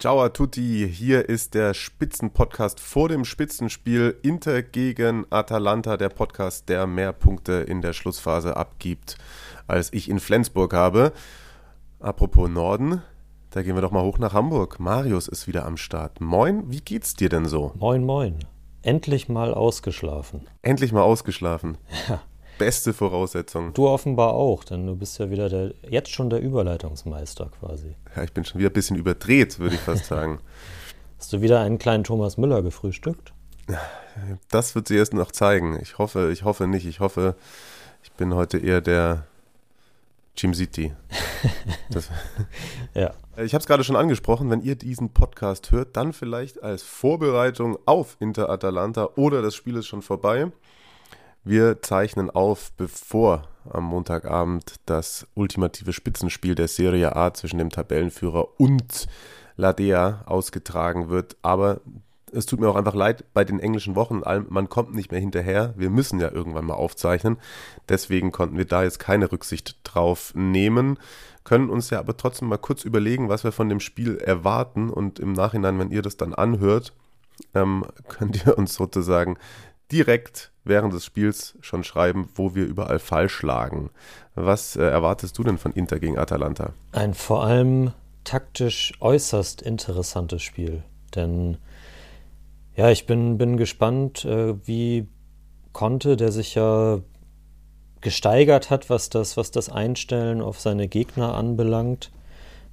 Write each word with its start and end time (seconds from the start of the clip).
Ciao 0.00 0.22
a 0.22 0.30
tutti, 0.30 0.88
hier 0.90 1.28
ist 1.28 1.52
der 1.52 1.74
Spitzenpodcast 1.74 2.80
vor 2.80 3.10
dem 3.10 3.26
Spitzenspiel 3.26 4.16
Inter 4.22 4.62
gegen 4.62 5.26
Atalanta, 5.28 5.98
der 5.98 6.08
Podcast, 6.08 6.70
der 6.70 6.86
mehr 6.86 7.12
Punkte 7.12 7.52
in 7.52 7.82
der 7.82 7.92
Schlussphase 7.92 8.56
abgibt, 8.56 9.18
als 9.66 9.92
ich 9.92 10.08
in 10.08 10.18
Flensburg 10.18 10.72
habe. 10.72 11.12
Apropos 11.98 12.48
Norden, 12.48 13.02
da 13.50 13.60
gehen 13.60 13.74
wir 13.74 13.82
doch 13.82 13.90
mal 13.90 14.02
hoch 14.02 14.16
nach 14.16 14.32
Hamburg. 14.32 14.80
Marius 14.80 15.28
ist 15.28 15.46
wieder 15.46 15.66
am 15.66 15.76
Start. 15.76 16.18
Moin, 16.22 16.70
wie 16.70 16.80
geht's 16.80 17.12
dir 17.12 17.28
denn 17.28 17.44
so? 17.44 17.74
Moin, 17.74 18.02
moin. 18.02 18.38
Endlich 18.80 19.28
mal 19.28 19.52
ausgeschlafen. 19.52 20.48
Endlich 20.62 20.94
mal 20.94 21.02
ausgeschlafen. 21.02 21.76
Ja. 22.08 22.22
Beste 22.60 22.92
Voraussetzung. 22.92 23.72
Du 23.72 23.88
offenbar 23.88 24.34
auch, 24.34 24.64
denn 24.64 24.86
du 24.86 24.94
bist 24.94 25.18
ja 25.18 25.30
wieder 25.30 25.48
der, 25.48 25.72
jetzt 25.88 26.10
schon 26.10 26.28
der 26.28 26.42
Überleitungsmeister 26.42 27.50
quasi. 27.58 27.96
Ja, 28.14 28.22
ich 28.22 28.34
bin 28.34 28.44
schon 28.44 28.58
wieder 28.58 28.68
ein 28.68 28.74
bisschen 28.74 28.96
überdreht, 28.96 29.58
würde 29.58 29.76
ich 29.76 29.80
fast 29.80 30.04
sagen. 30.04 30.40
Hast 31.18 31.32
du 31.32 31.40
wieder 31.40 31.60
einen 31.60 31.78
kleinen 31.78 32.04
Thomas 32.04 32.36
Müller 32.36 32.60
gefrühstückt? 32.60 33.32
Das 34.50 34.74
wird 34.74 34.88
sie 34.88 34.96
erst 34.96 35.14
noch 35.14 35.32
zeigen. 35.32 35.78
Ich 35.80 35.96
hoffe, 35.96 36.30
ich 36.30 36.44
hoffe 36.44 36.66
nicht. 36.66 36.84
Ich 36.84 37.00
hoffe, 37.00 37.34
ich 38.02 38.12
bin 38.12 38.34
heute 38.34 38.58
eher 38.58 38.82
der 38.82 39.24
Jim 40.36 40.52
City. 40.52 40.92
ja. 42.94 43.14
Ich 43.38 43.54
habe 43.54 43.62
es 43.62 43.66
gerade 43.66 43.84
schon 43.84 43.96
angesprochen, 43.96 44.50
wenn 44.50 44.60
ihr 44.60 44.76
diesen 44.76 45.14
Podcast 45.14 45.70
hört, 45.70 45.96
dann 45.96 46.12
vielleicht 46.12 46.62
als 46.62 46.82
Vorbereitung 46.82 47.78
auf 47.86 48.18
Inter 48.20 48.50
Atalanta 48.50 49.08
oder 49.16 49.40
das 49.40 49.54
Spiel 49.54 49.76
ist 49.76 49.86
schon 49.86 50.02
vorbei. 50.02 50.52
Wir 51.44 51.80
zeichnen 51.80 52.28
auf, 52.28 52.72
bevor 52.76 53.48
am 53.68 53.84
Montagabend 53.84 54.74
das 54.86 55.26
ultimative 55.34 55.92
Spitzenspiel 55.92 56.54
der 56.54 56.68
Serie 56.68 57.16
A 57.16 57.32
zwischen 57.32 57.58
dem 57.58 57.70
Tabellenführer 57.70 58.60
und 58.60 59.06
Ladea 59.56 60.22
ausgetragen 60.26 61.08
wird. 61.08 61.36
Aber 61.42 61.80
es 62.32 62.46
tut 62.46 62.60
mir 62.60 62.68
auch 62.68 62.76
einfach 62.76 62.94
leid 62.94 63.24
bei 63.32 63.44
den 63.44 63.58
englischen 63.58 63.96
Wochen. 63.96 64.22
Man 64.48 64.68
kommt 64.68 64.94
nicht 64.94 65.10
mehr 65.10 65.20
hinterher. 65.20 65.74
Wir 65.76 65.90
müssen 65.90 66.20
ja 66.20 66.30
irgendwann 66.30 66.66
mal 66.66 66.74
aufzeichnen. 66.74 67.38
Deswegen 67.88 68.32
konnten 68.32 68.58
wir 68.58 68.66
da 68.66 68.82
jetzt 68.82 68.98
keine 68.98 69.32
Rücksicht 69.32 69.78
drauf 69.84 70.32
nehmen. 70.34 70.98
Können 71.44 71.70
uns 71.70 71.90
ja 71.90 71.98
aber 71.98 72.16
trotzdem 72.16 72.48
mal 72.48 72.58
kurz 72.58 72.84
überlegen, 72.84 73.28
was 73.28 73.44
wir 73.44 73.52
von 73.52 73.68
dem 73.68 73.80
Spiel 73.80 74.18
erwarten. 74.18 74.90
Und 74.90 75.18
im 75.18 75.32
Nachhinein, 75.32 75.78
wenn 75.78 75.90
ihr 75.90 76.02
das 76.02 76.16
dann 76.16 76.34
anhört, 76.34 76.92
ähm, 77.54 77.84
könnt 78.08 78.44
ihr 78.44 78.56
uns 78.56 78.74
sozusagen 78.74 79.36
direkt 79.92 80.52
während 80.64 80.92
des 80.92 81.04
Spiels 81.04 81.56
schon 81.60 81.84
schreiben, 81.84 82.28
wo 82.34 82.54
wir 82.54 82.64
überall 82.64 82.98
falsch 82.98 83.42
lagen. 83.42 83.90
Was 84.34 84.76
äh, 84.76 84.82
erwartest 84.82 85.36
du 85.38 85.42
denn 85.42 85.58
von 85.58 85.72
Inter 85.72 85.98
gegen 85.98 86.18
Atalanta? 86.18 86.72
Ein 86.92 87.14
vor 87.14 87.44
allem 87.44 87.92
taktisch 88.24 88.92
äußerst 89.00 89.62
interessantes 89.62 90.42
Spiel. 90.42 90.82
Denn 91.14 91.58
ja, 92.76 92.90
ich 92.90 93.06
bin, 93.06 93.38
bin 93.38 93.56
gespannt, 93.56 94.24
äh, 94.24 94.54
wie 94.66 95.08
Conte, 95.72 96.16
der 96.16 96.32
sich 96.32 96.54
ja 96.54 97.00
gesteigert 98.00 98.70
hat, 98.70 98.88
was 98.88 99.10
das, 99.10 99.36
was 99.36 99.50
das 99.50 99.68
Einstellen 99.68 100.40
auf 100.40 100.60
seine 100.60 100.88
Gegner 100.88 101.34
anbelangt, 101.34 102.10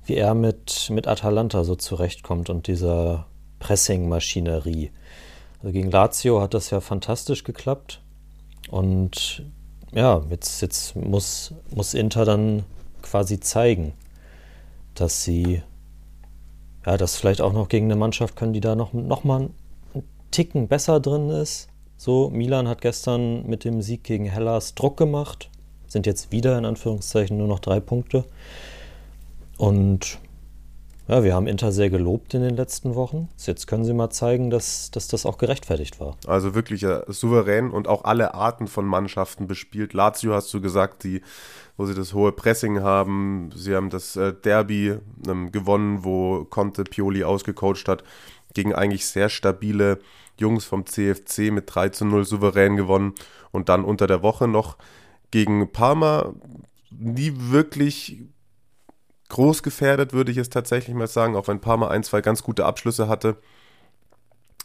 wie 0.05 0.15
er 0.15 0.33
mit, 0.33 0.89
mit 0.89 1.07
Atalanta 1.07 1.63
so 1.63 1.75
zurechtkommt 1.75 2.49
und 2.49 2.67
dieser 2.67 3.27
Pressing-Maschinerie. 3.59 4.91
Also 5.59 5.73
gegen 5.73 5.91
Lazio 5.91 6.41
hat 6.41 6.53
das 6.53 6.69
ja 6.69 6.81
fantastisch 6.81 7.43
geklappt. 7.43 8.01
Und 8.69 9.43
ja, 9.93 10.21
jetzt, 10.29 10.61
jetzt 10.61 10.95
muss, 10.95 11.53
muss 11.73 11.93
Inter 11.93 12.25
dann 12.25 12.63
quasi 13.01 13.39
zeigen, 13.39 13.93
dass 14.95 15.23
sie, 15.23 15.61
ja, 16.85 16.97
dass 16.97 17.15
vielleicht 17.15 17.41
auch 17.41 17.53
noch 17.53 17.69
gegen 17.69 17.85
eine 17.85 17.95
Mannschaft 17.95 18.35
können, 18.35 18.53
die 18.53 18.59
da 18.59 18.75
noch, 18.75 18.93
noch 18.93 19.23
mal 19.23 19.49
einen 19.93 20.03
Ticken 20.31 20.67
besser 20.67 20.99
drin 20.99 21.29
ist. 21.29 21.69
So, 21.97 22.29
Milan 22.29 22.67
hat 22.67 22.81
gestern 22.81 23.47
mit 23.47 23.63
dem 23.63 23.81
Sieg 23.81 24.03
gegen 24.03 24.25
Hellas 24.25 24.75
Druck 24.75 24.97
gemacht, 24.97 25.49
sind 25.87 26.05
jetzt 26.05 26.31
wieder 26.31 26.57
in 26.57 26.65
Anführungszeichen 26.65 27.37
nur 27.37 27.47
noch 27.47 27.59
drei 27.59 27.79
Punkte. 27.79 28.25
Und 29.57 30.19
ja, 31.07 31.23
wir 31.23 31.33
haben 31.33 31.47
Inter 31.47 31.71
sehr 31.71 31.89
gelobt 31.89 32.33
in 32.33 32.41
den 32.41 32.55
letzten 32.55 32.95
Wochen. 32.95 33.29
Jetzt 33.37 33.65
können 33.65 33.85
sie 33.85 33.93
mal 33.93 34.09
zeigen, 34.09 34.49
dass, 34.49 34.91
dass 34.91 35.07
das 35.07 35.25
auch 35.25 35.37
gerechtfertigt 35.37 35.99
war. 35.99 36.17
Also 36.27 36.53
wirklich 36.53 36.83
äh, 36.83 37.01
souverän 37.07 37.71
und 37.71 37.87
auch 37.87 38.03
alle 38.03 38.33
Arten 38.33 38.67
von 38.67 38.85
Mannschaften 38.85 39.47
bespielt. 39.47 39.93
Lazio 39.93 40.33
hast 40.33 40.53
du 40.53 40.59
gesagt, 40.59 41.05
die, 41.05 41.21
wo 41.77 41.85
sie 41.85 41.95
das 41.95 42.13
hohe 42.13 42.33
Pressing 42.33 42.81
haben. 42.81 43.51
Sie 43.55 43.73
haben 43.73 43.89
das 43.89 44.17
äh, 44.17 44.33
Derby 44.33 44.97
ähm, 45.27 45.51
gewonnen, 45.53 46.03
wo 46.03 46.43
Conte 46.43 46.83
Pioli 46.83 47.23
ausgecoacht 47.23 47.87
hat, 47.87 48.03
gegen 48.53 48.75
eigentlich 48.75 49.05
sehr 49.05 49.29
stabile 49.29 49.99
Jungs 50.37 50.65
vom 50.65 50.85
CFC 50.85 51.51
mit 51.51 51.73
3 51.73 51.89
zu 51.89 52.05
0 52.05 52.25
souverän 52.25 52.75
gewonnen. 52.75 53.13
Und 53.51 53.69
dann 53.69 53.85
unter 53.85 54.07
der 54.07 54.23
Woche 54.23 54.49
noch 54.49 54.77
gegen 55.31 55.71
Parma 55.71 56.33
nie 56.91 57.33
wirklich 57.35 58.23
groß 59.29 59.63
gefährdet, 59.63 60.13
würde 60.13 60.31
ich 60.31 60.37
es 60.37 60.49
tatsächlich 60.49 60.95
mal 60.95 61.07
sagen, 61.07 61.35
auch 61.35 61.47
wenn 61.47 61.59
Parma 61.59 61.89
ein, 61.89 62.03
zwei 62.03 62.21
ganz 62.21 62.43
gute 62.43 62.65
Abschlüsse 62.65 63.07
hatte. 63.07 63.37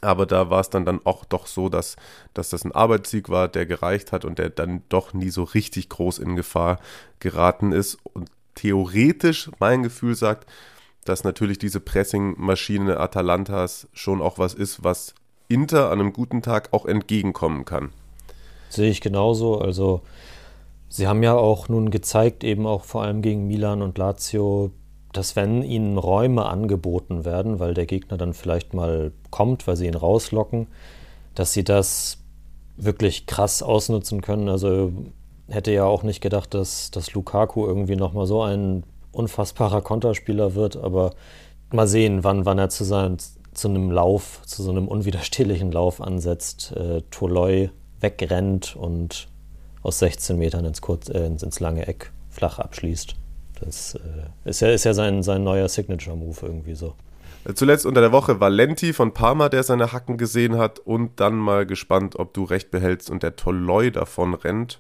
Aber 0.00 0.26
da 0.26 0.50
war 0.50 0.60
es 0.60 0.68
dann, 0.68 0.84
dann 0.84 1.00
auch 1.04 1.24
doch 1.24 1.46
so, 1.46 1.68
dass, 1.68 1.96
dass 2.34 2.50
das 2.50 2.64
ein 2.64 2.72
Arbeitssieg 2.72 3.28
war, 3.28 3.48
der 3.48 3.66
gereicht 3.66 4.10
hat 4.10 4.24
und 4.24 4.38
der 4.38 4.50
dann 4.50 4.82
doch 4.88 5.14
nie 5.14 5.30
so 5.30 5.44
richtig 5.44 5.88
groß 5.88 6.18
in 6.18 6.34
Gefahr 6.34 6.80
geraten 7.20 7.70
ist. 7.70 7.98
Und 8.12 8.28
theoretisch, 8.56 9.50
mein 9.60 9.84
Gefühl 9.84 10.16
sagt, 10.16 10.48
dass 11.04 11.24
natürlich 11.24 11.58
diese 11.58 11.80
Pressing-Maschine 11.80 12.98
Atalantas 12.98 13.88
schon 13.92 14.20
auch 14.20 14.38
was 14.38 14.54
ist, 14.54 14.82
was 14.82 15.14
Inter 15.48 15.90
an 15.90 16.00
einem 16.00 16.12
guten 16.12 16.42
Tag 16.42 16.72
auch 16.72 16.86
entgegenkommen 16.86 17.64
kann. 17.64 17.92
Sehe 18.70 18.90
ich 18.90 19.00
genauso. 19.00 19.60
Also 19.60 20.02
Sie 20.94 21.08
haben 21.08 21.22
ja 21.22 21.34
auch 21.34 21.70
nun 21.70 21.90
gezeigt, 21.90 22.44
eben 22.44 22.66
auch 22.66 22.84
vor 22.84 23.02
allem 23.02 23.22
gegen 23.22 23.46
Milan 23.46 23.80
und 23.80 23.96
Lazio, 23.96 24.72
dass 25.14 25.36
wenn 25.36 25.62
ihnen 25.62 25.96
Räume 25.96 26.44
angeboten 26.44 27.24
werden, 27.24 27.58
weil 27.58 27.72
der 27.72 27.86
Gegner 27.86 28.18
dann 28.18 28.34
vielleicht 28.34 28.74
mal 28.74 29.10
kommt, 29.30 29.66
weil 29.66 29.76
sie 29.76 29.86
ihn 29.86 29.94
rauslocken, 29.94 30.66
dass 31.34 31.54
sie 31.54 31.64
das 31.64 32.18
wirklich 32.76 33.24
krass 33.24 33.62
ausnutzen 33.62 34.20
können. 34.20 34.50
Also 34.50 34.92
hätte 35.48 35.72
ja 35.72 35.86
auch 35.86 36.02
nicht 36.02 36.20
gedacht, 36.20 36.52
dass, 36.52 36.90
dass 36.90 37.14
Lukaku 37.14 37.64
irgendwie 37.64 37.96
nochmal 37.96 38.26
so 38.26 38.42
ein 38.42 38.82
unfassbarer 39.12 39.80
Konterspieler 39.80 40.54
wird, 40.54 40.76
aber 40.76 41.14
mal 41.70 41.88
sehen, 41.88 42.22
wann, 42.22 42.44
wann 42.44 42.58
er 42.58 42.68
zu, 42.68 42.84
sein, 42.84 43.16
zu 43.54 43.68
einem 43.68 43.90
Lauf, 43.90 44.42
zu 44.44 44.62
so 44.62 44.70
einem 44.70 44.88
unwiderstehlichen 44.88 45.72
Lauf 45.72 46.02
ansetzt, 46.02 46.74
äh, 46.76 47.00
Toloi 47.10 47.70
wegrennt 48.00 48.76
und 48.76 49.31
aus 49.82 49.98
16 49.98 50.38
Metern 50.38 50.64
ins, 50.64 50.80
kurz, 50.80 51.08
äh, 51.08 51.26
ins 51.26 51.60
lange 51.60 51.86
Eck 51.86 52.12
flach 52.30 52.58
abschließt. 52.58 53.16
Das 53.60 53.94
äh, 53.94 54.48
ist 54.48 54.60
ja, 54.60 54.68
ist 54.70 54.84
ja 54.84 54.94
sein, 54.94 55.22
sein 55.22 55.44
neuer 55.44 55.68
Signature-Move 55.68 56.38
irgendwie 56.42 56.74
so. 56.74 56.94
Zuletzt 57.54 57.86
unter 57.86 58.00
der 58.00 58.12
Woche 58.12 58.38
Valenti 58.38 58.92
von 58.92 59.14
Parma, 59.14 59.48
der 59.48 59.64
seine 59.64 59.92
Hacken 59.92 60.16
gesehen 60.16 60.58
hat 60.58 60.78
und 60.78 61.18
dann 61.18 61.34
mal 61.34 61.66
gespannt, 61.66 62.16
ob 62.16 62.34
du 62.34 62.44
recht 62.44 62.70
behältst 62.70 63.10
und 63.10 63.24
der 63.24 63.34
Toloi 63.34 63.90
davon 63.90 64.34
rennt. 64.34 64.78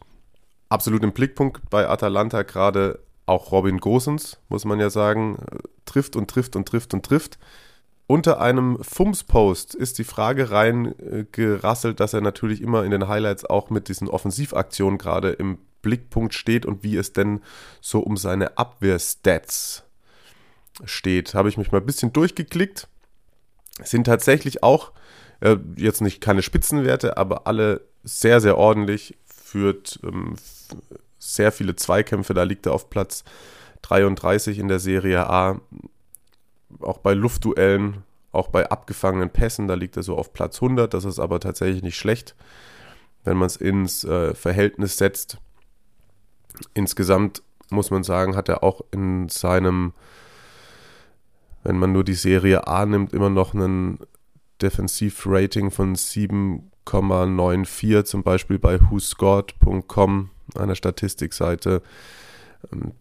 Absolut 0.68 1.02
im 1.02 1.12
Blickpunkt 1.12 1.68
bei 1.70 1.88
Atalanta 1.88 2.42
gerade 2.42 3.00
auch 3.26 3.50
Robin 3.50 3.78
Gosens, 3.78 4.38
muss 4.48 4.64
man 4.64 4.78
ja 4.78 4.90
sagen, 4.90 5.38
trifft 5.86 6.14
und 6.14 6.30
trifft 6.30 6.54
und 6.54 6.68
trifft 6.68 6.94
und 6.94 7.04
trifft. 7.04 7.38
Unter 8.12 8.42
einem 8.42 8.76
Fums-Post 8.82 9.74
ist 9.74 9.96
die 9.96 10.04
Frage 10.04 10.50
reingerasselt, 10.50 11.98
dass 11.98 12.12
er 12.12 12.20
natürlich 12.20 12.60
immer 12.60 12.84
in 12.84 12.90
den 12.90 13.08
Highlights 13.08 13.46
auch 13.46 13.70
mit 13.70 13.88
diesen 13.88 14.06
Offensivaktionen 14.06 14.98
gerade 14.98 15.30
im 15.30 15.56
Blickpunkt 15.80 16.34
steht 16.34 16.66
und 16.66 16.82
wie 16.82 16.98
es 16.98 17.14
denn 17.14 17.40
so 17.80 18.00
um 18.00 18.18
seine 18.18 18.58
Abwehrstats 18.58 19.84
steht. 20.84 21.32
Habe 21.32 21.48
ich 21.48 21.56
mich 21.56 21.72
mal 21.72 21.78
ein 21.78 21.86
bisschen 21.86 22.12
durchgeklickt. 22.12 22.86
Sind 23.82 24.04
tatsächlich 24.04 24.62
auch 24.62 24.92
äh, 25.40 25.56
jetzt 25.76 26.02
nicht 26.02 26.20
keine 26.20 26.42
Spitzenwerte, 26.42 27.16
aber 27.16 27.46
alle 27.46 27.80
sehr, 28.04 28.42
sehr 28.42 28.58
ordentlich. 28.58 29.16
Führt 29.24 30.00
ähm, 30.04 30.36
sehr 31.18 31.50
viele 31.50 31.76
Zweikämpfe, 31.76 32.34
da 32.34 32.42
liegt 32.42 32.66
er 32.66 32.74
auf 32.74 32.90
Platz 32.90 33.24
33 33.80 34.58
in 34.58 34.68
der 34.68 34.80
Serie 34.80 35.30
A 35.30 35.62
auch 36.80 36.98
bei 36.98 37.14
Luftduellen, 37.14 38.02
auch 38.32 38.48
bei 38.48 38.70
abgefangenen 38.70 39.30
Pässen, 39.30 39.68
da 39.68 39.74
liegt 39.74 39.96
er 39.96 40.02
so 40.02 40.16
auf 40.16 40.32
Platz 40.32 40.62
100. 40.62 40.92
Das 40.92 41.04
ist 41.04 41.18
aber 41.18 41.40
tatsächlich 41.40 41.82
nicht 41.82 41.96
schlecht, 41.96 42.34
wenn 43.24 43.36
man 43.36 43.46
es 43.46 43.56
ins 43.56 44.04
äh, 44.04 44.34
Verhältnis 44.34 44.96
setzt. 44.96 45.38
Insgesamt 46.74 47.42
muss 47.70 47.90
man 47.90 48.04
sagen, 48.04 48.36
hat 48.36 48.48
er 48.48 48.62
auch 48.62 48.82
in 48.90 49.28
seinem, 49.28 49.92
wenn 51.62 51.78
man 51.78 51.92
nur 51.92 52.04
die 52.04 52.14
Serie 52.14 52.66
A 52.66 52.86
nimmt, 52.86 53.12
immer 53.12 53.30
noch 53.30 53.54
einen 53.54 53.98
Defensivrating 54.60 55.70
von 55.70 55.96
7,94, 55.96 58.04
zum 58.04 58.22
Beispiel 58.22 58.58
bei 58.58 58.78
whoscored.com, 58.80 60.30
einer 60.54 60.74
Statistikseite. 60.74 61.82
Ähm, 62.72 62.92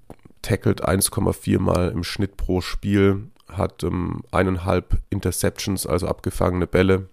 tackelt 0.41 0.83
1,4 0.83 1.59
Mal 1.59 1.89
im 1.89 2.03
Schnitt 2.03 2.37
pro 2.37 2.61
Spiel, 2.61 3.27
hat 3.51 3.83
ähm, 3.83 4.23
eineinhalb 4.31 4.99
Interceptions, 5.09 5.85
also 5.85 6.07
abgefangene 6.07 6.67
Bälle. 6.67 7.07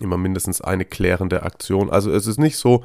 Immer 0.00 0.16
mindestens 0.16 0.60
eine 0.60 0.84
klärende 0.84 1.42
Aktion. 1.42 1.90
Also 1.90 2.10
es 2.12 2.26
ist 2.26 2.38
nicht 2.38 2.56
so, 2.56 2.84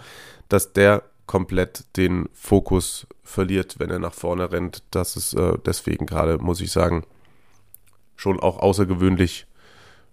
dass 0.50 0.74
der 0.74 1.04
komplett 1.26 1.86
den 1.98 2.30
Fokus 2.34 3.08
verliert, 3.24 3.76
wenn 3.80 3.90
er 3.90 4.00
nach 4.00 4.14
vorne 4.14 4.52
rennt. 4.52 4.84
Das 4.92 5.16
ist 5.16 5.34
äh, 5.34 5.58
deswegen 5.66 6.06
gerade, 6.06 6.38
muss 6.38 6.62
ich 6.62 6.72
sagen, 6.72 7.04
schon 8.16 8.40
auch 8.40 8.58
außergewöhnlich 8.58 9.46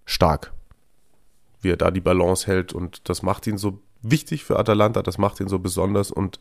stark, 0.04 0.52
wie 1.62 1.70
er 1.70 1.76
da 1.76 1.90
die 1.90 2.00
Balance 2.00 2.46
hält. 2.46 2.72
Und 2.72 3.08
das 3.08 3.22
macht 3.22 3.46
ihn 3.46 3.58
so 3.58 3.80
wichtig 4.02 4.44
für 4.44 4.58
Atalanta, 4.58 5.02
das 5.02 5.18
macht 5.18 5.40
ihn 5.40 5.48
so 5.48 5.58
besonders 5.58 6.10
und 6.10 6.38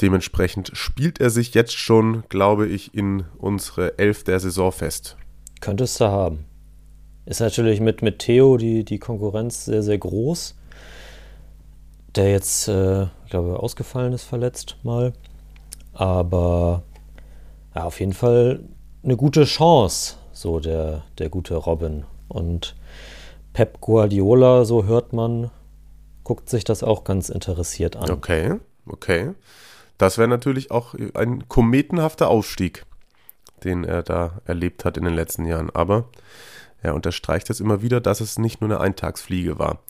dementsprechend 0.00 0.70
spielt 0.74 1.20
er 1.20 1.30
sich 1.30 1.54
jetzt 1.54 1.76
schon, 1.76 2.24
glaube 2.28 2.66
ich, 2.66 2.94
in 2.94 3.24
unsere 3.38 3.98
Elf 3.98 4.24
der 4.24 4.40
Saison 4.40 4.72
fest. 4.72 5.16
Könntest 5.60 6.00
du 6.00 6.06
haben. 6.06 6.44
Ist 7.26 7.40
natürlich 7.40 7.80
mit, 7.80 8.00
mit 8.00 8.20
Theo 8.20 8.56
die, 8.56 8.84
die 8.84 8.98
Konkurrenz 8.98 9.66
sehr, 9.66 9.82
sehr 9.82 9.98
groß. 9.98 10.54
Der 12.14 12.30
jetzt, 12.30 12.68
äh, 12.68 13.02
ich 13.02 13.30
glaube, 13.30 13.60
ausgefallen 13.60 14.12
ist, 14.12 14.24
verletzt 14.24 14.76
mal. 14.82 15.12
Aber 15.92 16.84
ja, 17.74 17.84
auf 17.84 18.00
jeden 18.00 18.14
Fall 18.14 18.60
eine 19.02 19.16
gute 19.16 19.44
Chance, 19.44 20.14
so 20.32 20.58
der, 20.60 21.04
der 21.18 21.28
gute 21.28 21.56
Robin. 21.56 22.04
Und 22.28 22.76
Pep 23.52 23.80
Guardiola, 23.80 24.64
so 24.64 24.84
hört 24.84 25.12
man, 25.12 25.50
guckt 26.24 26.48
sich 26.48 26.64
das 26.64 26.82
auch 26.82 27.04
ganz 27.04 27.28
interessiert 27.28 27.96
an. 27.96 28.10
Okay, 28.10 28.54
okay. 28.86 29.34
Das 29.98 30.16
wäre 30.16 30.28
natürlich 30.28 30.70
auch 30.70 30.94
ein 31.14 31.48
kometenhafter 31.48 32.28
Aufstieg, 32.28 32.86
den 33.64 33.84
er 33.84 34.02
da 34.02 34.40
erlebt 34.44 34.84
hat 34.84 34.96
in 34.96 35.04
den 35.04 35.14
letzten 35.14 35.44
Jahren. 35.44 35.70
Aber 35.70 36.08
er 36.80 36.94
unterstreicht 36.94 37.50
es 37.50 37.60
immer 37.60 37.82
wieder, 37.82 38.00
dass 38.00 38.20
es 38.20 38.38
nicht 38.38 38.60
nur 38.60 38.70
eine 38.70 38.80
Eintagsfliege 38.80 39.58
war. 39.58 39.80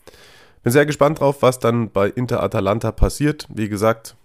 Bin 0.63 0.73
sehr 0.73 0.87
gespannt 0.87 1.19
drauf, 1.19 1.41
was 1.41 1.59
dann 1.59 1.91
bei 1.91 2.09
Inter 2.09 2.43
Atalanta 2.43 2.91
passiert. 2.91 3.47
Wie 3.49 3.69
gesagt, 3.69 4.15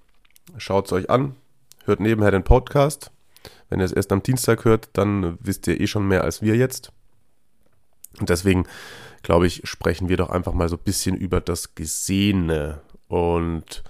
schaut 0.56 0.86
es 0.86 0.92
euch 0.92 1.10
an, 1.10 1.36
hört 1.84 2.00
nebenher 2.00 2.30
den 2.30 2.42
Podcast. 2.42 3.10
Wenn 3.68 3.80
ihr 3.80 3.84
es 3.84 3.92
erst 3.92 4.10
am 4.10 4.22
Dienstag 4.22 4.64
hört, 4.64 4.88
dann 4.94 5.38
wisst 5.40 5.66
ihr 5.66 5.80
eh 5.80 5.86
schon 5.86 6.08
mehr 6.08 6.24
als 6.24 6.42
wir 6.42 6.56
jetzt. 6.56 6.92
Und 8.18 8.30
deswegen, 8.30 8.66
glaube 9.22 9.46
ich, 9.46 9.62
sprechen 9.64 10.08
wir 10.08 10.16
doch 10.16 10.30
einfach 10.30 10.54
mal 10.54 10.68
so 10.68 10.76
ein 10.76 10.82
bisschen 10.84 11.16
über 11.16 11.40
das 11.40 11.74
Gesehene. 11.74 12.80
Und 13.08 13.84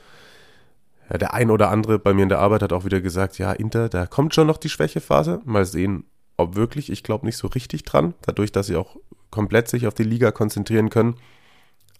ja, 1.10 1.18
der 1.18 1.34
ein 1.34 1.50
oder 1.50 1.70
andere 1.70 1.98
bei 1.98 2.14
mir 2.14 2.22
in 2.22 2.28
der 2.28 2.38
Arbeit 2.38 2.62
hat 2.62 2.72
auch 2.72 2.84
wieder 2.84 3.00
gesagt, 3.00 3.38
ja, 3.38 3.52
Inter, 3.52 3.88
da 3.88 4.06
kommt 4.06 4.34
schon 4.34 4.46
noch 4.46 4.56
die 4.56 4.68
Schwächephase. 4.68 5.40
Mal 5.44 5.64
sehen, 5.64 6.04
ob 6.36 6.56
wirklich. 6.56 6.90
Ich 6.90 7.02
glaube 7.02 7.26
nicht 7.26 7.36
so 7.36 7.48
richtig 7.48 7.84
dran, 7.84 8.14
dadurch, 8.22 8.52
dass 8.52 8.66
sie 8.66 8.76
auch 8.76 8.96
komplett 9.30 9.68
sich 9.68 9.86
auf 9.86 9.94
die 9.94 10.04
Liga 10.04 10.30
konzentrieren 10.30 10.90
können. 10.90 11.16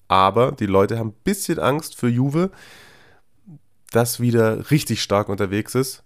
Aber 0.08 0.52
die 0.52 0.66
Leute 0.66 0.98
haben 0.98 1.08
ein 1.08 1.22
bisschen 1.24 1.58
Angst 1.58 1.96
für 1.96 2.08
Juve, 2.08 2.50
das 3.90 4.20
wieder 4.20 4.70
richtig 4.70 5.02
stark 5.02 5.28
unterwegs 5.28 5.74
ist. 5.74 6.04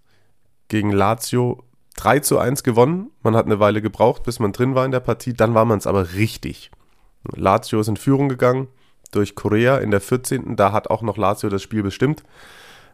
Gegen 0.69 0.93
Lazio 0.93 1.65
3 1.97 2.21
zu 2.21 2.39
1 2.39 2.63
gewonnen. 2.63 3.11
Man 3.23 3.35
hat 3.35 3.47
eine 3.47 3.61
Weile 3.61 3.83
gebraucht, 3.83 4.23
bis 4.23 4.39
man 4.39 4.53
drin 4.53 4.75
war 4.75 4.85
in 4.85 4.93
der 4.93 5.01
Partie. 5.01 5.33
Dann 5.33 5.55
war 5.55 5.65
man 5.65 5.79
es 5.79 5.87
aber 5.87 6.15
richtig. 6.15 6.71
Lazio 7.35 7.81
ist 7.81 7.89
in 7.89 7.97
Führung 7.97 8.29
gegangen 8.29 8.69
durch 9.11 9.35
Korea 9.35 9.79
in 9.79 9.91
der 9.91 10.01
14. 10.01 10.57
Da 10.57 10.73
hat 10.73 10.91
auch 10.91 11.03
noch 11.03 11.17
Lazio 11.17 11.49
das 11.49 11.63
Spiel 11.63 11.83
bestimmt. 11.83 12.23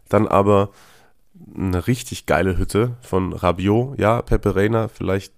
Dann 0.09 0.29
aber 0.29 0.71
eine 1.55 1.87
richtig 1.87 2.27
geile 2.27 2.59
Hütte 2.59 2.97
von 3.01 3.33
Rabiot. 3.33 3.99
Ja, 3.99 4.23
Pepe 4.23 4.55
Reina, 4.55 4.89
vielleicht 4.89 5.35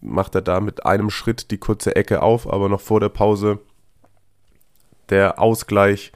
macht 0.00 0.34
er 0.34 0.42
da 0.42 0.60
mit 0.60 0.86
einem 0.86 1.10
Schritt 1.10 1.50
die 1.50 1.58
kurze 1.58 1.96
Ecke 1.96 2.22
auf, 2.22 2.50
aber 2.50 2.68
noch 2.68 2.80
vor 2.80 3.00
der 3.00 3.08
Pause 3.08 3.58
der 5.10 5.38
Ausgleich 5.38 6.12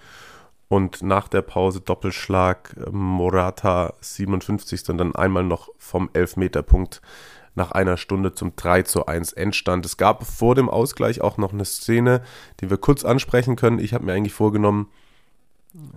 und 0.69 1.03
nach 1.03 1.29
der 1.29 1.43
Pause 1.43 1.81
Doppelschlag 1.81 2.75
Morata 2.91 3.95
57. 4.01 4.89
und 4.89 4.99
dann 4.99 5.15
einmal 5.15 5.45
noch 5.45 5.69
vom 5.79 6.11
Elfmeterpunkt 6.13 7.03
nach 7.55 7.71
einer 7.71 7.97
Stunde 7.97 8.35
zum 8.35 8.57
3 8.57 8.83
zu 8.83 9.07
1 9.07 9.33
Endstand. 9.33 9.87
Es 9.87 9.97
gab 9.97 10.25
vor 10.27 10.55
dem 10.55 10.69
Ausgleich 10.69 11.21
auch 11.21 11.37
noch 11.37 11.53
eine 11.53 11.65
Szene, 11.65 12.23
die 12.61 12.71
wir 12.71 12.79
kurz 12.79 13.05
ansprechen 13.05 13.57
können. 13.57 13.79
Ich 13.79 13.95
habe 13.95 14.05
mir 14.05 14.13
eigentlich 14.13 14.33
vorgenommen, 14.33 14.89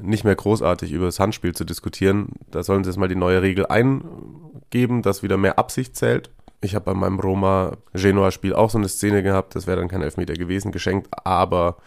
nicht 0.01 0.24
mehr 0.24 0.35
großartig 0.35 0.91
über 0.91 1.06
das 1.06 1.19
Handspiel 1.19 1.53
zu 1.53 1.63
diskutieren. 1.63 2.29
Da 2.51 2.63
sollen 2.63 2.83
sie 2.83 2.89
jetzt 2.89 2.97
mal 2.97 3.07
die 3.07 3.15
neue 3.15 3.41
Regel 3.41 3.65
eingeben, 3.68 5.01
dass 5.01 5.24
wieder 5.24 5.38
mehr 5.38 5.59
Absicht 5.59 5.95
zählt. 5.95 6.31
Ich 6.62 6.74
habe 6.74 6.85
bei 6.85 6.94
meinem 6.95 7.19
Roma-Genoa-Spiel 7.19 8.53
auch 8.53 8.71
so 8.71 8.79
eine 8.79 8.89
Szene 8.89 9.21
gehabt, 9.21 9.56
das 9.56 9.68
wäre 9.68 9.77
dann 9.77 9.89
kein 9.89 10.01
Elfmeter 10.01 10.33
gewesen, 10.33 10.71
geschenkt, 10.71 11.07
aber 11.12 11.77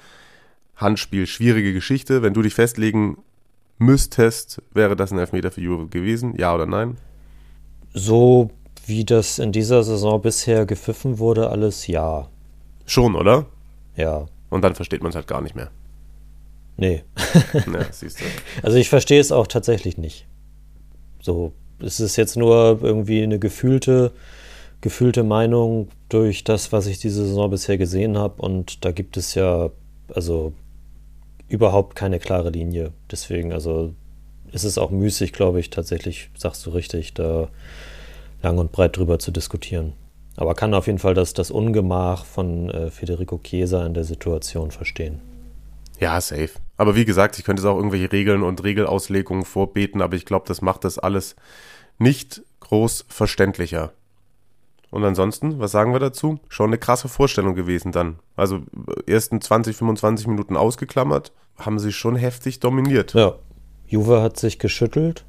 Handspiel, 0.76 1.26
schwierige 1.26 1.72
Geschichte. 1.72 2.22
Wenn 2.22 2.34
du 2.34 2.42
dich 2.42 2.54
festlegen 2.54 3.18
müsstest, 3.78 4.62
wäre 4.72 4.94
das 4.94 5.10
ein 5.10 5.18
Elfmeter 5.18 5.50
für 5.50 5.60
Juve 5.60 5.88
gewesen, 5.88 6.34
ja 6.36 6.54
oder 6.54 6.66
nein? 6.66 6.98
So 7.92 8.50
wie 8.86 9.04
das 9.04 9.40
in 9.40 9.50
dieser 9.50 9.82
Saison 9.82 10.22
bisher 10.22 10.66
gepfiffen 10.66 11.18
wurde, 11.18 11.50
alles 11.50 11.88
ja. 11.88 12.28
Schon, 12.86 13.16
oder? 13.16 13.46
Ja. 13.96 14.26
Und 14.50 14.62
dann 14.62 14.76
versteht 14.76 15.02
man 15.02 15.10
es 15.10 15.16
halt 15.16 15.26
gar 15.26 15.40
nicht 15.40 15.56
mehr. 15.56 15.70
Nee. 16.80 17.04
ja, 17.54 17.86
siehst 17.92 18.20
du. 18.20 18.24
Also 18.62 18.78
ich 18.78 18.88
verstehe 18.88 19.20
es 19.20 19.32
auch 19.32 19.46
tatsächlich 19.46 19.98
nicht. 19.98 20.26
So, 21.20 21.52
es 21.78 22.00
ist 22.00 22.16
jetzt 22.16 22.36
nur 22.36 22.80
irgendwie 22.82 23.22
eine 23.22 23.38
gefühlte, 23.38 24.12
gefühlte 24.80 25.22
Meinung 25.22 25.88
durch 26.08 26.42
das, 26.42 26.72
was 26.72 26.86
ich 26.86 26.98
diese 26.98 27.26
Saison 27.26 27.50
bisher 27.50 27.76
gesehen 27.76 28.16
habe. 28.16 28.40
Und 28.40 28.84
da 28.86 28.92
gibt 28.92 29.18
es 29.18 29.34
ja, 29.34 29.68
also 30.14 30.54
überhaupt 31.48 31.96
keine 31.96 32.18
klare 32.18 32.48
Linie. 32.48 32.92
Deswegen, 33.10 33.52
also 33.52 33.92
ist 34.50 34.64
es 34.64 34.78
auch 34.78 34.90
müßig, 34.90 35.34
glaube 35.34 35.60
ich, 35.60 35.68
tatsächlich, 35.68 36.30
sagst 36.34 36.64
du 36.64 36.70
richtig, 36.70 37.12
da 37.12 37.48
lang 38.40 38.56
und 38.56 38.72
breit 38.72 38.96
drüber 38.96 39.18
zu 39.18 39.32
diskutieren. 39.32 39.92
Aber 40.36 40.54
kann 40.54 40.72
auf 40.72 40.86
jeden 40.86 40.98
Fall 40.98 41.12
das, 41.12 41.34
das 41.34 41.50
Ungemach 41.50 42.24
von 42.24 42.70
äh, 42.70 42.90
Federico 42.90 43.38
Chiesa 43.42 43.84
in 43.84 43.92
der 43.92 44.04
Situation 44.04 44.70
verstehen. 44.70 45.20
Ja, 46.00 46.18
safe. 46.20 46.52
Aber 46.80 46.96
wie 46.96 47.04
gesagt, 47.04 47.38
ich 47.38 47.44
könnte 47.44 47.60
es 47.60 47.66
auch 47.66 47.76
irgendwelche 47.76 48.10
Regeln 48.10 48.42
und 48.42 48.64
Regelauslegungen 48.64 49.44
vorbeten, 49.44 50.00
aber 50.00 50.16
ich 50.16 50.24
glaube, 50.24 50.46
das 50.48 50.62
macht 50.62 50.84
das 50.84 50.98
alles 50.98 51.36
nicht 51.98 52.42
groß 52.60 53.04
verständlicher. 53.06 53.92
Und 54.88 55.04
ansonsten, 55.04 55.58
was 55.58 55.72
sagen 55.72 55.92
wir 55.92 56.00
dazu? 56.00 56.40
Schon 56.48 56.70
eine 56.70 56.78
krasse 56.78 57.08
Vorstellung 57.08 57.54
gewesen 57.54 57.92
dann. 57.92 58.18
Also 58.34 58.62
ersten 59.06 59.42
20, 59.42 59.76
25 59.76 60.26
Minuten 60.26 60.56
ausgeklammert, 60.56 61.32
haben 61.58 61.78
sie 61.78 61.92
schon 61.92 62.16
heftig 62.16 62.60
dominiert. 62.60 63.12
Ja, 63.12 63.34
Juve 63.86 64.22
hat 64.22 64.38
sich 64.38 64.58
geschüttelt 64.58 65.26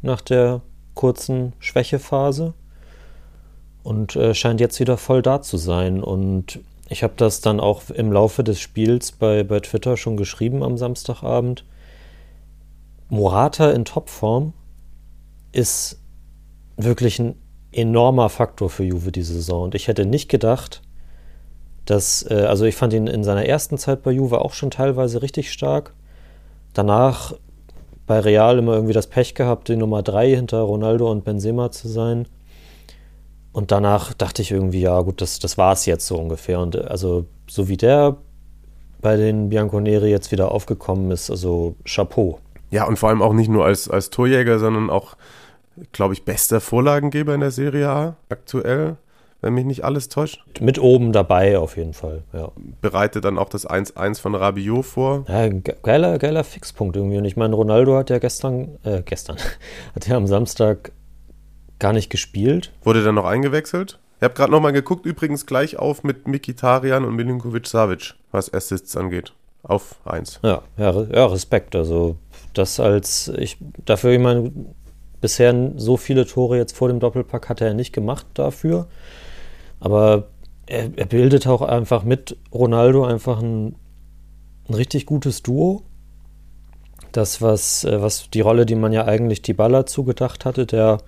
nach 0.00 0.20
der 0.20 0.62
kurzen 0.94 1.54
Schwächephase 1.58 2.54
und 3.82 4.14
äh, 4.14 4.32
scheint 4.32 4.60
jetzt 4.60 4.78
wieder 4.78 4.96
voll 4.96 5.22
da 5.22 5.42
zu 5.42 5.56
sein. 5.56 6.04
Und 6.04 6.60
ich 6.88 7.02
habe 7.02 7.14
das 7.16 7.40
dann 7.40 7.60
auch 7.60 7.90
im 7.90 8.12
Laufe 8.12 8.44
des 8.44 8.60
Spiels 8.60 9.12
bei, 9.12 9.42
bei 9.42 9.60
Twitter 9.60 9.96
schon 9.96 10.16
geschrieben 10.16 10.62
am 10.62 10.76
Samstagabend. 10.76 11.64
Morata 13.08 13.70
in 13.70 13.84
Topform 13.84 14.52
ist 15.52 16.00
wirklich 16.76 17.18
ein 17.18 17.36
enormer 17.72 18.28
Faktor 18.28 18.70
für 18.70 18.84
Juve 18.84 19.12
diese 19.12 19.34
Saison. 19.34 19.64
Und 19.64 19.74
ich 19.74 19.88
hätte 19.88 20.06
nicht 20.06 20.28
gedacht, 20.28 20.82
dass, 21.86 22.28
äh, 22.30 22.44
also 22.48 22.64
ich 22.64 22.76
fand 22.76 22.92
ihn 22.92 23.06
in 23.06 23.24
seiner 23.24 23.46
ersten 23.46 23.78
Zeit 23.78 24.02
bei 24.02 24.12
Juve 24.12 24.40
auch 24.40 24.52
schon 24.52 24.70
teilweise 24.70 25.22
richtig 25.22 25.52
stark. 25.52 25.94
Danach 26.72 27.34
bei 28.06 28.20
Real 28.20 28.58
immer 28.58 28.74
irgendwie 28.74 28.92
das 28.92 29.06
Pech 29.06 29.34
gehabt, 29.34 29.68
die 29.68 29.76
Nummer 29.76 30.02
3 30.02 30.34
hinter 30.34 30.60
Ronaldo 30.60 31.10
und 31.10 31.24
Benzema 31.24 31.70
zu 31.70 31.88
sein. 31.88 32.26
Und 33.54 33.70
danach 33.70 34.12
dachte 34.12 34.42
ich 34.42 34.50
irgendwie, 34.50 34.80
ja 34.80 35.00
gut, 35.00 35.20
das, 35.20 35.38
das 35.38 35.56
war 35.56 35.72
es 35.72 35.86
jetzt 35.86 36.06
so 36.08 36.18
ungefähr. 36.18 36.58
Und 36.58 36.74
äh, 36.74 36.80
also 36.80 37.24
so 37.48 37.68
wie 37.68 37.76
der 37.76 38.16
bei 39.00 39.16
den 39.16 39.48
Bianconeri 39.48 40.10
jetzt 40.10 40.32
wieder 40.32 40.50
aufgekommen 40.50 41.10
ist, 41.12 41.30
also 41.30 41.76
Chapeau. 41.84 42.40
Ja, 42.70 42.84
und 42.84 42.98
vor 42.98 43.10
allem 43.10 43.22
auch 43.22 43.32
nicht 43.32 43.48
nur 43.48 43.64
als, 43.64 43.88
als 43.88 44.10
Torjäger, 44.10 44.58
sondern 44.58 44.90
auch, 44.90 45.16
glaube 45.92 46.14
ich, 46.14 46.24
bester 46.24 46.60
Vorlagengeber 46.60 47.32
in 47.34 47.40
der 47.40 47.52
Serie 47.52 47.88
A 47.88 48.16
aktuell. 48.28 48.96
wenn 49.40 49.54
mich 49.54 49.66
nicht 49.66 49.84
alles 49.84 50.08
täuscht. 50.08 50.42
Mit 50.58 50.80
oben 50.80 51.12
dabei 51.12 51.58
auf 51.58 51.76
jeden 51.76 51.92
Fall, 51.92 52.24
ja. 52.32 52.50
Bereitet 52.80 53.26
dann 53.26 53.38
auch 53.38 53.50
das 53.50 53.68
1-1 53.68 54.20
von 54.20 54.34
Rabiot 54.34 54.86
vor. 54.86 55.26
Ja, 55.28 55.48
geiler, 55.82 56.18
geiler 56.18 56.42
Fixpunkt 56.42 56.96
irgendwie. 56.96 57.18
Und 57.18 57.26
ich 57.26 57.36
meine, 57.36 57.54
Ronaldo 57.54 57.94
hat 57.96 58.10
ja 58.10 58.18
gestern, 58.18 58.78
äh, 58.82 59.02
gestern, 59.04 59.36
hat 59.94 60.08
ja 60.08 60.16
am 60.16 60.26
Samstag 60.26 60.90
gar 61.84 61.92
nicht 61.92 62.08
gespielt. 62.08 62.72
Wurde 62.82 63.04
dann 63.04 63.14
noch 63.14 63.26
eingewechselt? 63.26 63.98
Ich 64.16 64.24
habe 64.24 64.32
gerade 64.32 64.50
nochmal 64.50 64.72
geguckt, 64.72 65.04
übrigens 65.04 65.44
gleich 65.44 65.78
auf 65.78 66.02
mit 66.02 66.26
Mikitarian 66.26 67.04
und 67.04 67.14
Milinkovic 67.14 67.66
Savic, 67.66 68.14
was 68.30 68.54
Assists 68.54 68.96
angeht. 68.96 69.34
Auf 69.62 69.96
1. 70.06 70.40
Ja, 70.42 70.62
ja, 70.78 71.02
ja, 71.12 71.26
Respekt. 71.26 71.76
Also 71.76 72.16
das 72.54 72.80
als 72.80 73.28
ich 73.36 73.58
dafür, 73.84 74.12
ich 74.12 74.18
meine, 74.18 74.50
bisher 75.20 75.72
so 75.76 75.98
viele 75.98 76.24
Tore 76.24 76.56
jetzt 76.56 76.74
vor 76.74 76.88
dem 76.88 77.00
Doppelpack 77.00 77.50
hat 77.50 77.60
er 77.60 77.74
nicht 77.74 77.92
gemacht 77.92 78.24
dafür. 78.32 78.86
Aber 79.78 80.28
er, 80.64 80.88
er 80.96 81.04
bildet 81.04 81.46
auch 81.46 81.60
einfach 81.60 82.02
mit 82.02 82.38
Ronaldo 82.50 83.04
einfach 83.04 83.42
ein, 83.42 83.74
ein 84.70 84.74
richtig 84.74 85.04
gutes 85.04 85.42
Duo. 85.42 85.82
Das, 87.12 87.42
was, 87.42 87.84
äh, 87.84 88.00
was 88.00 88.30
die 88.30 88.40
Rolle, 88.40 88.64
die 88.64 88.74
man 88.74 88.94
ja 88.94 89.04
eigentlich 89.04 89.42
die 89.42 89.52
Baller 89.52 89.84
zugedacht 89.84 90.46
hatte, 90.46 90.64
der, 90.64 91.02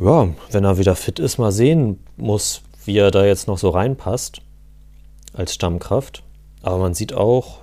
ja, 0.00 0.28
wenn 0.50 0.64
er 0.64 0.78
wieder 0.78 0.96
fit 0.96 1.18
ist, 1.18 1.38
mal 1.38 1.52
sehen 1.52 2.04
muss, 2.16 2.62
wie 2.84 2.96
er 2.96 3.10
da 3.10 3.24
jetzt 3.24 3.46
noch 3.46 3.58
so 3.58 3.68
reinpasst 3.70 4.40
als 5.32 5.54
Stammkraft. 5.54 6.22
Aber 6.62 6.78
man 6.78 6.94
sieht 6.94 7.12
auch, 7.12 7.60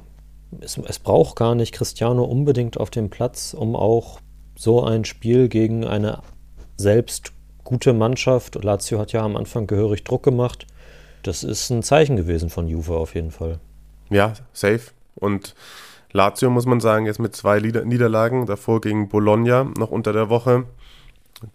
es, 0.60 0.78
es 0.78 1.00
braucht 1.00 1.36
gar 1.36 1.56
nicht 1.56 1.74
Cristiano 1.74 2.24
unbedingt 2.24 2.80
auf 2.80 2.90
dem 2.90 3.10
Platz, 3.10 3.54
um 3.54 3.76
auch 3.76 4.20
so 4.56 4.84
ein 4.84 5.06
Spiel 5.06 5.50
gegen 5.50 5.86
eine 5.86 6.22
selbst 6.78 7.34
gute 7.64 7.94
Mannschaft. 7.94 8.64
Lazio 8.64 9.00
hat 9.00 9.12
ja 9.12 9.24
am 9.24 9.36
Anfang 9.36 9.68
gehörig 9.68 10.04
Druck 10.04 10.24
gemacht. 10.24 10.68
Das 11.24 11.44
ist 11.44 11.70
ein 11.70 11.84
Zeichen 11.84 12.16
gewesen 12.16 12.50
von 12.50 12.68
Juve 12.68 12.96
auf 12.96 13.16
jeden 13.16 13.32
Fall. 13.32 13.60
Ja, 14.10 14.34
safe. 14.54 14.92
Und 15.16 15.56
Lazio 16.12 16.50
muss 16.50 16.66
man 16.66 16.80
sagen, 16.80 17.06
jetzt 17.06 17.20
mit 17.20 17.36
zwei 17.36 17.60
Niederlagen, 17.60 18.46
davor 18.46 18.80
gegen 18.80 19.10
Bologna 19.10 19.66
noch 19.78 19.92
unter 19.92 20.14
der 20.14 20.30
Woche, 20.30 20.66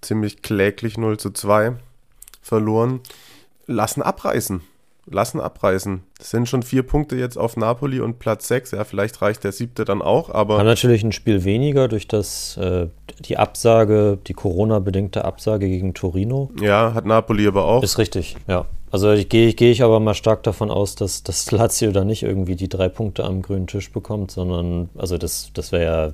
ziemlich 0.00 0.42
kläglich 0.42 0.98
0 0.98 1.18
zu 1.18 1.30
2 1.30 1.76
verloren, 2.42 3.00
lassen 3.66 4.02
abreißen 4.02 4.62
lassen 5.06 5.40
abreißen. 5.40 6.02
Das 6.18 6.30
sind 6.30 6.48
schon 6.48 6.62
vier 6.62 6.82
Punkte 6.84 7.16
jetzt 7.16 7.36
auf 7.36 7.56
Napoli 7.56 8.00
und 8.00 8.18
Platz 8.18 8.48
sechs. 8.48 8.70
Ja, 8.70 8.84
vielleicht 8.84 9.20
reicht 9.20 9.44
der 9.44 9.52
siebte 9.52 9.84
dann 9.84 10.02
auch, 10.02 10.30
aber. 10.30 10.58
Haben 10.58 10.66
natürlich 10.66 11.02
ein 11.02 11.12
Spiel 11.12 11.44
weniger 11.44 11.88
durch 11.88 12.06
das, 12.06 12.56
äh, 12.56 12.86
die 13.20 13.36
Absage, 13.36 14.18
die 14.26 14.34
Corona-bedingte 14.34 15.24
Absage 15.24 15.68
gegen 15.68 15.94
Torino. 15.94 16.50
Ja, 16.60 16.94
hat 16.94 17.04
Napoli 17.04 17.46
aber 17.46 17.64
auch. 17.64 17.82
Ist 17.82 17.98
richtig, 17.98 18.36
ja. 18.46 18.66
Also 18.90 19.14
gehe 19.26 19.54
geh 19.54 19.70
ich 19.70 19.82
aber 19.82 20.00
mal 20.00 20.14
stark 20.14 20.42
davon 20.42 20.70
aus, 20.70 20.94
dass, 20.94 21.22
dass 21.22 21.50
Lazio 21.50 21.92
da 21.92 22.04
nicht 22.04 22.22
irgendwie 22.22 22.56
die 22.56 22.68
drei 22.68 22.88
Punkte 22.88 23.24
am 23.24 23.42
grünen 23.42 23.66
Tisch 23.66 23.90
bekommt, 23.90 24.30
sondern, 24.30 24.90
also 24.96 25.18
das, 25.18 25.50
das 25.54 25.72
wäre 25.72 25.84
ja, 25.84 26.12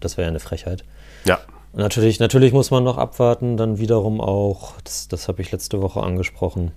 das 0.00 0.16
wäre 0.16 0.26
ja 0.26 0.30
eine 0.30 0.40
Frechheit. 0.40 0.84
Ja. 1.24 1.38
Natürlich, 1.76 2.20
natürlich 2.20 2.54
muss 2.54 2.70
man 2.70 2.84
noch 2.84 2.96
abwarten, 2.96 3.58
dann 3.58 3.78
wiederum 3.78 4.22
auch, 4.22 4.80
das, 4.80 5.08
das 5.08 5.28
habe 5.28 5.42
ich 5.42 5.52
letzte 5.52 5.82
Woche 5.82 6.02
angesprochen, 6.02 6.72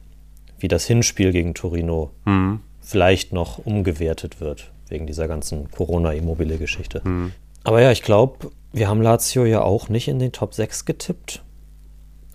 wie 0.60 0.68
das 0.68 0.86
Hinspiel 0.86 1.32
gegen 1.32 1.53
Torino 1.53 2.12
mhm. 2.25 2.60
vielleicht 2.82 3.32
noch 3.32 3.60
umgewertet 3.60 4.41
wird, 4.41 4.74
wegen 4.89 5.08
dieser 5.08 5.29
ganzen 5.29 5.72
Corona-Immobile-Geschichte. 5.72 7.01
Mhm. 7.06 7.32
Aber 7.63 7.82
ja, 7.82 7.91
ich 7.91 8.03
glaube, 8.03 8.51
wir 8.74 8.89
haben 8.89 9.01
Lazio 9.01 9.46
ja 9.46 9.62
auch 9.62 9.88
nicht 9.88 10.10
in 10.10 10.20
den 10.20 10.34
Top 10.34 10.53
6 10.53 10.84
getippt. 10.84 11.44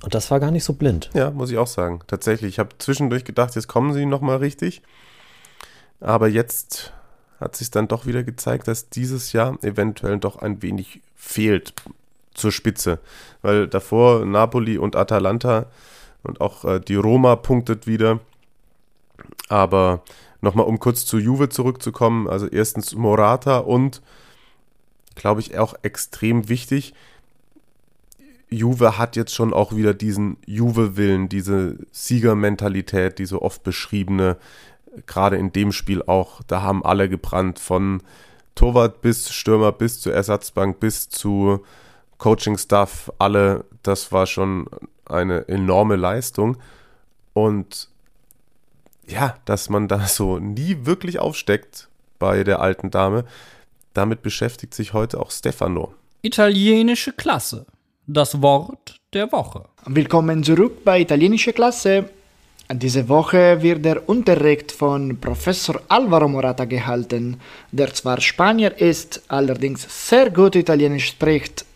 Und 0.02 0.14
das 0.14 0.30
war 0.30 0.40
gar 0.40 0.50
nicht 0.50 0.64
so 0.64 0.72
blind. 0.72 1.10
Ja, 1.12 1.30
muss 1.30 1.50
ich 1.50 1.58
auch 1.58 1.66
sagen. 1.66 2.00
Tatsächlich. 2.06 2.54
Ich 2.54 2.58
habe 2.58 2.70
zwischendurch 2.78 3.24
gedacht, 3.24 3.54
jetzt 3.56 3.68
kommen 3.68 3.92
sie 3.92 4.06
nochmal 4.06 4.38
richtig. 4.38 4.80
Aber 6.00 6.28
jetzt 6.28 6.94
hat 7.40 7.56
sich 7.56 7.70
dann 7.70 7.88
doch 7.88 8.06
wieder 8.06 8.22
gezeigt, 8.22 8.68
dass 8.68 8.88
dieses 8.88 9.34
Jahr 9.34 9.58
eventuell 9.62 10.18
doch 10.18 10.36
ein 10.36 10.62
wenig 10.62 11.02
fehlt 11.14 11.74
zur 12.34 12.52
Spitze. 12.52 13.00
Weil 13.42 13.66
davor 13.68 14.24
Napoli 14.24 14.78
und 14.78 14.96
Atalanta 14.96 15.66
und 16.22 16.40
auch 16.40 16.64
äh, 16.64 16.80
die 16.80 16.96
Roma 16.96 17.36
punktet 17.36 17.86
wieder. 17.86 18.20
Aber 19.48 20.02
nochmal, 20.40 20.66
um 20.66 20.78
kurz 20.78 21.06
zu 21.06 21.18
Juve 21.18 21.48
zurückzukommen. 21.48 22.28
Also 22.28 22.46
erstens 22.46 22.94
Morata 22.94 23.58
und, 23.58 24.02
glaube 25.14 25.40
ich, 25.40 25.58
auch 25.58 25.74
extrem 25.82 26.48
wichtig. 26.48 26.94
Juve 28.50 28.98
hat 28.98 29.16
jetzt 29.16 29.34
schon 29.34 29.52
auch 29.52 29.74
wieder 29.74 29.94
diesen 29.94 30.36
Juve-Willen, 30.46 31.28
diese 31.28 31.78
Siegermentalität, 31.90 33.18
die 33.18 33.26
so 33.26 33.42
oft 33.42 33.62
beschriebene, 33.64 34.36
gerade 35.06 35.36
in 35.36 35.52
dem 35.52 35.72
Spiel 35.72 36.02
auch. 36.02 36.42
Da 36.46 36.62
haben 36.62 36.84
alle 36.84 37.08
gebrannt, 37.08 37.58
von 37.58 38.02
Torwart 38.54 39.00
bis 39.00 39.32
Stürmer 39.32 39.72
bis 39.72 40.00
zur 40.00 40.14
Ersatzbank 40.14 40.78
bis 40.78 41.08
zu 41.08 41.64
Coaching-Staff, 42.18 43.12
alle. 43.18 43.64
Das 43.82 44.12
war 44.12 44.26
schon 44.26 44.66
eine 45.06 45.48
enorme 45.48 45.96
Leistung. 45.96 46.56
Und 47.32 47.88
ja, 49.06 49.36
dass 49.44 49.68
man 49.68 49.88
da 49.88 50.06
so 50.06 50.38
nie 50.38 50.78
wirklich 50.82 51.18
aufsteckt 51.18 51.88
bei 52.18 52.44
der 52.44 52.60
alten 52.60 52.90
Dame, 52.90 53.24
damit 53.92 54.22
beschäftigt 54.22 54.74
sich 54.74 54.92
heute 54.92 55.20
auch 55.20 55.30
Stefano. 55.30 55.94
Italienische 56.22 57.12
Klasse. 57.12 57.66
Das 58.06 58.40
Wort 58.42 58.96
der 59.12 59.30
Woche. 59.32 59.64
Willkommen 59.86 60.42
zurück 60.42 60.84
bei 60.84 61.00
Italienische 61.00 61.52
Klasse. 61.52 62.10
Diese 62.72 63.08
Woche 63.08 63.62
wird 63.62 63.84
der 63.84 64.08
Unterricht 64.08 64.72
von 64.72 65.20
Professor 65.20 65.80
Alvaro 65.88 66.28
Morata 66.28 66.64
gehalten, 66.64 67.40
der 67.72 67.92
zwar 67.92 68.20
Spanier 68.20 68.78
ist, 68.78 69.22
allerdings 69.28 69.86
sehr 70.08 70.30
gut 70.30 70.56
Italienisch 70.56 71.08
spricht 71.08 71.66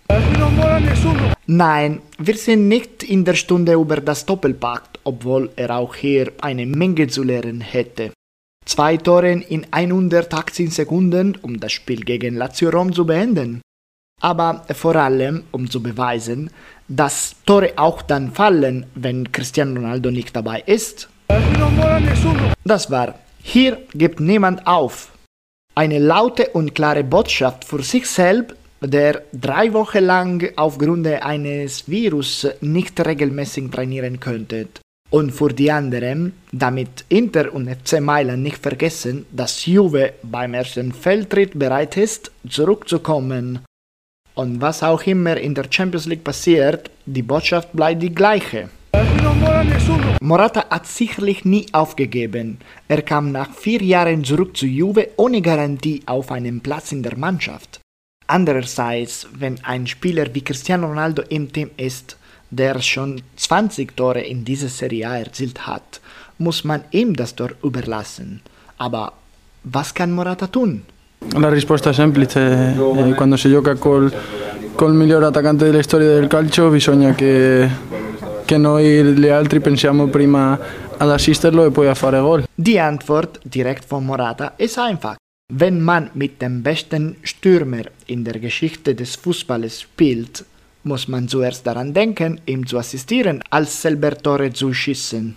Nein, 1.46 2.02
wir 2.18 2.36
sind 2.36 2.68
nicht 2.68 3.02
in 3.02 3.24
der 3.24 3.34
Stunde 3.34 3.72
über 3.72 3.96
das 3.96 4.26
Doppelpakt, 4.26 5.00
obwohl 5.04 5.50
er 5.56 5.76
auch 5.76 5.94
hier 5.94 6.32
eine 6.40 6.66
Menge 6.66 7.08
zu 7.08 7.22
lernen 7.22 7.60
hätte. 7.62 8.12
Zwei 8.66 8.98
Tore 8.98 9.32
in 9.32 9.66
118 9.70 10.70
Sekunden, 10.70 11.36
um 11.40 11.58
das 11.58 11.72
Spiel 11.72 12.02
gegen 12.02 12.36
Lazio 12.36 12.68
Rom 12.68 12.92
zu 12.92 13.06
beenden. 13.06 13.62
Aber 14.20 14.66
vor 14.74 14.96
allem, 14.96 15.44
um 15.52 15.70
zu 15.70 15.82
beweisen, 15.82 16.50
dass 16.86 17.36
Tore 17.46 17.72
auch 17.76 18.02
dann 18.02 18.32
fallen, 18.32 18.84
wenn 18.94 19.32
Cristiano 19.32 19.80
Ronaldo 19.80 20.10
nicht 20.10 20.36
dabei 20.36 20.62
ist. 20.66 21.08
Das 22.64 22.90
war, 22.90 23.14
hier 23.42 23.78
gibt 23.94 24.20
niemand 24.20 24.66
auf. 24.66 25.12
Eine 25.74 25.98
laute 25.98 26.48
und 26.48 26.74
klare 26.74 27.04
Botschaft 27.04 27.64
für 27.64 27.82
sich 27.82 28.06
selbst 28.06 28.57
der 28.80 29.22
drei 29.32 29.72
Wochen 29.72 30.04
lang 30.04 30.52
aufgrund 30.56 31.06
eines 31.06 31.88
Virus 31.88 32.46
nicht 32.60 33.04
regelmäßig 33.04 33.70
trainieren 33.70 34.20
könnte. 34.20 34.68
Und 35.10 35.30
für 35.32 35.48
die 35.48 35.72
anderen, 35.72 36.34
damit 36.52 37.04
Inter 37.08 37.54
und 37.54 37.68
FC 37.68 38.00
Mailand 38.00 38.42
nicht 38.42 38.58
vergessen, 38.58 39.24
dass 39.32 39.64
Juve 39.64 40.12
beim 40.22 40.52
ersten 40.52 40.92
Feldtritt 40.92 41.58
bereit 41.58 41.96
ist, 41.96 42.30
zurückzukommen. 42.46 43.60
Und 44.34 44.60
was 44.60 44.82
auch 44.82 45.02
immer 45.04 45.36
in 45.38 45.54
der 45.54 45.66
Champions 45.70 46.06
League 46.06 46.24
passiert, 46.24 46.90
die 47.06 47.22
Botschaft 47.22 47.72
bleibt 47.72 48.02
die 48.02 48.14
gleiche. 48.14 48.68
Morata 50.20 50.66
hat 50.68 50.86
sicherlich 50.86 51.44
nie 51.44 51.66
aufgegeben. 51.72 52.58
Er 52.86 53.02
kam 53.02 53.32
nach 53.32 53.52
vier 53.52 53.82
Jahren 53.82 54.24
zurück 54.24 54.56
zu 54.56 54.66
Juve 54.66 55.08
ohne 55.16 55.40
Garantie 55.40 56.02
auf 56.06 56.30
einen 56.30 56.60
Platz 56.60 56.92
in 56.92 57.02
der 57.02 57.16
Mannschaft. 57.16 57.80
Andererseits, 58.30 59.26
wenn 59.38 59.58
ein 59.62 59.86
Spieler 59.86 60.26
wie 60.34 60.42
Cristiano 60.42 60.86
Ronaldo 60.86 61.22
im 61.30 61.50
Team 61.50 61.70
ist, 61.78 62.18
der 62.50 62.78
schon 62.82 63.22
20 63.36 63.96
Tore 63.96 64.20
in 64.20 64.44
dieser 64.44 64.68
Serie 64.68 65.08
A 65.08 65.16
erzielt 65.16 65.66
hat, 65.66 66.00
muss 66.36 66.62
man 66.62 66.82
ihm 66.90 67.16
das 67.16 67.34
Tor 67.34 67.52
überlassen. 67.62 68.42
Aber 68.76 69.14
was 69.64 69.94
kann 69.94 70.12
Morata 70.12 70.46
tun? 70.46 70.82
La 71.36 71.48
risposta 71.48 71.88
è 71.90 71.94
semplice, 71.94 72.74
eh, 72.76 73.14
quando 73.14 73.36
si 73.36 73.48
gioca 73.48 73.74
col, 73.76 74.12
col 74.74 74.92
miglior 74.92 75.24
attaccante 75.24 75.64
della 75.64 75.82
storia 75.82 76.08
del 76.08 76.28
calcio 76.28 76.68
bisogna 76.68 77.14
che, 77.14 77.68
che 78.44 78.56
noi 78.58 79.04
gli 79.14 79.26
altri 79.26 79.60
pensiamo 79.60 80.06
prima 80.08 80.58
ad 80.98 81.10
assisterlo 81.10 81.64
e 81.64 81.70
poi 81.70 81.88
a 81.88 81.94
fare 81.94 82.20
gol. 82.20 82.44
Die 82.54 82.78
Antwort 82.78 83.40
direkt 83.42 83.86
von 83.86 84.04
Morata 84.04 84.52
ist 84.58 84.78
einfach. 84.78 85.16
Wenn 85.50 85.80
man 85.80 86.10
mit 86.12 86.42
dem 86.42 86.62
besten 86.62 87.16
Stürmer 87.22 87.84
in 88.06 88.22
der 88.22 88.38
Geschichte 88.38 88.94
des 88.94 89.16
Fußballs 89.16 89.80
spielt, 89.80 90.44
muss 90.84 91.08
man 91.08 91.26
zuerst 91.26 91.66
daran 91.66 91.94
denken, 91.94 92.38
ihm 92.44 92.66
zu 92.66 92.76
assistieren, 92.76 93.42
als 93.48 93.80
selber 93.80 94.14
Tore 94.14 94.52
zu 94.52 94.74
schießen. 94.74 95.36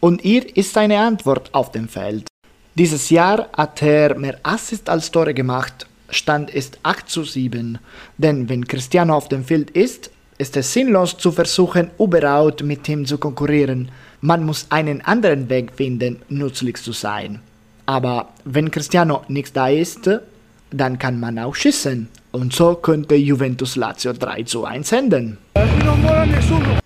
Und 0.00 0.22
hier 0.22 0.56
ist 0.56 0.72
seine 0.72 0.98
Antwort 0.98 1.54
auf 1.54 1.70
dem 1.70 1.86
Feld. 1.88 2.26
Dieses 2.74 3.08
Jahr 3.10 3.48
hat 3.56 3.80
er 3.80 4.18
mehr 4.18 4.40
Assist 4.42 4.88
als 4.88 5.08
Tore 5.12 5.34
gemacht. 5.34 5.86
Stand 6.10 6.50
ist 6.50 6.80
8 6.82 7.08
zu 7.08 7.22
7. 7.22 7.78
Denn 8.18 8.48
wenn 8.48 8.66
Cristiano 8.66 9.14
auf 9.14 9.28
dem 9.28 9.44
Feld 9.44 9.70
ist, 9.70 10.10
ist 10.36 10.56
es 10.56 10.72
sinnlos 10.72 11.16
zu 11.16 11.30
versuchen, 11.30 11.92
überhaupt 11.96 12.64
mit 12.64 12.88
ihm 12.88 13.06
zu 13.06 13.18
konkurrieren. 13.18 13.88
Man 14.20 14.44
muss 14.44 14.66
einen 14.70 15.00
anderen 15.02 15.48
Weg 15.48 15.72
finden, 15.76 16.22
nützlich 16.28 16.78
zu 16.78 16.90
sein. 16.90 17.40
Aber 17.86 18.28
wenn 18.44 18.70
Cristiano 18.70 19.22
nicht 19.28 19.56
da 19.56 19.68
ist, 19.68 20.10
dann 20.70 20.98
kann 20.98 21.20
man 21.20 21.38
auch 21.38 21.54
schießen. 21.54 22.08
Und 22.32 22.52
so 22.52 22.74
könnte 22.74 23.14
Juventus 23.14 23.76
Lazio 23.76 24.12
3 24.12 24.42
zu 24.42 24.64
1 24.64 24.92
enden. 24.92 25.38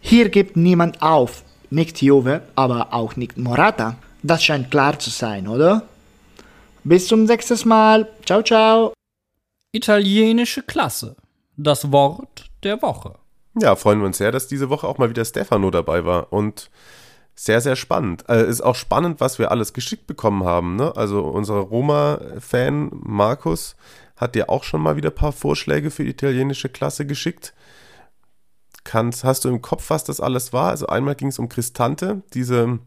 Hier 0.01 0.29
gibt 0.29 0.57
niemand 0.57 1.03
auf. 1.03 1.43
Nicht 1.71 2.03
Juve, 2.03 2.43
aber 2.55 2.93
auch 2.93 3.17
nicht 3.17 3.39
Morata. 3.39 3.97
Das 4.23 4.45
scheint 4.45 4.71
klar 4.71 4.99
zu 4.99 5.11
sein, 5.11 5.49
oder? 5.49 5.83
Bis 6.85 7.07
zum 7.09 7.27
sechsten 7.27 7.69
Mal. 7.69 8.09
Ciao, 8.25 8.43
ciao. 8.43 8.93
Italienische 9.73 10.63
Klasse. 10.63 11.17
Das 11.57 11.91
Wort 11.93 12.51
der 12.63 12.83
Woche. 12.83 13.15
Ja, 13.61 13.77
freuen 13.77 14.01
wir 14.01 14.07
uns 14.07 14.19
sehr, 14.19 14.33
dass 14.33 14.49
diese 14.49 14.71
Woche 14.71 14.87
auch 14.87 14.99
mal 14.99 15.11
wieder 15.11 15.25
Stefano 15.25 15.71
dabei 15.71 16.05
war. 16.05 16.33
Und 16.33 16.71
sehr, 17.35 17.61
sehr 17.61 17.77
spannend. 17.77 18.25
Äh, 18.29 18.47
ist 18.47 18.61
auch 18.61 18.75
spannend, 18.75 19.21
was 19.21 19.39
wir 19.39 19.51
alles 19.51 19.73
geschickt 19.73 20.07
bekommen 20.07 20.45
haben. 20.45 20.77
Ne? 20.77 20.95
Also 20.97 21.23
unser 21.23 21.55
Roma-Fan 21.55 22.91
Markus 22.93 23.77
hat 24.17 24.35
dir 24.35 24.51
auch 24.51 24.65
schon 24.65 24.83
mal 24.83 24.97
wieder 24.97 25.11
ein 25.11 25.15
paar 25.15 25.33
Vorschläge 25.33 25.91
für 25.91 26.05
die 26.05 26.11
italienische 26.11 26.69
Klasse 26.69 27.07
geschickt. 27.07 27.55
Kannst, 28.85 29.25
hast 29.25 29.45
du 29.45 29.49
im 29.49 29.63
Kopf, 29.63 29.91
was 29.91 30.05
das 30.05 30.21
alles 30.21 30.53
war? 30.53 30.71
Also 30.71 30.87
einmal 30.87 31.15
ging 31.15 31.29
es 31.29 31.39
um 31.39 31.49
Cristante, 31.49 32.23
diese, 32.35 32.79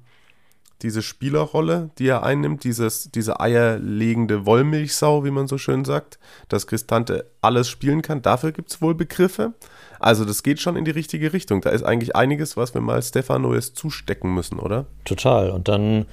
diese 0.83 1.01
Spielerrolle, 1.01 1.89
die 1.97 2.07
er 2.07 2.23
einnimmt, 2.23 2.63
dieses, 2.63 3.09
diese 3.09 3.39
eierlegende 3.39 4.45
Wollmilchsau, 4.45 5.23
wie 5.23 5.31
man 5.31 5.47
so 5.47 5.57
schön 5.57 5.85
sagt, 5.85 6.19
dass 6.49 6.67
Cristante 6.67 7.25
alles 7.41 7.69
spielen 7.69 8.01
kann. 8.01 8.21
Dafür 8.21 8.51
gibt 8.51 8.69
es 8.69 8.81
wohl 8.81 8.93
Begriffe. 8.93 9.53
Also 9.99 10.25
das 10.25 10.43
geht 10.43 10.59
schon 10.59 10.75
in 10.75 10.83
die 10.83 10.91
richtige 10.91 11.31
Richtung. 11.31 11.61
Da 11.61 11.69
ist 11.69 11.83
eigentlich 11.83 12.15
einiges, 12.15 12.57
was 12.57 12.73
wir 12.73 12.81
mal 12.81 13.01
Stefano 13.01 13.55
jetzt 13.55 13.77
zustecken 13.77 14.33
müssen, 14.33 14.59
oder? 14.59 14.85
Total. 15.05 15.49
Und 15.49 15.69
dann 15.69 16.05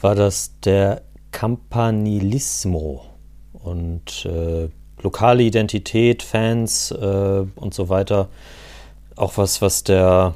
war 0.00 0.14
das 0.14 0.58
der 0.60 1.02
Campanilismo 1.30 3.04
und 3.52 4.24
äh, 4.24 4.70
lokale 5.02 5.42
Identität, 5.42 6.22
Fans 6.22 6.90
äh, 6.90 7.44
und 7.54 7.74
so 7.74 7.90
weiter. 7.90 8.28
Auch 9.16 9.36
was, 9.36 9.60
was 9.60 9.84
der, 9.84 10.34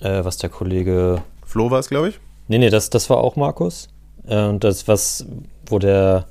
äh, 0.00 0.22
was 0.22 0.36
der 0.36 0.50
Kollege 0.50 1.22
Flo 1.46 1.70
war 1.70 1.78
es, 1.78 1.88
glaube 1.88 2.10
ich. 2.10 2.20
Nee, 2.48 2.58
nee, 2.58 2.70
das, 2.70 2.90
das 2.90 3.10
war 3.10 3.18
auch 3.18 3.36
Markus. 3.36 3.88
Äh, 4.26 4.44
und 4.44 4.64
das, 4.64 4.88
was, 4.88 5.26
wo 5.66 5.78
der 5.78 6.26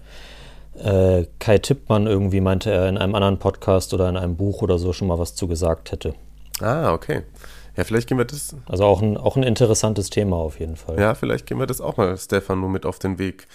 äh, 0.76 1.26
Kai 1.40 1.58
Tippmann 1.58 2.08
irgendwie 2.08 2.42
meinte, 2.42 2.72
er 2.72 2.90
in 2.90 2.98
einem 2.98 3.16
anderen 3.16 3.40
Podcast 3.40 3.94
oder 3.94 4.10
in 4.10 4.18
einem 4.18 4.36
Buch 4.36 4.62
oder 4.62 4.78
so 4.78 4.94
schon 4.94 5.08
mal 5.08 5.20
was 5.20 5.36
zu 5.36 5.48
gesagt 5.48 5.92
hätte. 5.92 6.16
Ah, 6.62 6.94
okay. 6.94 7.24
Ja, 7.76 7.84
vielleicht 7.84 8.08
gehen 8.08 8.18
wir 8.18 8.26
das. 8.26 8.56
Also 8.68 8.86
auch 8.86 9.02
ein, 9.02 9.18
auch 9.18 9.36
ein 9.36 9.44
interessantes 9.44 10.10
Thema 10.10 10.38
auf 10.38 10.60
jeden 10.60 10.78
Fall. 10.78 11.00
Ja, 11.00 11.14
vielleicht 11.14 11.46
gehen 11.46 11.60
wir 11.60 11.68
das 11.68 11.82
auch 11.82 11.98
mal, 11.98 12.18
Stefano, 12.18 12.70
mit 12.70 12.86
auf 12.86 13.00
den 13.00 13.20
Weg. 13.20 13.48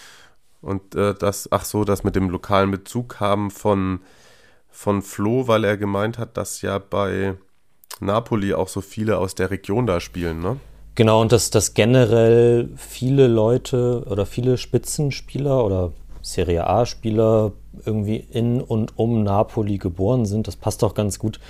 Und 0.60 0.94
äh, 0.94 1.14
das, 1.14 1.48
ach 1.50 1.64
so, 1.64 1.84
das 1.84 2.04
mit 2.04 2.16
dem 2.16 2.28
lokalen 2.28 2.70
Bezug 2.70 3.18
haben 3.20 3.50
von, 3.50 4.00
von 4.68 5.00
Flo, 5.00 5.48
weil 5.48 5.64
er 5.64 5.78
gemeint 5.78 6.18
hat, 6.18 6.36
dass 6.36 6.60
ja 6.60 6.78
bei 6.78 7.34
Napoli 8.00 8.52
auch 8.52 8.68
so 8.68 8.82
viele 8.82 9.16
aus 9.16 9.34
der 9.34 9.50
Region 9.50 9.86
da 9.86 10.00
spielen, 10.00 10.40
ne? 10.40 10.58
Genau, 10.94 11.20
und 11.20 11.32
dass, 11.32 11.50
dass 11.50 11.74
generell 11.74 12.68
viele 12.76 13.26
Leute 13.26 14.04
oder 14.08 14.26
viele 14.26 14.58
Spitzenspieler 14.58 15.64
oder 15.64 15.92
Serie 16.22 16.66
A-Spieler 16.66 17.52
irgendwie 17.84 18.16
in 18.16 18.60
und 18.60 18.98
um 18.98 19.22
Napoli 19.22 19.78
geboren 19.78 20.26
sind. 20.26 20.46
Das 20.46 20.56
passt 20.56 20.84
auch 20.84 20.94
ganz 20.94 21.18
gut. 21.18 21.40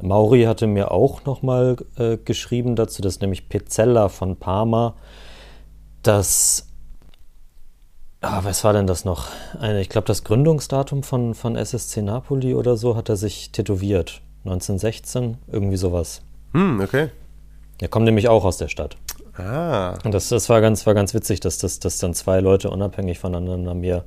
Mauri 0.00 0.44
hatte 0.44 0.66
mir 0.66 0.90
auch 0.90 1.24
nochmal 1.24 1.76
äh, 1.96 2.16
geschrieben 2.16 2.76
dazu, 2.76 3.02
dass 3.02 3.20
nämlich 3.20 3.48
Pizzella 3.48 4.08
von 4.08 4.36
Parma 4.36 4.94
das. 6.02 6.66
Ah, 8.22 8.40
was 8.44 8.64
war 8.64 8.74
denn 8.74 8.86
das 8.86 9.04
noch? 9.04 9.28
Eine, 9.58 9.80
ich 9.80 9.88
glaube, 9.88 10.06
das 10.06 10.24
Gründungsdatum 10.24 11.02
von, 11.02 11.34
von 11.34 11.56
SSC 11.56 12.02
Napoli 12.02 12.54
oder 12.54 12.76
so 12.76 12.94
hat 12.94 13.08
er 13.08 13.16
sich 13.16 13.50
tätowiert. 13.50 14.20
1916, 14.44 15.38
irgendwie 15.48 15.76
sowas. 15.76 16.22
Hm, 16.52 16.80
okay. 16.80 17.08
Er 17.80 17.88
kommt 17.88 18.04
nämlich 18.04 18.28
auch 18.28 18.44
aus 18.44 18.58
der 18.58 18.68
Stadt. 18.68 18.96
Ah. 19.36 19.98
Und 20.04 20.12
das, 20.12 20.28
das 20.28 20.48
war, 20.48 20.60
ganz, 20.60 20.86
war 20.86 20.94
ganz 20.94 21.14
witzig, 21.14 21.40
dass, 21.40 21.58
dass, 21.58 21.78
dass 21.78 21.98
dann 21.98 22.14
zwei 22.14 22.40
Leute 22.40 22.70
unabhängig 22.70 23.18
voneinander 23.18 23.74
mir 23.74 24.04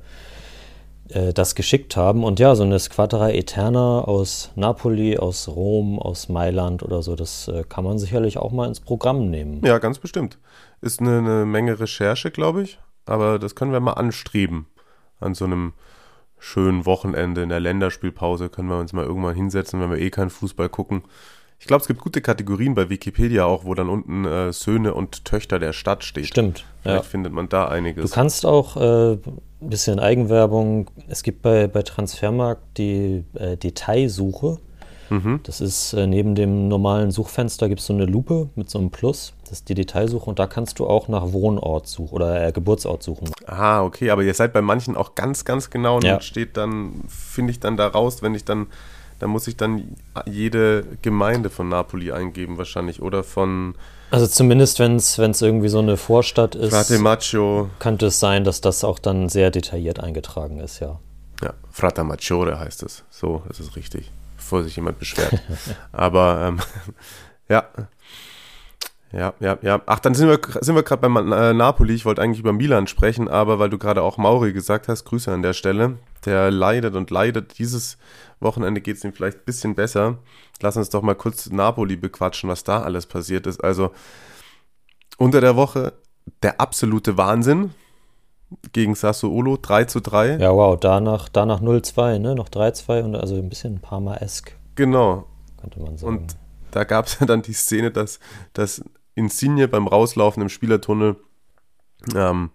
äh, 1.08 1.32
das 1.32 1.54
geschickt 1.54 1.96
haben. 1.96 2.22
Und 2.22 2.38
ja, 2.38 2.54
so 2.54 2.62
eine 2.62 2.78
Squadra 2.78 3.30
Eterna 3.30 4.02
aus 4.02 4.52
Napoli, 4.54 5.18
aus 5.18 5.48
Rom, 5.48 5.98
aus 5.98 6.28
Mailand 6.28 6.82
oder 6.82 7.02
so, 7.02 7.16
das 7.16 7.48
äh, 7.48 7.64
kann 7.68 7.84
man 7.84 7.98
sicherlich 7.98 8.38
auch 8.38 8.52
mal 8.52 8.68
ins 8.68 8.80
Programm 8.80 9.30
nehmen. 9.30 9.60
Ja, 9.64 9.78
ganz 9.78 9.98
bestimmt. 9.98 10.38
Ist 10.80 11.00
eine, 11.00 11.18
eine 11.18 11.46
Menge 11.46 11.80
Recherche, 11.80 12.30
glaube 12.30 12.62
ich. 12.62 12.78
Aber 13.06 13.38
das 13.38 13.54
können 13.54 13.72
wir 13.72 13.80
mal 13.80 13.92
anstreben. 13.92 14.66
An 15.18 15.34
so 15.34 15.44
einem 15.46 15.72
schönen 16.38 16.86
Wochenende 16.86 17.42
in 17.42 17.48
der 17.48 17.60
Länderspielpause 17.60 18.50
können 18.50 18.68
wir 18.68 18.78
uns 18.78 18.92
mal 18.92 19.04
irgendwann 19.04 19.34
hinsetzen, 19.34 19.80
wenn 19.80 19.90
wir 19.90 19.98
eh 19.98 20.10
keinen 20.10 20.30
Fußball 20.30 20.68
gucken 20.68 21.02
ich 21.58 21.66
glaube, 21.66 21.80
es 21.80 21.86
gibt 21.86 22.00
gute 22.00 22.20
Kategorien 22.20 22.74
bei 22.74 22.90
Wikipedia 22.90 23.44
auch, 23.44 23.64
wo 23.64 23.74
dann 23.74 23.88
unten 23.88 24.24
äh, 24.24 24.52
Söhne 24.52 24.94
und 24.94 25.24
Töchter 25.24 25.58
der 25.58 25.72
Stadt 25.72 26.04
steht. 26.04 26.26
Stimmt. 26.26 26.64
Vielleicht 26.82 27.04
ja. 27.04 27.08
findet 27.08 27.32
man 27.32 27.48
da 27.48 27.68
einiges. 27.68 28.10
Du 28.10 28.14
kannst 28.14 28.44
auch 28.44 28.76
äh, 28.76 29.12
ein 29.12 29.20
bisschen 29.60 29.98
Eigenwerbung. 29.98 30.90
Es 31.08 31.22
gibt 31.22 31.42
bei, 31.42 31.66
bei 31.66 31.82
Transfermarkt 31.82 32.62
die 32.76 33.24
äh, 33.34 33.56
Detailsuche. 33.56 34.58
Mhm. 35.10 35.40
Das 35.42 35.60
ist 35.60 35.92
äh, 35.92 36.06
neben 36.06 36.34
dem 36.34 36.68
normalen 36.68 37.10
Suchfenster 37.10 37.68
gibt 37.68 37.80
es 37.80 37.86
so 37.86 37.92
eine 37.92 38.06
Lupe 38.06 38.48
mit 38.54 38.68
so 38.70 38.78
einem 38.78 38.90
Plus. 38.90 39.34
Das 39.42 39.52
ist 39.52 39.68
die 39.68 39.74
Detailsuche 39.74 40.28
und 40.28 40.38
da 40.38 40.46
kannst 40.46 40.78
du 40.78 40.86
auch 40.86 41.08
nach 41.08 41.32
Wohnort 41.32 41.86
suchen 41.86 42.14
oder 42.14 42.46
äh, 42.46 42.52
Geburtsort 42.52 43.02
suchen. 43.02 43.30
Ah, 43.46 43.82
okay, 43.82 44.10
aber 44.10 44.22
ihr 44.22 44.34
seid 44.34 44.52
bei 44.52 44.62
manchen 44.62 44.96
auch 44.96 45.14
ganz, 45.14 45.44
ganz 45.44 45.70
genau 45.70 45.96
und 45.96 46.04
ja. 46.04 46.20
steht 46.20 46.56
dann, 46.56 47.04
finde 47.08 47.52
ich 47.52 47.60
dann 47.60 47.76
da 47.76 47.86
raus, 47.86 48.22
wenn 48.22 48.34
ich 48.34 48.44
dann 48.44 48.66
da 49.24 49.28
muss 49.28 49.48
ich 49.48 49.56
dann 49.56 49.96
jede 50.26 50.84
Gemeinde 51.00 51.48
von 51.48 51.70
Napoli 51.70 52.12
eingeben, 52.12 52.58
wahrscheinlich. 52.58 53.00
Oder 53.00 53.24
von. 53.24 53.74
Also 54.10 54.26
zumindest, 54.26 54.80
wenn 54.80 54.96
es 54.96 55.40
irgendwie 55.40 55.70
so 55.70 55.78
eine 55.78 55.96
Vorstadt 55.96 56.54
ist, 56.54 56.74
Fratemaccio. 56.74 57.70
könnte 57.78 58.08
es 58.08 58.20
sein, 58.20 58.44
dass 58.44 58.60
das 58.60 58.84
auch 58.84 58.98
dann 58.98 59.30
sehr 59.30 59.50
detailliert 59.50 59.98
eingetragen 59.98 60.60
ist, 60.60 60.80
ja. 60.80 61.00
Ja, 61.42 61.54
Fratamaggiore 61.70 62.58
heißt 62.58 62.82
es. 62.82 63.02
So, 63.08 63.42
das 63.48 63.60
ist 63.60 63.76
richtig. 63.76 64.12
Bevor 64.36 64.62
sich 64.62 64.76
jemand 64.76 64.98
beschwert. 64.98 65.40
Aber 65.92 66.44
ähm, 66.46 66.60
ja. 67.48 67.64
Ja, 69.10 69.32
ja, 69.40 69.56
ja. 69.62 69.80
Ach, 69.86 70.00
dann 70.00 70.14
sind 70.14 70.28
wir, 70.28 70.38
sind 70.60 70.74
wir 70.74 70.82
gerade 70.82 71.00
beim 71.00 71.32
äh, 71.32 71.54
Napoli. 71.54 71.94
Ich 71.94 72.04
wollte 72.04 72.20
eigentlich 72.20 72.40
über 72.40 72.52
Milan 72.52 72.88
sprechen, 72.88 73.28
aber 73.28 73.60
weil 73.60 73.70
du 73.70 73.78
gerade 73.78 74.02
auch 74.02 74.18
Mauri 74.18 74.52
gesagt 74.52 74.88
hast, 74.88 75.04
Grüße 75.04 75.32
an 75.32 75.42
der 75.42 75.52
Stelle. 75.54 75.98
Der 76.26 76.50
leidet 76.50 76.96
und 76.96 77.10
leidet 77.10 77.58
dieses 77.58 77.96
Wochenende 78.40 78.80
geht 78.80 78.96
es 78.96 79.04
ihm 79.04 79.12
vielleicht 79.12 79.38
ein 79.38 79.44
bisschen 79.44 79.74
besser. 79.74 80.18
Lass 80.60 80.76
uns 80.76 80.90
doch 80.90 81.02
mal 81.02 81.14
kurz 81.14 81.50
Napoli 81.50 81.96
bequatschen, 81.96 82.48
was 82.48 82.64
da 82.64 82.82
alles 82.82 83.06
passiert 83.06 83.46
ist. 83.46 83.62
Also 83.62 83.90
unter 85.18 85.40
der 85.40 85.56
Woche 85.56 85.92
der 86.42 86.60
absolute 86.60 87.16
Wahnsinn 87.16 87.70
gegen 88.72 88.94
Sassuolo 88.94 89.56
3 89.56 89.84
zu 89.84 90.00
3. 90.00 90.38
Ja, 90.38 90.54
wow, 90.54 90.78
danach, 90.78 91.28
danach 91.28 91.60
0-2, 91.60 92.18
ne? 92.18 92.34
Noch 92.34 92.48
3-2 92.48 93.02
und 93.02 93.16
also 93.16 93.34
ein 93.36 93.48
bisschen 93.48 93.80
Parma-esk. 93.80 94.56
Genau. 94.74 95.26
Könnte 95.60 95.80
man 95.80 95.96
sagen. 95.96 96.18
Und 96.18 96.36
da 96.70 96.84
gab 96.84 97.06
es 97.06 97.18
ja 97.20 97.26
dann 97.26 97.42
die 97.42 97.52
Szene, 97.52 97.90
dass, 97.90 98.20
dass 98.52 98.82
Insigne 99.14 99.68
beim 99.68 99.86
Rauslaufen 99.86 100.42
im 100.42 100.48
Spielertunnel 100.48 101.16
ähm, 102.14 102.50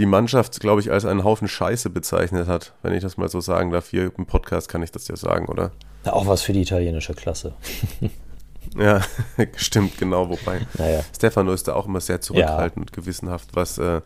die 0.00 0.06
Mannschaft, 0.06 0.58
glaube 0.60 0.80
ich, 0.80 0.90
als 0.90 1.04
einen 1.04 1.24
Haufen 1.24 1.46
Scheiße 1.46 1.90
bezeichnet 1.90 2.48
hat, 2.48 2.72
wenn 2.82 2.94
ich 2.94 3.02
das 3.02 3.18
mal 3.18 3.28
so 3.28 3.40
sagen 3.40 3.70
darf. 3.70 3.90
Hier 3.90 4.10
im 4.16 4.24
Podcast 4.24 4.68
kann 4.68 4.82
ich 4.82 4.90
das 4.90 5.06
ja 5.08 5.16
sagen, 5.16 5.46
oder? 5.46 5.72
Ja, 6.04 6.14
auch 6.14 6.26
was 6.26 6.42
für 6.42 6.54
die 6.54 6.62
italienische 6.62 7.12
Klasse. 7.12 7.52
ja, 8.78 9.02
stimmt, 9.56 9.98
genau. 9.98 10.30
Wobei 10.30 10.66
naja. 10.78 11.04
Stefano 11.14 11.52
ist 11.52 11.68
da 11.68 11.74
auch 11.74 11.86
immer 11.86 12.00
sehr 12.00 12.22
zurückhaltend 12.22 12.86
und 12.86 12.92
gewissenhaft, 12.94 13.50
was 13.52 13.76
äh, 13.76 14.00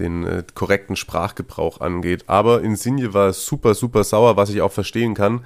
den 0.00 0.26
äh, 0.26 0.42
korrekten 0.54 0.96
Sprachgebrauch 0.96 1.80
angeht. 1.80 2.24
Aber 2.26 2.62
Insigne 2.62 3.14
war 3.14 3.32
super, 3.32 3.74
super 3.74 4.02
sauer, 4.02 4.36
was 4.36 4.50
ich 4.50 4.60
auch 4.60 4.72
verstehen 4.72 5.14
kann. 5.14 5.44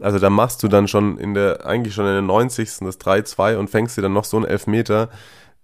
Also 0.00 0.18
da 0.18 0.30
machst 0.30 0.62
du 0.62 0.68
dann 0.68 0.88
schon 0.88 1.18
in 1.18 1.34
der, 1.34 1.66
eigentlich 1.66 1.92
schon 1.92 2.06
in 2.06 2.12
der 2.12 2.22
90. 2.22 2.78
das 2.80 2.98
3-2 2.98 3.56
und 3.56 3.68
fängst 3.68 3.98
dir 3.98 4.02
dann 4.02 4.12
noch 4.14 4.24
so 4.24 4.38
einen 4.38 4.46
Elfmeter 4.46 5.10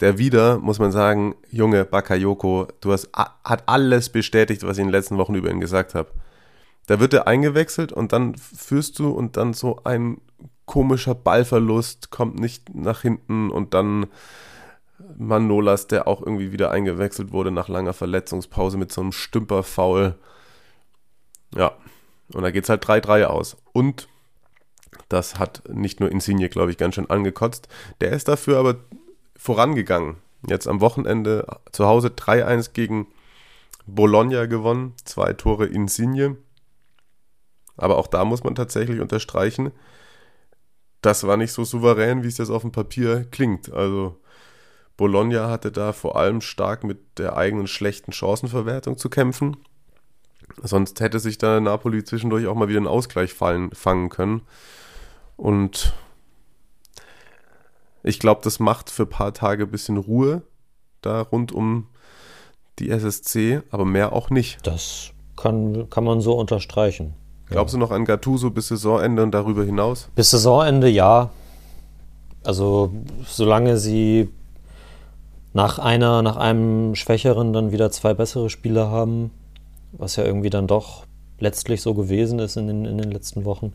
der 0.01 0.19
wieder, 0.19 0.59
muss 0.59 0.79
man 0.79 0.93
sagen, 0.93 1.35
Junge 1.51 1.85
Bakayoko, 1.85 2.69
du 2.81 2.93
hast 2.93 3.11
hat 3.13 3.65
alles 3.67 4.11
bestätigt, 4.11 4.63
was 4.63 4.77
ich 4.77 4.83
in 4.83 4.89
den 4.89 4.93
letzten 4.93 5.19
Wochen 5.19 5.35
über 5.35 5.51
ihn 5.51 5.61
gesagt 5.61 5.95
habe. 5.95 6.11
Da 6.87 7.01
wird 7.01 7.15
er 7.15 7.27
eingewechselt 7.27 7.93
und 7.93 8.13
dann 8.13 8.35
führst 8.37 8.99
du 8.99 9.11
und 9.11 9.37
dann 9.37 9.55
so 9.55 9.81
ein 9.85 10.21
komischer 10.67 11.15
Ballverlust 11.15 12.11
kommt 12.11 12.39
nicht 12.39 12.75
nach 12.75 13.03
hinten 13.03 13.51
und 13.51 13.75
dann 13.75 14.07
Manolas, 15.19 15.87
der 15.87 16.07
auch 16.09 16.21
irgendwie 16.21 16.53
wieder 16.53 16.71
eingewechselt 16.71 17.33
wurde 17.33 17.51
nach 17.51 17.69
langer 17.69 17.93
Verletzungspause 17.93 18.79
mit 18.79 18.93
so 18.93 19.01
einem 19.01 19.13
Stümperfaul. 19.13 20.15
Ja, 21.55 21.73
und 22.33 22.43
da 22.43 22.51
geht 22.51 22.65
es 22.65 22.71
halt 22.71 22.85
3-3 22.85 23.25
aus. 23.25 23.57
Und 23.73 24.09
Das 25.09 25.39
hat 25.39 25.63
nicht 25.69 26.01
nur 26.01 26.11
Insigne, 26.11 26.49
glaube 26.49 26.71
ich, 26.71 26.79
ganz 26.79 26.95
schön 26.95 27.11
angekotzt. 27.11 27.69
Der 28.01 28.13
ist 28.13 28.29
dafür 28.29 28.59
aber 28.59 28.77
vorangegangen. 29.37 30.17
Jetzt 30.47 30.69
am 30.69 30.81
Wochenende 30.81 31.47
zu 31.73 31.87
Hause 31.87 32.09
3-1 32.09 32.73
gegen 32.73 33.07
Bologna 33.87 34.47
gewonnen. 34.47 34.95
Zwei 35.05 35.33
Tore 35.33 35.67
Insigne. 35.67 36.37
Aber 37.77 37.99
auch 37.99 38.07
da 38.07 38.25
muss 38.25 38.45
man 38.45 38.55
tatsächlich 38.55 39.01
unterstreichen, 39.01 39.73
das 41.05 41.27
war 41.27 41.37
nicht 41.37 41.53
so 41.53 41.65
souverän, 41.65 42.23
wie 42.23 42.29
es 42.29 42.37
das 42.37 42.51
auf 42.51 42.63
dem 42.63 42.73
Papier 42.73 43.27
klingt. 43.31 43.71
Also 43.71 44.19
Bologna 44.97 45.51
hatte 45.51 45.71
da 45.71 45.93
vor 45.93 46.17
allem 46.17 46.41
stark 46.41 46.83
mit 46.83 47.19
der 47.19 47.37
eigenen 47.37 47.67
schlechten 47.67 48.13
Chancenverwertung 48.13 48.97
zu 48.97 49.11
kämpfen. 49.11 49.57
Sonst 50.63 51.01
hätte 51.01 51.19
sich 51.19 51.37
da 51.37 51.61
Napoli 51.61 52.05
zwischendurch 52.05 52.47
auch 52.47 52.55
mal 52.55 52.69
wieder 52.69 52.79
einen 52.79 52.87
Ausgleich 52.87 53.35
fallen, 53.35 53.71
fangen 53.73 54.09
können. 54.09 54.43
Und 55.37 55.95
ich 58.05 58.19
glaube, 58.19 58.43
das 58.45 58.61
macht 58.61 58.91
für 58.91 59.05
ein 59.05 59.09
paar 59.09 59.33
Tage 59.33 59.65
ein 59.65 59.71
bisschen 59.71 59.97
Ruhe 59.97 60.43
da 61.01 61.23
rund 61.23 61.53
um 61.53 61.89
die 62.79 62.91
SSC, 62.91 63.63
aber 63.71 63.85
mehr 63.85 64.13
auch 64.13 64.31
nicht. 64.31 64.67
Das 64.67 65.11
kann, 65.37 65.89
kann 65.91 66.05
man 66.05 66.21
so 66.21 66.35
unterstreichen. 66.35 67.15
Glaubst 67.51 67.75
du 67.75 67.79
noch 67.79 67.91
an 67.91 68.05
Gattuso 68.05 68.51
bis 68.51 68.69
Saisonende 68.69 69.23
und 69.23 69.33
darüber 69.33 69.65
hinaus? 69.65 70.09
Bis 70.15 70.31
Saisonende 70.31 70.89
ja. 70.89 71.31
Also 72.43 72.93
solange 73.27 73.79
sie 73.79 74.29
nach 75.53 75.79
einer, 75.79 76.23
nach 76.23 76.37
einem 76.37 76.95
Schwächeren 76.95 77.53
dann 77.53 77.73
wieder 77.73 77.91
zwei 77.91 78.13
bessere 78.13 78.51
Spieler 78.51 78.91
haben, 78.91 79.31
was 79.93 80.17
ja 80.17 80.25
irgendwie 80.25 80.51
dann 80.51 80.67
doch 80.67 81.07
letztlich 81.39 81.81
so 81.81 81.95
gewesen 81.95 82.39
ist 82.39 82.57
in 82.57 82.67
den, 82.67 82.85
in 82.85 82.99
den 82.99 83.11
letzten 83.11 83.45
Wochen. 83.45 83.73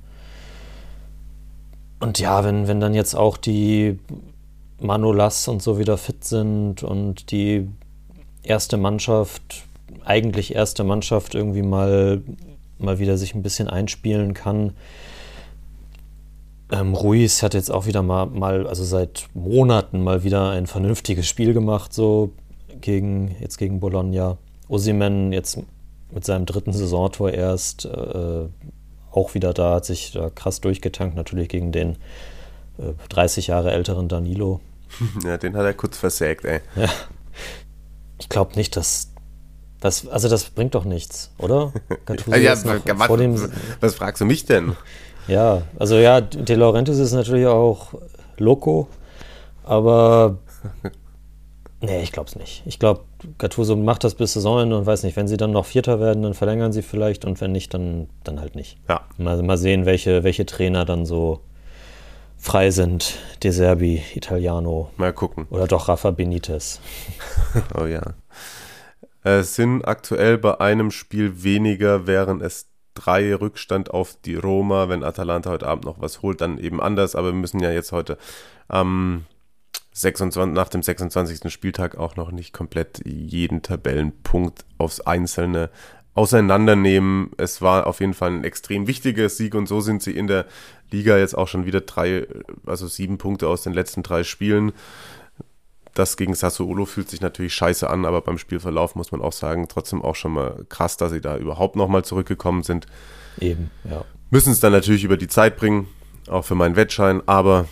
Und 2.00 2.20
ja, 2.20 2.44
wenn, 2.44 2.68
wenn 2.68 2.80
dann 2.80 2.94
jetzt 2.94 3.16
auch 3.16 3.38
die 3.38 4.00
Manolas 4.80 5.48
und 5.48 5.62
so 5.62 5.80
wieder 5.80 5.98
fit 5.98 6.24
sind 6.24 6.84
und 6.84 7.32
die 7.32 7.68
erste 8.44 8.78
Mannschaft, 8.78 9.64
eigentlich 10.06 10.56
erste 10.56 10.84
Mannschaft 10.84 11.36
irgendwie 11.36 11.62
mal 11.62 12.22
mal 12.80 13.00
wieder 13.00 13.18
sich 13.18 13.36
ein 13.36 13.44
bisschen 13.44 13.68
einspielen 13.68 14.34
kann. 14.34 14.74
Ähm, 16.72 16.94
Ruiz 16.94 17.44
hat 17.44 17.54
jetzt 17.54 17.72
auch 17.72 17.86
wieder 17.86 18.02
mal, 18.02 18.28
mal, 18.28 18.68
also 18.68 18.84
seit 18.84 19.28
Monaten 19.34 20.02
mal 20.04 20.24
wieder 20.24 20.50
ein 20.52 20.68
vernünftiges 20.68 21.28
Spiel 21.28 21.54
gemacht, 21.54 21.94
so 21.94 22.32
gegen, 22.82 23.36
jetzt 23.40 23.58
gegen 23.58 23.80
Bologna. 23.80 24.38
Osimen 24.68 25.34
jetzt 25.34 25.60
mit 26.12 26.26
seinem 26.26 26.46
dritten 26.46 26.74
Saisontor 26.74 27.32
erst 27.32 27.86
äh, 27.86 28.46
auch 29.12 29.34
wieder 29.34 29.54
da, 29.54 29.76
hat 29.76 29.86
sich 29.86 30.12
da 30.12 30.30
krass 30.30 30.62
durchgetankt, 30.62 31.16
natürlich 31.16 31.50
gegen 31.50 31.72
den 31.72 31.98
äh, 32.78 32.94
30 33.10 33.48
Jahre 33.48 33.72
älteren 33.72 34.08
Danilo. 34.08 34.60
Ja, 35.24 35.38
den 35.38 35.56
hat 35.56 35.66
er 35.66 35.74
kurz 35.74 35.98
versägt, 35.98 36.46
ey. 36.46 36.62
Ja. 36.76 36.90
Ich 38.20 38.28
glaube 38.28 38.56
nicht, 38.56 38.76
dass 38.76 39.12
das, 39.80 40.08
also 40.08 40.28
das 40.28 40.46
bringt 40.46 40.76
doch 40.76 40.84
nichts, 40.84 41.32
oder? 41.38 41.72
ja, 42.28 42.38
ja, 42.38 42.52
was, 42.54 43.18
dem, 43.18 43.52
was 43.80 43.96
fragst 43.96 44.20
du 44.22 44.26
mich 44.26 44.46
denn? 44.46 44.76
Ja, 45.28 45.62
also 45.78 45.96
ja, 45.96 46.22
De 46.22 46.56
Laurentiis 46.56 46.98
ist 46.98 47.14
natürlich 47.14 47.46
auch 47.46 47.94
Loco, 48.38 48.90
aber 49.64 50.40
nee, 51.82 52.02
ich 52.02 52.12
glaube 52.12 52.30
es 52.30 52.36
nicht. 52.36 52.64
Ich 52.66 52.80
glaube, 52.80 53.02
Gattuso 53.38 53.76
macht 53.76 54.04
das 54.04 54.16
bis 54.16 54.34
Saisonende 54.34 54.78
und 54.78 54.86
weiß 54.86 55.04
nicht, 55.04 55.16
wenn 55.16 55.28
sie 55.28 55.38
dann 55.38 55.52
noch 55.52 55.66
Vierter 55.66 56.00
werden, 56.00 56.24
dann 56.24 56.34
verlängern 56.34 56.72
sie 56.72 56.82
vielleicht 56.82 57.26
und 57.26 57.42
wenn 57.42 57.52
nicht, 57.52 57.74
dann, 57.74 58.10
dann 58.24 58.40
halt 58.40 58.56
nicht. 58.56 58.78
Ja. 58.88 59.02
Mal, 59.18 59.42
mal 59.44 59.58
sehen, 59.58 59.86
welche, 59.86 60.24
welche 60.24 60.46
Trainer 60.46 60.86
dann 60.86 61.06
so 61.06 61.42
frei 62.38 62.72
sind. 62.72 63.16
De 63.44 63.52
Serbi, 63.52 64.02
Italiano. 64.16 64.90
Mal 64.98 65.14
gucken. 65.14 65.48
Oder 65.50 65.68
doch 65.68 65.90
Rafa 65.90 66.12
Benitez. 66.12 66.80
oh 67.80 67.86
ja. 67.86 68.02
Es 69.24 69.56
sind 69.56 69.86
aktuell 69.86 70.38
bei 70.38 70.60
einem 70.60 70.92
Spiel 70.92 71.44
weniger, 71.44 72.08
wären 72.08 72.42
es 72.42 72.70
drei 72.94 73.36
Rückstand 73.36 73.92
auf 73.92 74.18
die 74.26 74.36
Roma. 74.36 74.90
Wenn 74.90 75.04
Atalanta 75.04 75.50
heute 75.50 75.68
Abend 75.68 75.86
noch 75.86 76.00
was 76.00 76.22
holt, 76.22 76.42
dann 76.42 76.58
eben 76.58 76.82
anders. 76.82 77.16
Aber 77.16 77.28
wir 77.28 77.34
müssen 77.34 77.60
ja 77.60 77.72
jetzt 77.72 77.92
heute 77.92 78.18
am 78.68 79.26
26, 80.00 80.54
nach 80.54 80.70
dem 80.70 80.82
26. 80.82 81.52
Spieltag 81.52 81.98
auch 81.98 82.16
noch 82.16 82.32
nicht 82.32 82.54
komplett 82.54 83.02
jeden 83.06 83.62
Tabellenpunkt 83.62 84.66
aufs 84.78 85.02
Einzelne 85.02 85.70
auseinandernehmen. 86.14 87.32
Es 87.38 87.62
war 87.62 87.88
auf 87.88 88.00
jeden 88.00 88.14
Fall 88.14 88.32
ein 88.32 88.44
extrem 88.44 88.88
wichtiger 88.88 89.30
Sieg 89.30 89.56
und 89.56 89.68
so 89.68 89.82
sind 89.82 90.02
sie 90.02 90.16
in 90.16 90.28
der 90.28 90.46
Liga 90.92 91.18
jetzt 91.18 91.38
auch 91.38 91.48
schon 91.48 91.66
wieder 91.66 91.82
drei, 91.82 92.28
also 92.66 92.88
sieben 92.88 93.18
Punkte 93.18 93.48
aus 93.48 93.64
den 93.64 93.74
letzten 93.74 94.04
drei 94.04 94.24
Spielen 94.24 94.74
das 96.00 96.18
gegen 96.18 96.34
Sassuolo 96.34 96.86
fühlt 96.86 97.10
sich 97.10 97.22
natürlich 97.22 97.54
scheiße 97.54 97.90
an, 97.90 98.06
aber 98.06 98.22
beim 98.22 98.38
Spielverlauf 98.38 98.96
muss 98.96 99.12
man 99.12 99.22
auch 99.22 99.34
sagen, 99.34 99.68
trotzdem 99.68 100.02
auch 100.02 100.16
schon 100.16 100.32
mal 100.32 100.66
krass, 100.70 100.98
dass 100.98 101.12
sie 101.12 101.22
da 101.22 101.38
überhaupt 101.38 101.76
nochmal 101.76 102.06
zurückgekommen 102.06 102.64
sind. 102.64 102.86
Eben, 103.40 103.70
ja. 103.84 104.06
Müssen 104.30 104.52
es 104.52 104.60
dann 104.60 104.72
natürlich 104.72 105.04
über 105.04 105.18
die 105.18 105.28
Zeit 105.28 105.58
bringen, 105.58 105.88
auch 106.30 106.46
für 106.46 106.56
meinen 106.56 106.76
Wettschein, 106.76 107.22
aber 107.26 107.68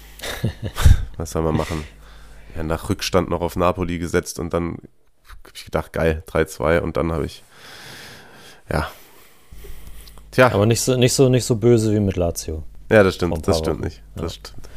was 1.18 1.32
soll 1.32 1.44
man 1.44 1.56
machen? 1.56 1.84
Ja, 2.58 2.64
nach 2.64 2.90
Rückstand 2.90 3.30
noch 3.30 3.42
auf 3.42 3.56
Napoli 3.56 4.00
gesetzt 4.00 4.40
und 4.40 4.52
dann 4.54 4.78
habe 5.44 5.54
ich 5.54 5.66
gedacht, 5.66 5.94
geil, 5.94 6.24
3-2 6.28 6.80
und 6.80 6.98
dann 6.98 7.12
habe 7.12 7.26
ich, 7.26 7.44
ja. 8.72 8.88
Tja. 10.32 10.52
Aber 10.52 10.66
nicht 10.66 10.82
so, 10.82 10.98
nicht, 10.98 11.14
so, 11.14 11.30
nicht 11.30 11.46
so 11.46 11.56
böse 11.56 11.94
wie 11.94 12.00
mit 12.00 12.16
Lazio. 12.16 12.64
Ja, 12.90 13.04
das 13.04 13.16
stimmt, 13.16 13.48
das 13.48 13.60
stimmt 13.60 13.82
nicht. 13.82 14.02
Das 14.16 14.36
ja. 14.36 14.42
stimmt. 14.42 14.68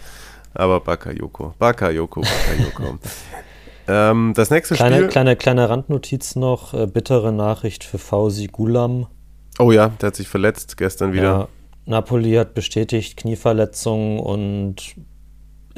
Aber 0.52 0.80
Bakayoko, 0.80 1.54
Bakayoko, 1.58 2.20
Bakayoko. 2.20 2.98
ähm, 3.88 4.32
das 4.34 4.50
nächste 4.50 4.74
kleine, 4.74 4.96
Spiel. 4.96 5.08
Kleine, 5.08 5.36
kleine 5.36 5.68
Randnotiz 5.68 6.36
noch: 6.36 6.74
äh, 6.74 6.86
bittere 6.86 7.32
Nachricht 7.32 7.84
für 7.84 7.98
Fausi 7.98 8.48
Gulam. 8.48 9.06
Oh 9.58 9.72
ja, 9.72 9.88
der 9.88 10.08
hat 10.08 10.16
sich 10.16 10.28
verletzt 10.28 10.76
gestern 10.76 11.12
wieder. 11.12 11.22
Ja, 11.22 11.48
Napoli 11.86 12.34
hat 12.34 12.54
bestätigt 12.54 13.16
Knieverletzung 13.16 14.18
und 14.18 14.94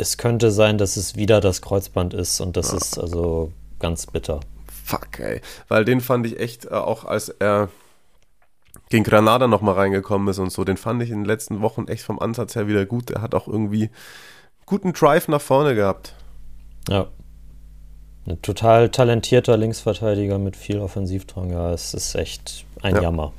es 0.02 0.18
könnte 0.18 0.50
sein, 0.50 0.76
dass 0.76 0.96
es 0.96 1.16
wieder 1.16 1.40
das 1.40 1.62
Kreuzband 1.62 2.12
ist 2.12 2.40
und 2.40 2.56
das 2.56 2.72
ja. 2.72 2.76
ist 2.76 2.98
also 2.98 3.52
ganz 3.78 4.06
bitter. 4.06 4.40
Fuck, 4.84 5.20
ey. 5.20 5.40
Weil 5.68 5.84
den 5.84 6.00
fand 6.00 6.26
ich 6.26 6.38
echt, 6.38 6.66
äh, 6.66 6.70
auch 6.70 7.04
als 7.04 7.28
er 7.30 7.68
gegen 8.90 9.04
Granada 9.04 9.46
nochmal 9.46 9.74
reingekommen 9.74 10.28
ist 10.28 10.38
und 10.38 10.52
so, 10.52 10.64
den 10.64 10.76
fand 10.76 11.02
ich 11.02 11.10
in 11.10 11.20
den 11.20 11.24
letzten 11.24 11.62
Wochen 11.62 11.88
echt 11.88 12.02
vom 12.02 12.18
Ansatz 12.18 12.54
her 12.54 12.66
wieder 12.66 12.84
gut. 12.84 13.10
Er 13.10 13.22
hat 13.22 13.34
auch 13.34 13.48
irgendwie 13.48 13.90
guten 14.66 14.92
Drive 14.92 15.28
nach 15.28 15.40
vorne 15.40 15.74
gehabt. 15.74 16.14
Ja. 16.88 17.06
Ein 18.26 18.40
total 18.42 18.90
talentierter 18.90 19.56
Linksverteidiger 19.56 20.38
mit 20.38 20.56
viel 20.56 20.78
Offensivdrang. 20.78 21.50
Ja, 21.50 21.72
es 21.72 21.94
ist 21.94 22.14
echt 22.14 22.64
ein 22.82 22.94
ja. 22.96 23.02
Jammer. 23.02 23.32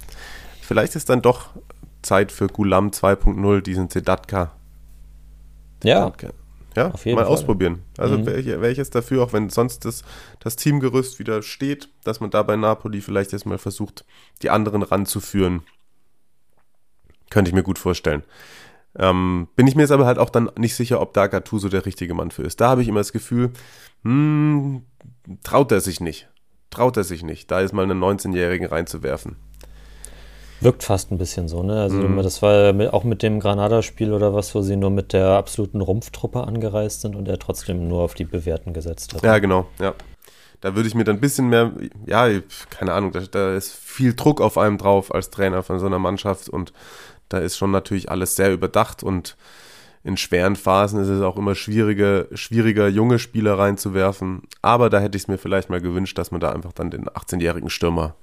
Vielleicht 0.61 0.95
ist 0.95 1.09
dann 1.09 1.21
doch 1.21 1.49
Zeit 2.01 2.31
für 2.31 2.47
Gulam 2.47 2.89
2.0, 2.89 3.61
diesen 3.61 3.89
Sedatka. 3.89 4.51
Ja. 5.83 6.11
Ja, 6.75 6.89
mal 6.89 6.95
Fall. 6.95 7.23
ausprobieren. 7.25 7.83
Also 7.97 8.17
mhm. 8.17 8.25
wäre 8.25 8.61
wär 8.61 8.71
ich 8.71 8.77
jetzt 8.77 8.95
dafür, 8.95 9.23
auch 9.23 9.33
wenn 9.33 9.49
sonst 9.49 9.85
das, 9.85 10.03
das 10.39 10.55
Teamgerüst 10.55 11.19
wieder 11.19 11.41
steht, 11.41 11.89
dass 12.03 12.19
man 12.19 12.31
da 12.31 12.43
bei 12.43 12.55
Napoli 12.55 13.01
vielleicht 13.01 13.31
jetzt 13.31 13.45
mal 13.45 13.57
versucht, 13.57 14.05
die 14.41 14.49
anderen 14.49 14.81
ranzuführen. 14.81 15.61
Könnte 17.29 17.49
ich 17.49 17.55
mir 17.55 17.63
gut 17.63 17.79
vorstellen. 17.79 18.23
Ähm, 18.95 19.47
bin 19.55 19.67
ich 19.67 19.75
mir 19.75 19.81
jetzt 19.83 19.91
aber 19.91 20.05
halt 20.05 20.19
auch 20.19 20.29
dann 20.29 20.51
nicht 20.57 20.75
sicher, 20.75 21.01
ob 21.01 21.13
da 21.13 21.27
Gattuso 21.27 21.69
der 21.69 21.85
richtige 21.85 22.13
Mann 22.13 22.31
für 22.31 22.43
ist. 22.43 22.61
Da 22.61 22.69
habe 22.69 22.81
ich 22.81 22.87
immer 22.87 22.99
das 22.99 23.13
Gefühl, 23.13 23.51
hm, 24.03 24.83
traut 25.43 25.71
er 25.71 25.81
sich 25.81 25.99
nicht. 25.99 26.29
Traut 26.69 26.97
er 26.97 27.03
sich 27.03 27.23
nicht, 27.23 27.51
da 27.51 27.61
jetzt 27.61 27.73
mal 27.73 27.83
einen 27.83 28.03
19-Jährigen 28.03 28.67
reinzuwerfen. 28.67 29.35
Wirkt 30.63 30.83
fast 30.83 31.11
ein 31.11 31.17
bisschen 31.17 31.47
so, 31.47 31.63
ne? 31.63 31.81
Also 31.81 31.97
mm. 31.97 32.17
das 32.23 32.41
war 32.41 32.93
auch 32.93 33.03
mit 33.03 33.23
dem 33.23 33.39
Granada-Spiel 33.39 34.13
oder 34.13 34.33
was, 34.33 34.53
wo 34.55 34.61
sie 34.61 34.75
nur 34.75 34.89
mit 34.89 35.13
der 35.13 35.29
absoluten 35.29 35.81
Rumpftruppe 35.81 36.45
angereist 36.45 37.01
sind 37.01 37.15
und 37.15 37.27
er 37.27 37.39
trotzdem 37.39 37.87
nur 37.87 38.01
auf 38.01 38.13
die 38.13 38.25
Bewährten 38.25 38.73
gesetzt 38.73 39.13
hat. 39.13 39.23
Ja, 39.23 39.39
genau, 39.39 39.67
ja. 39.79 39.93
Da 40.61 40.75
würde 40.75 40.87
ich 40.87 40.95
mir 40.95 41.03
dann 41.03 41.17
ein 41.17 41.21
bisschen 41.21 41.49
mehr, 41.49 41.73
ja, 42.05 42.27
keine 42.69 42.93
Ahnung, 42.93 43.11
da, 43.11 43.19
da 43.29 43.53
ist 43.53 43.73
viel 43.73 44.13
Druck 44.13 44.39
auf 44.39 44.57
einem 44.57 44.77
drauf 44.77 45.13
als 45.13 45.29
Trainer 45.29 45.61
von 45.61 45.77
so 45.79 45.85
einer 45.85 45.99
Mannschaft 45.99 46.47
und 46.47 46.71
da 47.27 47.39
ist 47.39 47.57
schon 47.57 47.71
natürlich 47.71 48.09
alles 48.09 48.35
sehr 48.37 48.53
überdacht 48.53 49.03
und 49.03 49.35
in 50.03 50.17
schweren 50.17 50.55
Phasen 50.55 51.01
ist 51.01 51.07
es 51.07 51.21
auch 51.21 51.37
immer 51.37 51.55
schwieriger, 51.55 52.27
schwieriger 52.33 52.87
junge 52.89 53.19
Spieler 53.19 53.57
reinzuwerfen. 53.57 54.43
Aber 54.61 54.89
da 54.89 54.99
hätte 54.99 55.15
ich 55.15 55.23
es 55.23 55.27
mir 55.29 55.37
vielleicht 55.37 55.69
mal 55.69 55.81
gewünscht, 55.81 56.17
dass 56.17 56.31
man 56.31 56.41
da 56.41 56.51
einfach 56.51 56.73
dann 56.73 56.91
den 56.91 57.07
18-jährigen 57.07 57.69
Stürmer 57.69 58.15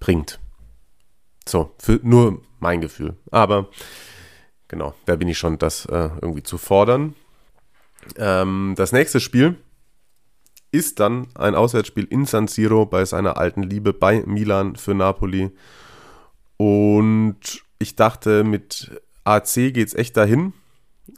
bringt. 0.00 0.38
So, 1.46 1.72
für, 1.78 2.00
nur 2.02 2.42
mein 2.60 2.80
Gefühl. 2.80 3.16
Aber 3.30 3.68
genau, 4.68 4.94
da 5.06 5.16
bin 5.16 5.28
ich 5.28 5.38
schon, 5.38 5.58
das 5.58 5.86
äh, 5.86 6.10
irgendwie 6.20 6.42
zu 6.42 6.58
fordern. 6.58 7.14
Ähm, 8.16 8.74
das 8.76 8.92
nächste 8.92 9.20
Spiel 9.20 9.56
ist 10.70 10.98
dann 10.98 11.28
ein 11.34 11.54
Auswärtsspiel 11.54 12.04
in 12.04 12.26
San 12.26 12.48
Siro 12.48 12.84
bei 12.84 13.04
seiner 13.04 13.36
alten 13.36 13.62
Liebe 13.62 13.92
bei 13.92 14.22
Milan 14.26 14.76
für 14.76 14.94
Napoli. 14.94 15.50
Und 16.56 17.62
ich 17.78 17.96
dachte, 17.96 18.44
mit 18.44 18.90
AC 19.24 19.54
geht 19.54 19.88
es 19.88 19.94
echt 19.94 20.16
dahin. 20.16 20.52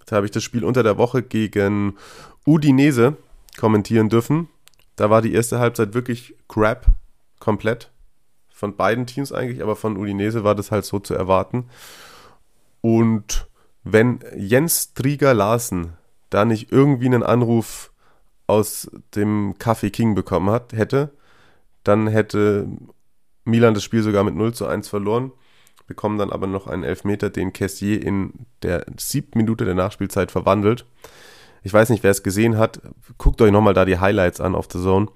Da 0.06 0.16
habe 0.16 0.26
ich 0.26 0.32
das 0.32 0.42
Spiel 0.42 0.64
unter 0.64 0.82
der 0.82 0.98
Woche 0.98 1.22
gegen 1.22 1.96
Udinese 2.44 3.16
kommentieren 3.56 4.08
dürfen. 4.08 4.48
Da 4.96 5.10
war 5.10 5.22
die 5.22 5.32
erste 5.32 5.58
Halbzeit 5.58 5.94
wirklich 5.94 6.34
crap, 6.48 6.86
komplett. 7.38 7.90
Von 8.56 8.74
beiden 8.74 9.04
Teams 9.04 9.32
eigentlich, 9.32 9.62
aber 9.62 9.76
von 9.76 9.98
Udinese 9.98 10.42
war 10.42 10.54
das 10.54 10.70
halt 10.70 10.86
so 10.86 10.98
zu 10.98 11.12
erwarten. 11.12 11.68
Und 12.80 13.48
wenn 13.84 14.20
Jens 14.34 14.94
Trieger 14.94 15.34
Larsen 15.34 15.92
da 16.30 16.46
nicht 16.46 16.72
irgendwie 16.72 17.04
einen 17.04 17.22
Anruf 17.22 17.92
aus 18.46 18.90
dem 19.14 19.56
Café 19.58 19.90
King 19.90 20.14
bekommen 20.14 20.48
hat, 20.48 20.72
hätte, 20.72 21.10
dann 21.84 22.06
hätte 22.06 22.66
Milan 23.44 23.74
das 23.74 23.84
Spiel 23.84 24.02
sogar 24.02 24.24
mit 24.24 24.34
0 24.34 24.54
zu 24.54 24.66
1 24.66 24.88
verloren, 24.88 25.32
bekommen 25.86 26.16
dann 26.16 26.32
aber 26.32 26.46
noch 26.46 26.66
einen 26.66 26.82
Elfmeter, 26.82 27.28
den 27.28 27.52
Kessier 27.52 28.02
in 28.02 28.46
der 28.62 28.86
siebten 28.96 29.36
Minute 29.36 29.66
der 29.66 29.74
Nachspielzeit 29.74 30.30
verwandelt. 30.30 30.86
Ich 31.62 31.74
weiß 31.74 31.90
nicht, 31.90 32.02
wer 32.02 32.10
es 32.10 32.22
gesehen 32.22 32.56
hat. 32.56 32.80
Guckt 33.18 33.42
euch 33.42 33.52
nochmal 33.52 33.74
da 33.74 33.84
die 33.84 33.98
Highlights 33.98 34.40
an 34.40 34.54
auf 34.54 34.66
The 34.72 34.82
Zone 34.82 35.08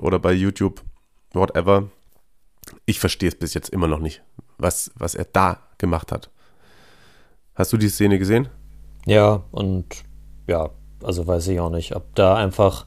oder 0.00 0.18
bei 0.18 0.32
YouTube, 0.32 0.82
whatever. 1.34 1.84
Ich 2.92 3.00
verstehe 3.00 3.30
es 3.30 3.34
bis 3.34 3.54
jetzt 3.54 3.70
immer 3.70 3.86
noch 3.86 4.00
nicht, 4.00 4.22
was, 4.58 4.90
was 4.96 5.14
er 5.14 5.24
da 5.24 5.60
gemacht 5.78 6.12
hat. 6.12 6.28
Hast 7.54 7.72
du 7.72 7.78
die 7.78 7.88
Szene 7.88 8.18
gesehen? 8.18 8.48
Ja, 9.06 9.44
und 9.50 9.86
ja, 10.46 10.68
also 11.02 11.26
weiß 11.26 11.48
ich 11.48 11.58
auch 11.58 11.70
nicht, 11.70 11.96
ob 11.96 12.14
da 12.14 12.36
einfach 12.36 12.84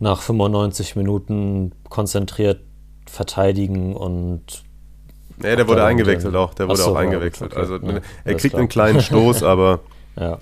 nach 0.00 0.22
95 0.22 0.96
Minuten 0.96 1.72
konzentriert 1.90 2.62
verteidigen 3.04 3.94
und. 3.94 4.64
Nee, 5.36 5.56
der 5.56 5.68
wurde 5.68 5.84
eingewechselt 5.84 6.34
auch. 6.34 6.54
Der 6.54 6.66
wurde 6.66 6.80
so, 6.80 6.92
auch 6.92 6.96
eingewechselt. 6.96 7.52
Okay. 7.52 7.60
Also 7.60 7.76
ja, 7.76 8.00
er 8.24 8.34
kriegt 8.34 8.54
einen 8.54 8.70
kleinen 8.70 9.02
Stoß, 9.02 9.42
aber. 9.42 9.80
ja. 10.18 10.38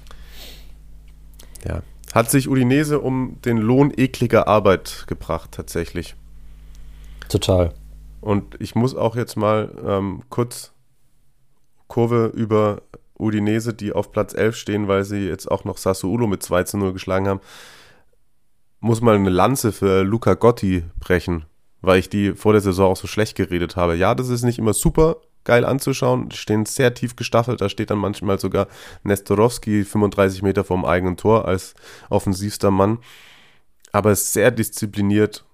Ja. 1.66 1.82
Hat 2.14 2.30
sich 2.30 2.48
Udinese 2.48 3.00
um 3.00 3.38
den 3.44 3.58
Lohn 3.58 3.92
ekliger 3.96 4.46
Arbeit 4.46 5.06
gebracht, 5.08 5.50
tatsächlich. 5.50 6.14
Total. 7.28 7.74
Und 8.26 8.60
ich 8.60 8.74
muss 8.74 8.96
auch 8.96 9.14
jetzt 9.14 9.36
mal 9.36 9.72
ähm, 9.86 10.24
kurz 10.30 10.72
Kurve 11.86 12.32
über 12.34 12.82
Udinese, 13.16 13.72
die 13.72 13.92
auf 13.92 14.10
Platz 14.10 14.34
11 14.34 14.56
stehen, 14.56 14.88
weil 14.88 15.04
sie 15.04 15.28
jetzt 15.28 15.48
auch 15.48 15.62
noch 15.62 15.76
Sassuolo 15.76 16.26
mit 16.26 16.42
2 16.42 16.64
zu 16.64 16.76
0 16.76 16.92
geschlagen 16.92 17.28
haben, 17.28 17.40
muss 18.80 19.00
mal 19.00 19.14
eine 19.14 19.30
Lanze 19.30 19.70
für 19.70 20.02
Luca 20.02 20.34
Gotti 20.34 20.82
brechen, 20.98 21.44
weil 21.82 22.00
ich 22.00 22.10
die 22.10 22.32
vor 22.32 22.52
der 22.52 22.62
Saison 22.62 22.90
auch 22.90 22.96
so 22.96 23.06
schlecht 23.06 23.36
geredet 23.36 23.76
habe. 23.76 23.94
Ja, 23.94 24.16
das 24.16 24.28
ist 24.28 24.42
nicht 24.42 24.58
immer 24.58 24.74
super 24.74 25.18
geil 25.44 25.64
anzuschauen, 25.64 26.28
die 26.28 26.36
stehen 26.36 26.66
sehr 26.66 26.94
tief 26.94 27.14
gestaffelt, 27.14 27.60
da 27.60 27.68
steht 27.68 27.90
dann 27.90 27.98
manchmal 27.98 28.40
sogar 28.40 28.66
Nestorowski 29.04 29.84
35 29.84 30.42
Meter 30.42 30.64
vom 30.64 30.84
eigenen 30.84 31.16
Tor 31.16 31.46
als 31.46 31.76
offensivster 32.10 32.72
Mann, 32.72 32.98
aber 33.92 34.16
sehr 34.16 34.50
diszipliniert, 34.50 35.44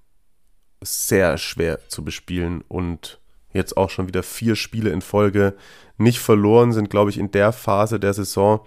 sehr 0.83 1.39
schwer 1.39 1.79
zu 1.89 2.05
bespielen 2.05 2.63
und 2.69 3.21
jetzt 3.53 3.77
auch 3.77 3.91
schon 3.91 4.09
wieder 4.09 4.23
vier 4.23 4.57
Spiele 4.57 4.91
in 4.91 5.03
Folge 5.03 5.55
nicht 5.99 6.19
verloren, 6.19 6.73
sind, 6.73 6.91
glaube 6.91 7.11
ich, 7.11 7.19
in 7.19 7.31
der 7.31 7.53
Phase 7.53 8.01
der 8.01 8.15
Saison, 8.15 8.61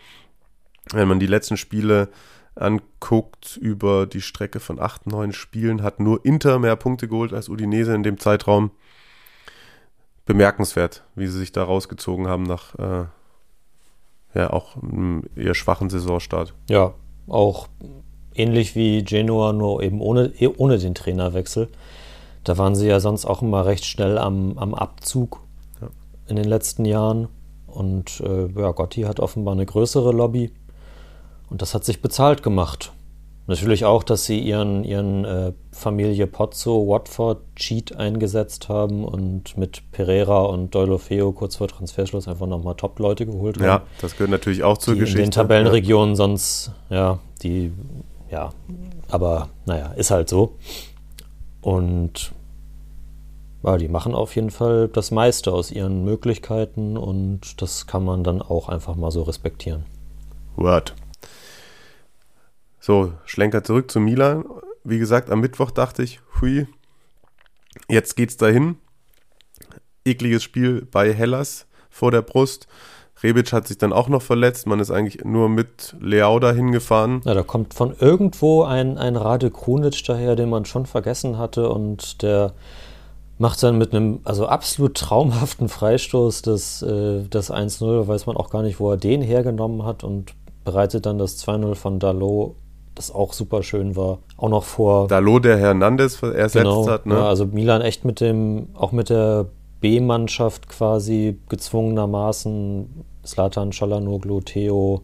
wenn 0.92 1.08
man 1.08 1.20
die 1.20 1.28
letzten 1.28 1.58
Spiele 1.58 2.10
anguckt, 2.56 3.58
über 3.58 4.06
die 4.06 4.22
Strecke 4.22 4.60
von 4.60 4.80
acht, 4.80 5.08
neun 5.08 5.34
Spielen, 5.34 5.84
hat 5.84 6.00
nur 6.00 6.24
Inter 6.24 6.60
mehr 6.60 6.76
Punkte 6.76 7.08
geholt 7.08 7.34
als 7.34 7.50
Udinese 7.50 7.94
in 7.94 8.04
dem 8.04 8.18
Zeitraum. 8.18 8.72
Bemerkenswert, 10.26 11.04
wie 11.16 11.28
sie 11.28 11.38
sich 11.38 11.52
da 11.52 11.64
rausgezogen 11.64 12.28
haben 12.28 12.44
nach 12.44 12.76
äh, 12.80 13.06
ja 14.34 14.50
auch 14.52 14.76
einem 14.82 15.24
eher 15.36 15.54
schwachen 15.54 15.90
Saisonstart. 15.90 16.54
Ja, 16.68 16.94
auch 17.28 17.68
ähnlich 18.34 18.76
wie 18.76 19.04
Genoa, 19.04 19.54
nur 19.54 19.82
eben 19.82 20.02
ohne, 20.02 20.34
ohne 20.58 20.78
den 20.78 20.96
Trainerwechsel. 20.96 21.70
Da 22.46 22.58
waren 22.58 22.76
sie 22.76 22.88
ja 22.88 23.00
sonst 23.00 23.26
auch 23.26 23.42
immer 23.42 23.66
recht 23.66 23.86
schnell 23.86 24.18
am, 24.18 24.58
am 24.58 24.74
Abzug 24.74 25.42
ja. 25.82 25.90
in 26.28 26.38
den 26.38 26.46
letzten 26.46 26.86
Jahren. 26.86 27.28
Und 27.68 28.22
äh, 28.22 28.48
ja, 28.58 28.72
Gotti 28.72 29.02
hat 29.02 29.20
offenbar 29.20 29.54
eine 29.54 29.66
größere 29.66 30.14
Lobby. 30.14 30.52
Und 31.50 31.62
das 31.62 31.74
hat 31.74 31.84
sich 31.84 32.02
bezahlt 32.02 32.44
gemacht. 32.44 32.94
Natürlich 33.48 33.86
auch, 33.86 34.04
dass 34.04 34.26
sie 34.26 34.40
ihren, 34.40 34.84
ihren 34.84 35.24
äh, 35.24 35.54
Familie 35.72 36.26
Pozzo 36.26 36.88
Watford 36.88 37.42
Cheat 37.56 37.96
eingesetzt 37.96 38.70
haben 38.70 39.04
und 39.06 39.56
mit 39.56 39.92
Pereira 39.92 40.44
und 40.44 40.74
Deulofeo 40.74 41.32
kurz 41.32 41.58
vor 41.58 41.68
Transferschluss 41.68 42.28
einfach 42.28 42.48
nochmal 42.48 42.76
Top-Leute 42.76 43.28
geholt 43.28 43.58
haben. 43.58 43.66
Ja, 43.66 43.82
das 44.02 44.14
gehört 44.14 44.32
natürlich 44.32 44.64
auch 44.64 44.80
zur 44.80 44.96
die 44.96 45.02
Geschichte. 45.02 45.22
In 45.22 45.28
den 45.28 45.32
Tabellenregionen 45.32 46.12
ja. 46.12 46.16
sonst, 46.16 46.72
ja, 46.90 47.20
die, 47.44 47.72
ja, 48.32 48.52
aber 49.10 49.50
naja, 49.66 49.92
ist 49.96 50.10
halt 50.10 50.28
so. 50.28 50.56
Und 51.66 52.32
ja, 53.64 53.78
die 53.78 53.88
machen 53.88 54.14
auf 54.14 54.36
jeden 54.36 54.52
Fall 54.52 54.88
das 54.88 55.10
meiste 55.10 55.52
aus 55.52 55.72
ihren 55.72 56.06
Möglichkeiten 56.06 56.96
und 56.96 57.60
das 57.60 57.88
kann 57.88 58.06
man 58.06 58.24
dann 58.24 58.44
auch 58.44 58.70
einfach 58.70 58.96
mal 58.96 59.10
so 59.10 59.24
respektieren. 59.24 59.84
Word. 60.56 60.94
So, 62.80 63.14
Schlenker 63.26 63.64
zurück 63.64 63.90
zu 63.90 64.00
Milan. 64.00 64.46
Wie 64.84 65.00
gesagt, 65.00 65.32
am 65.32 65.40
Mittwoch 65.40 65.72
dachte 65.72 66.04
ich, 66.04 66.20
hui, 66.40 66.68
jetzt 67.90 68.16
geht's 68.16 68.38
dahin. 68.38 68.78
Ekliges 70.06 70.44
Spiel 70.44 70.86
bei 70.86 71.12
Hellas 71.12 71.66
vor 71.90 72.12
der 72.12 72.22
Brust. 72.22 72.68
Rebic 73.24 73.54
hat 73.54 73.68
sich 73.68 73.78
dann 73.78 73.94
auch 73.94 74.10
noch 74.10 74.22
verletzt. 74.22 74.68
Man 74.68 74.80
ist 74.80 74.92
eigentlich 74.92 75.24
nur 75.24 75.50
mit 75.50 75.96
Leao 76.00 76.40
dahin 76.40 76.72
gefahren. 76.72 77.22
Ja, 77.26 77.34
da 77.34 77.44
kommt 77.44 77.74
von 77.74 77.96
irgendwo 78.00 78.64
ein, 78.64 78.98
ein 78.98 79.16
Rade 79.16 79.52
Krunic 79.52 80.04
daher, 80.06 80.36
den 80.36 80.50
man 80.50 80.66
schon 80.66 80.86
vergessen 80.86 81.38
hatte 81.38 81.70
und 81.70 82.22
der 82.22 82.54
macht 83.38 83.62
dann 83.64 83.78
mit 83.78 83.94
einem 83.94 84.20
also 84.24 84.48
absolut 84.48 84.96
traumhaften 84.96 85.68
Freistoß 85.68 86.42
das, 86.42 86.82
äh, 86.82 87.24
das 87.30 87.52
1-0, 87.52 88.08
weiß 88.08 88.28
man 88.28 88.38
auch 88.38 88.50
gar 88.50 88.62
nicht, 88.62 88.80
wo 88.80 88.92
er 88.92 88.98
den 88.98 89.22
hergenommen 89.22 89.84
hat 89.84 90.04
und 90.04 90.34
bereitet 90.64 91.06
dann 91.06 91.18
das 91.18 91.46
2-0 91.46 91.76
von 91.76 92.00
Dalot, 92.00 92.56
das 92.96 93.14
auch 93.14 93.34
super 93.34 93.62
schön 93.62 93.96
war, 93.96 94.20
auch 94.38 94.50
noch 94.50 94.64
vor. 94.64 95.08
Dalot, 95.08 95.46
der 95.46 95.58
Hernandez 95.58 96.22
ersetzt 96.22 96.56
genau, 96.56 96.88
hat, 96.88 97.06
ne? 97.06 97.16
Ja, 97.16 97.28
also 97.28 97.46
Milan 97.46 97.82
echt 97.82 98.06
mit 98.06 98.22
dem, 98.22 98.70
auch 98.74 98.92
mit 98.94 99.10
der 99.10 99.48
B-Mannschaft 99.86 100.68
quasi 100.68 101.38
gezwungenermaßen, 101.48 103.06
Slatan, 103.24 103.72
Chalanoglu, 103.72 104.42
Theo, 104.42 105.04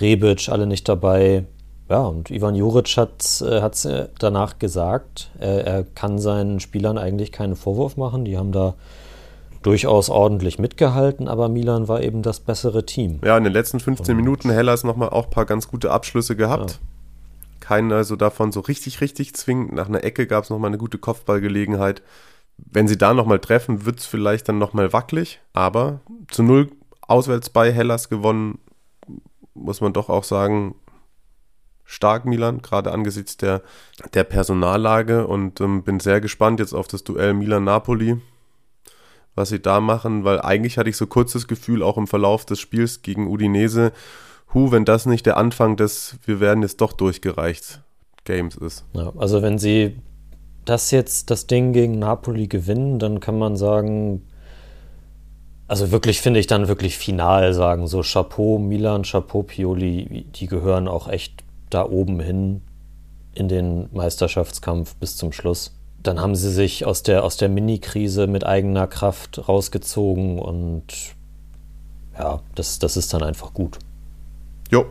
Rebic, 0.00 0.48
alle 0.48 0.66
nicht 0.66 0.88
dabei. 0.88 1.44
Ja, 1.88 2.00
und 2.00 2.28
Ivan 2.28 2.56
Juric 2.56 2.96
hat 2.96 3.22
es 3.22 3.84
äh, 3.84 4.08
danach 4.18 4.58
gesagt, 4.58 5.30
er, 5.38 5.64
er, 5.64 5.84
kann 5.84 6.18
seinen 6.18 6.58
Spielern 6.58 6.98
eigentlich 6.98 7.30
keinen 7.30 7.54
Vorwurf 7.54 7.96
machen. 7.96 8.24
Die 8.24 8.36
haben 8.36 8.50
da 8.50 8.74
durchaus 9.62 10.10
ordentlich 10.10 10.58
mitgehalten, 10.58 11.28
aber 11.28 11.48
Milan 11.48 11.86
war 11.86 12.02
eben 12.02 12.22
das 12.22 12.40
bessere 12.40 12.84
Team. 12.86 13.20
Ja, 13.24 13.38
in 13.38 13.44
den 13.44 13.52
letzten 13.52 13.78
15 13.78 14.16
und 14.16 14.16
Minuten 14.16 14.50
Hellas 14.50 14.82
nochmal 14.82 15.10
auch 15.10 15.26
ein 15.26 15.30
paar 15.30 15.46
ganz 15.46 15.68
gute 15.68 15.92
Abschlüsse 15.92 16.34
gehabt. 16.34 16.70
Ja. 16.72 16.78
Keinen 17.60 17.92
also 17.92 18.16
davon 18.16 18.50
so 18.50 18.58
richtig, 18.58 19.00
richtig 19.02 19.36
zwingend. 19.36 19.72
Nach 19.72 19.88
einer 19.88 20.02
Ecke 20.02 20.26
gab 20.26 20.42
es 20.42 20.50
nochmal 20.50 20.70
eine 20.70 20.78
gute 20.78 20.98
Kopfballgelegenheit. 20.98 22.02
Wenn 22.70 22.88
sie 22.88 22.98
da 22.98 23.14
nochmal 23.14 23.38
treffen, 23.38 23.84
wird 23.84 24.00
es 24.00 24.06
vielleicht 24.06 24.48
dann 24.48 24.58
nochmal 24.58 24.92
wackelig. 24.92 25.40
Aber 25.52 26.00
zu 26.28 26.42
null 26.42 26.70
auswärts 27.00 27.50
bei 27.50 27.72
Hellas 27.72 28.08
gewonnen, 28.08 28.58
muss 29.54 29.80
man 29.80 29.92
doch 29.92 30.08
auch 30.08 30.24
sagen, 30.24 30.74
stark, 31.84 32.24
Milan, 32.24 32.62
gerade 32.62 32.92
angesichts 32.92 33.36
der, 33.36 33.62
der 34.14 34.24
Personallage 34.24 35.26
und 35.26 35.60
ähm, 35.60 35.82
bin 35.82 35.98
sehr 35.98 36.20
gespannt 36.20 36.60
jetzt 36.60 36.72
auf 36.72 36.86
das 36.86 37.02
Duell 37.02 37.34
Milan-Napoli, 37.34 38.20
was 39.34 39.48
sie 39.48 39.60
da 39.60 39.80
machen, 39.80 40.24
weil 40.24 40.40
eigentlich 40.40 40.78
hatte 40.78 40.88
ich 40.88 40.96
so 40.96 41.06
kurz 41.06 41.32
das 41.32 41.48
Gefühl, 41.48 41.82
auch 41.82 41.96
im 41.96 42.06
Verlauf 42.06 42.44
des 42.44 42.60
Spiels 42.60 43.02
gegen 43.02 43.26
Udinese, 43.26 43.92
hu, 44.54 44.70
wenn 44.70 44.84
das 44.84 45.06
nicht 45.06 45.26
der 45.26 45.36
Anfang 45.36 45.76
des 45.76 46.16
Wir 46.24 46.38
werden 46.38 46.62
jetzt 46.62 46.80
doch 46.80 46.92
durchgereicht 46.92 47.82
Games 48.24 48.56
ist. 48.56 48.84
Ja, 48.92 49.12
also 49.16 49.42
wenn 49.42 49.58
sie 49.58 49.96
das 50.64 50.90
jetzt, 50.90 51.30
das 51.30 51.46
Ding 51.46 51.72
gegen 51.72 51.98
Napoli 51.98 52.46
gewinnen, 52.46 52.98
dann 52.98 53.20
kann 53.20 53.38
man 53.38 53.56
sagen, 53.56 54.22
also 55.68 55.90
wirklich 55.92 56.20
finde 56.20 56.40
ich 56.40 56.46
dann 56.46 56.68
wirklich 56.68 56.98
final 56.98 57.54
sagen, 57.54 57.86
so 57.86 58.02
Chapeau 58.02 58.58
Milan, 58.58 59.02
Chapeau 59.02 59.42
Pioli, 59.42 60.26
die 60.34 60.46
gehören 60.46 60.88
auch 60.88 61.08
echt 61.08 61.44
da 61.70 61.84
oben 61.84 62.20
hin 62.20 62.62
in 63.34 63.48
den 63.48 63.88
Meisterschaftskampf 63.92 64.96
bis 64.96 65.16
zum 65.16 65.32
Schluss. 65.32 65.76
Dann 66.02 66.20
haben 66.20 66.34
sie 66.34 66.50
sich 66.50 66.86
aus 66.86 67.02
der, 67.02 67.24
aus 67.24 67.36
der 67.36 67.48
Mini-Krise 67.48 68.26
mit 68.26 68.44
eigener 68.44 68.86
Kraft 68.86 69.48
rausgezogen 69.48 70.38
und 70.38 71.14
ja, 72.18 72.40
das, 72.54 72.78
das 72.78 72.96
ist 72.96 73.14
dann 73.14 73.22
einfach 73.22 73.54
gut. 73.54 73.78
Jo, 74.70 74.86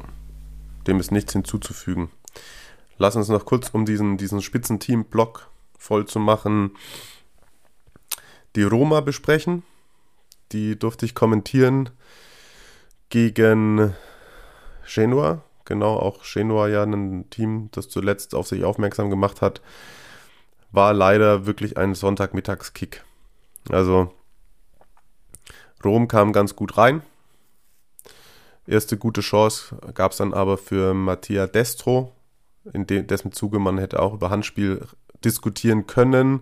dem 0.88 0.99
ist 0.99 1.12
nichts 1.12 1.34
hinzuzufügen. 1.34 2.10
Lass 2.97 3.15
uns 3.15 3.29
noch 3.29 3.45
kurz, 3.45 3.69
um 3.69 3.86
diesen, 3.86 4.17
diesen 4.17 4.41
Spitzenteam-Block 4.41 5.49
voll 5.80 6.06
zu 6.06 6.20
machen, 6.20 6.76
die 8.56 8.63
Roma 8.63 9.02
besprechen. 9.02 9.63
Die 10.52 10.78
durfte 10.78 11.06
ich 11.06 11.15
kommentieren 11.15 11.89
gegen 13.10 13.96
Genua. 14.86 15.42
Genau, 15.65 15.96
auch 15.98 16.24
Genua 16.24 16.68
ja 16.68 16.84
ein 16.84 17.30
Team, 17.30 17.70
das 17.72 17.89
zuletzt 17.89 18.36
auf 18.36 18.48
sich 18.48 18.63
aufmerksam 18.63 19.10
gemacht 19.10 19.42
hat, 19.42 19.62
war 20.72 20.94
leider 20.94 21.46
wirklich 21.46 21.78
ein 21.78 21.96
Sonntagmittagskick. 21.96 23.04
Also 23.70 24.12
Rom 25.84 26.08
kam 26.08 26.34
ganz 26.34 26.56
gut 26.56 26.78
rein. 26.78 27.04
Erste 28.65 28.98
gute 28.98 29.22
Chance 29.22 29.78
gab 29.94 30.12
es 30.12 30.18
dann 30.18 30.34
aber 30.34 30.58
für 30.58 30.94
Mattia 30.94 31.48
Destro, 31.48 32.12
in 32.74 32.86
dessen 32.86 33.32
Zuge 33.32 33.60
man 33.60 33.78
hätte 33.78 34.00
auch 34.00 34.13
über 34.13 34.30
Handspiel 34.30 34.88
diskutieren 35.25 35.88
können. 35.88 36.41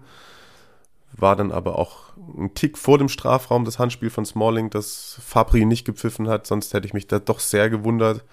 War 1.13 1.35
dann 1.35 1.51
aber 1.51 1.77
auch 1.77 2.07
ein 2.37 2.53
Tick 2.53 2.77
vor 2.77 2.97
dem 2.97 3.09
Strafraum 3.09 3.65
das 3.65 3.79
Handspiel 3.79 4.09
von 4.09 4.25
Smalling, 4.25 4.69
das 4.69 5.19
Fabri 5.23 5.65
nicht 5.65 5.85
gepfiffen 5.85 6.27
hat. 6.27 6.47
Sonst 6.47 6.73
hätte 6.73 6.85
ich 6.85 6.93
mich 6.93 7.07
da 7.07 7.19
doch 7.19 7.39
sehr 7.39 7.69
gewundert, 7.69 8.23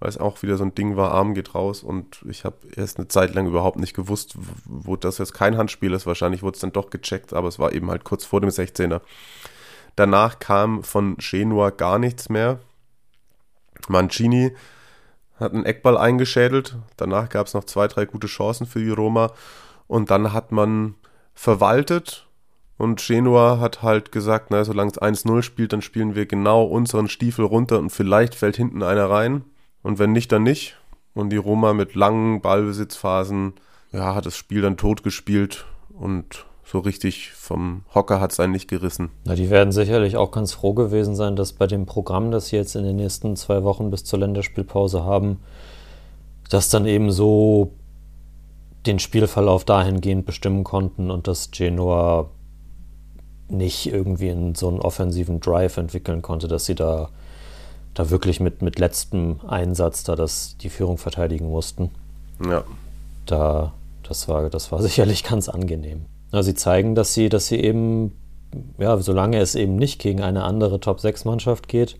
weil 0.00 0.08
es 0.08 0.18
auch 0.18 0.42
wieder 0.42 0.56
so 0.56 0.64
ein 0.64 0.74
Ding 0.74 0.96
war, 0.96 1.12
Arm 1.12 1.34
geht 1.34 1.54
raus. 1.54 1.82
Und 1.82 2.24
ich 2.28 2.44
habe 2.44 2.56
erst 2.74 2.98
eine 2.98 3.08
Zeit 3.08 3.34
lang 3.34 3.46
überhaupt 3.46 3.78
nicht 3.78 3.94
gewusst, 3.94 4.36
wo 4.64 4.96
das 4.96 5.18
jetzt 5.18 5.34
kein 5.34 5.56
Handspiel 5.56 5.92
ist. 5.92 6.06
Wahrscheinlich 6.06 6.42
wurde 6.42 6.56
es 6.56 6.60
dann 6.60 6.72
doch 6.72 6.90
gecheckt, 6.90 7.32
aber 7.32 7.48
es 7.48 7.58
war 7.58 7.72
eben 7.72 7.90
halt 7.90 8.04
kurz 8.04 8.24
vor 8.24 8.40
dem 8.40 8.50
16er. 8.50 9.00
Danach 9.94 10.38
kam 10.38 10.82
von 10.82 11.16
Genua 11.16 11.70
gar 11.70 11.98
nichts 11.98 12.28
mehr. 12.28 12.60
Mancini 13.88 14.52
hat 15.38 15.52
einen 15.52 15.64
Eckball 15.64 15.96
eingeschädelt. 15.96 16.76
Danach 16.96 17.28
gab 17.28 17.46
es 17.46 17.54
noch 17.54 17.64
zwei, 17.64 17.88
drei 17.88 18.04
gute 18.04 18.26
Chancen 18.26 18.66
für 18.66 18.80
die 18.80 18.90
Roma. 18.90 19.32
Und 19.86 20.10
dann 20.10 20.32
hat 20.32 20.52
man 20.52 20.94
verwaltet 21.34 22.26
und 22.78 23.00
Genua 23.00 23.58
hat 23.58 23.82
halt 23.82 24.12
gesagt, 24.12 24.50
na, 24.50 24.64
solange 24.64 24.90
es 24.90 25.00
1-0 25.00 25.42
spielt, 25.42 25.72
dann 25.72 25.82
spielen 25.82 26.14
wir 26.14 26.26
genau 26.26 26.64
unseren 26.64 27.08
Stiefel 27.08 27.44
runter 27.44 27.78
und 27.78 27.90
vielleicht 27.90 28.34
fällt 28.34 28.56
hinten 28.56 28.82
einer 28.82 29.08
rein. 29.08 29.44
Und 29.82 29.98
wenn 29.98 30.12
nicht, 30.12 30.32
dann 30.32 30.42
nicht. 30.42 30.76
Und 31.14 31.30
die 31.30 31.36
Roma 31.36 31.72
mit 31.72 31.94
langen 31.94 32.42
Ballbesitzphasen, 32.42 33.54
ja, 33.92 34.14
hat 34.14 34.26
das 34.26 34.36
Spiel 34.36 34.60
dann 34.60 34.76
tot 34.76 35.02
gespielt 35.02 35.64
und 35.88 36.44
so 36.64 36.80
richtig 36.80 37.30
vom 37.30 37.82
Hocker 37.94 38.20
hat 38.20 38.32
es 38.32 38.40
einen 38.40 38.52
nicht 38.52 38.68
gerissen. 38.68 39.10
Na, 39.24 39.34
die 39.34 39.50
werden 39.50 39.72
sicherlich 39.72 40.16
auch 40.16 40.32
ganz 40.32 40.52
froh 40.52 40.74
gewesen 40.74 41.14
sein, 41.14 41.36
dass 41.36 41.52
bei 41.52 41.68
dem 41.68 41.86
Programm, 41.86 42.32
das 42.32 42.48
sie 42.48 42.56
jetzt 42.56 42.74
in 42.74 42.82
den 42.82 42.96
nächsten 42.96 43.36
zwei 43.36 43.62
Wochen 43.62 43.90
bis 43.90 44.04
zur 44.04 44.18
Länderspielpause 44.18 45.04
haben, 45.04 45.38
das 46.50 46.68
dann 46.68 46.84
eben 46.86 47.12
so 47.12 47.70
den 48.86 48.98
Spielverlauf 48.98 49.64
dahingehend 49.64 50.26
bestimmen 50.26 50.64
konnten 50.64 51.10
und 51.10 51.26
dass 51.26 51.50
Genoa 51.50 52.30
nicht 53.48 53.86
irgendwie 53.86 54.28
in 54.28 54.54
so 54.54 54.68
einen 54.68 54.80
offensiven 54.80 55.40
Drive 55.40 55.76
entwickeln 55.76 56.22
konnte, 56.22 56.48
dass 56.48 56.66
sie 56.66 56.74
da, 56.74 57.10
da 57.94 58.10
wirklich 58.10 58.40
mit, 58.40 58.62
mit 58.62 58.78
letztem 58.78 59.40
Einsatz 59.46 60.04
da 60.04 60.16
das, 60.16 60.56
die 60.58 60.70
Führung 60.70 60.98
verteidigen 60.98 61.48
mussten. 61.48 61.90
Ja. 62.44 62.64
Da, 63.26 63.72
das 64.02 64.28
war, 64.28 64.50
das 64.50 64.72
war 64.72 64.82
sicherlich 64.82 65.24
ganz 65.24 65.48
angenehm. 65.48 66.06
Ja, 66.32 66.42
sie 66.42 66.54
zeigen, 66.54 66.94
dass 66.94 67.14
sie, 67.14 67.28
dass 67.28 67.46
sie 67.46 67.60
eben, 67.60 68.12
ja, 68.78 68.96
solange 68.98 69.38
es 69.38 69.54
eben 69.54 69.76
nicht 69.76 70.00
gegen 70.00 70.22
eine 70.22 70.42
andere 70.42 70.80
Top-6-Mannschaft 70.80 71.68
geht, 71.68 71.98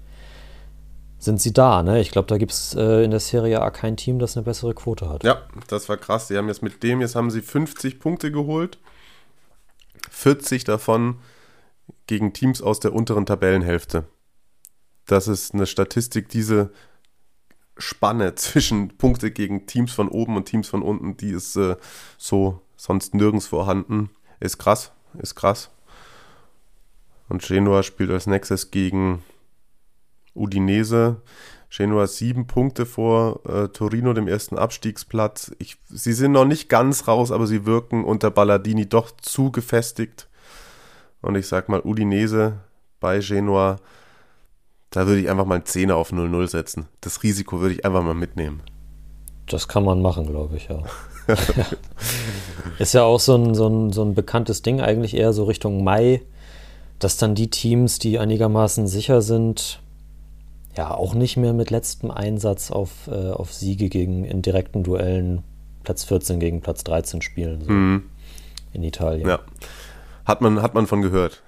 sind 1.27 1.43
sie 1.43 1.53
da. 1.53 1.83
Ne? 1.83 2.01
Ich 2.01 2.11
glaube, 2.11 2.29
da 2.29 2.39
gibt 2.39 2.53
es 2.53 2.75
äh, 2.75 3.05
in 3.05 3.11
der 3.11 3.21
Serie 3.21 3.61
A 3.61 3.71
kein 3.71 3.99
Team, 3.99 4.19
das 4.19 4.37
eine 4.37 4.45
bessere 4.45 4.73
Quote 4.73 5.11
hat. 5.11 5.23
Ja, 5.23 5.43
das 5.69 5.91
war 5.91 5.99
krass. 5.99 6.29
Sie 6.29 6.39
haben 6.39 6.49
jetzt 6.49 6.63
mit 6.63 6.83
dem, 6.83 7.03
jetzt 7.03 7.15
haben 7.15 7.31
sie 7.31 7.43
50 7.43 8.01
Punkte 8.01 8.33
geholt. 8.33 8.79
40 10.11 10.65
davon 10.65 11.19
gegen 12.07 12.33
Teams 12.33 12.63
aus 12.63 12.81
der 12.81 12.95
unteren 12.95 13.27
Tabellenhälfte. 13.27 14.05
Das 15.05 15.29
ist 15.29 15.53
eine 15.53 15.67
Statistik, 15.67 16.31
diese 16.31 16.71
Spanne 17.77 18.35
zwischen 18.37 18.97
Punkte 18.97 19.31
gegen 19.31 19.67
Teams 19.67 19.93
von 19.93 20.09
oben 20.09 20.37
und 20.37 20.47
Teams 20.47 20.69
von 20.69 20.81
unten, 20.81 21.19
die 21.19 21.31
ist 21.31 21.57
äh, 21.57 21.77
so 22.17 22.63
sonst 22.77 23.15
nirgends 23.15 23.47
vorhanden. 23.47 24.11
Ist 24.41 24.59
krass, 24.59 24.93
ist 25.19 25.35
krass. 25.35 25.71
Und 27.29 27.43
Genua 27.43 27.83
spielt 27.83 28.11
als 28.11 28.27
nächstes 28.27 28.71
gegen 28.71 29.23
Udinese. 30.37 31.23
Genua 31.69 32.07
sieben 32.07 32.47
Punkte 32.47 32.87
vor 32.87 33.41
äh, 33.47 33.69
Torino, 33.69 34.13
dem 34.13 34.29
ersten 34.29 34.57
Abstiegsplatz. 34.57 35.53
Ich, 35.59 35.77
sie 35.89 36.13
sind 36.13 36.33
noch 36.33 36.45
nicht 36.45 36.69
ganz 36.69 37.09
raus, 37.09 37.33
aber 37.33 37.47
sie 37.47 37.67
wirken 37.67 38.05
unter 38.05 38.31
Balladini 38.31 38.89
doch 38.89 39.11
zu 39.11 39.51
gefestigt. 39.51 40.29
Und 41.23 41.35
ich 41.35 41.49
sag 41.49 41.69
mal, 41.69 41.81
Udinese 41.81 42.61
bei 43.01 43.19
Genua, 43.19 43.77
da 44.91 45.07
würde 45.07 45.21
ich 45.21 45.29
einfach 45.29 45.45
mal 45.45 45.57
einen 45.57 45.67
Zehner 45.67 45.97
auf 45.97 46.13
0-0 46.13 46.49
setzen. 46.49 46.89
Das 47.01 47.23
Risiko 47.23 47.61
würde 47.61 47.75
ich 47.75 47.85
einfach 47.85 48.03
mal 48.03 48.15
mitnehmen. 48.15 48.63
Das 49.47 49.69
kann 49.69 49.85
man 49.85 50.01
machen, 50.01 50.27
glaube 50.27 50.57
ich, 50.57 50.69
ja. 50.69 50.83
Ist 52.79 52.95
ja 52.95 53.03
auch 53.03 53.21
so 53.21 53.37
ein, 53.37 53.55
so, 53.55 53.69
ein, 53.69 53.93
so 53.93 54.03
ein 54.03 54.15
bekanntes 54.15 54.63
Ding, 54.63 54.81
eigentlich 54.81 55.15
eher 55.15 55.33
so 55.33 55.45
Richtung 55.45 55.85
Mai, 55.85 56.23
dass 56.99 57.17
dann 57.17 57.35
die 57.35 57.51
Teams, 57.51 57.99
die 57.99 58.19
einigermaßen 58.19 58.87
sicher 58.87 59.23
sind, 59.23 59.81
ja 60.77 60.93
auch 60.93 61.15
nicht 61.15 61.37
mehr 61.37 61.53
mit 61.53 61.71
letztem 61.71 62.11
Einsatz 62.11 62.71
auf, 62.71 63.09
äh, 63.09 63.31
auf 63.31 63.53
Siege 63.53 63.89
gegen 63.89 64.25
in 64.25 64.43
direkten 64.43 64.83
Duellen 64.83 65.43
Platz 65.85 66.05
14 66.05 66.41
gegen 66.41 66.61
Platz 66.61 66.85
13 66.85 67.23
spielen. 67.23 67.63
So 67.63 67.73
mhm. 67.73 68.11
In 68.73 68.83
Italien. 68.83 69.29
Ja. 69.29 69.41
Hat 70.25 70.41
man, 70.41 70.61
hat 70.61 70.75
man 70.75 70.87
von 70.87 71.03
gehört. 71.03 71.43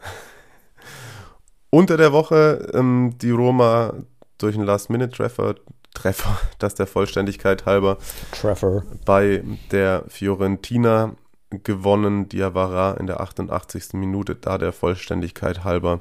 Unter 1.71 1.97
der 1.97 2.13
Woche 2.13 2.71
ähm, 2.73 3.15
die 3.21 3.31
Roma 3.31 3.95
durch 4.39 4.55
einen 4.55 4.65
Last-Minute-Treffer 4.65 5.57
Treffer, 5.95 6.39
das 6.59 6.75
der 6.75 6.87
Vollständigkeit 6.87 7.67
halber. 7.67 7.99
Treffer. 8.33 8.85
Bei 9.05 9.43
der 9.73 10.05
Fiorentina 10.09 11.15
gewonnen, 11.51 12.29
Diawara 12.29 12.95
in 12.95 13.07
der 13.07 13.21
88. 13.21 13.95
Minute, 13.95 14.35
da 14.35 14.59
der 14.59 14.73
Vollständigkeit 14.73 15.65
halber. 15.65 16.01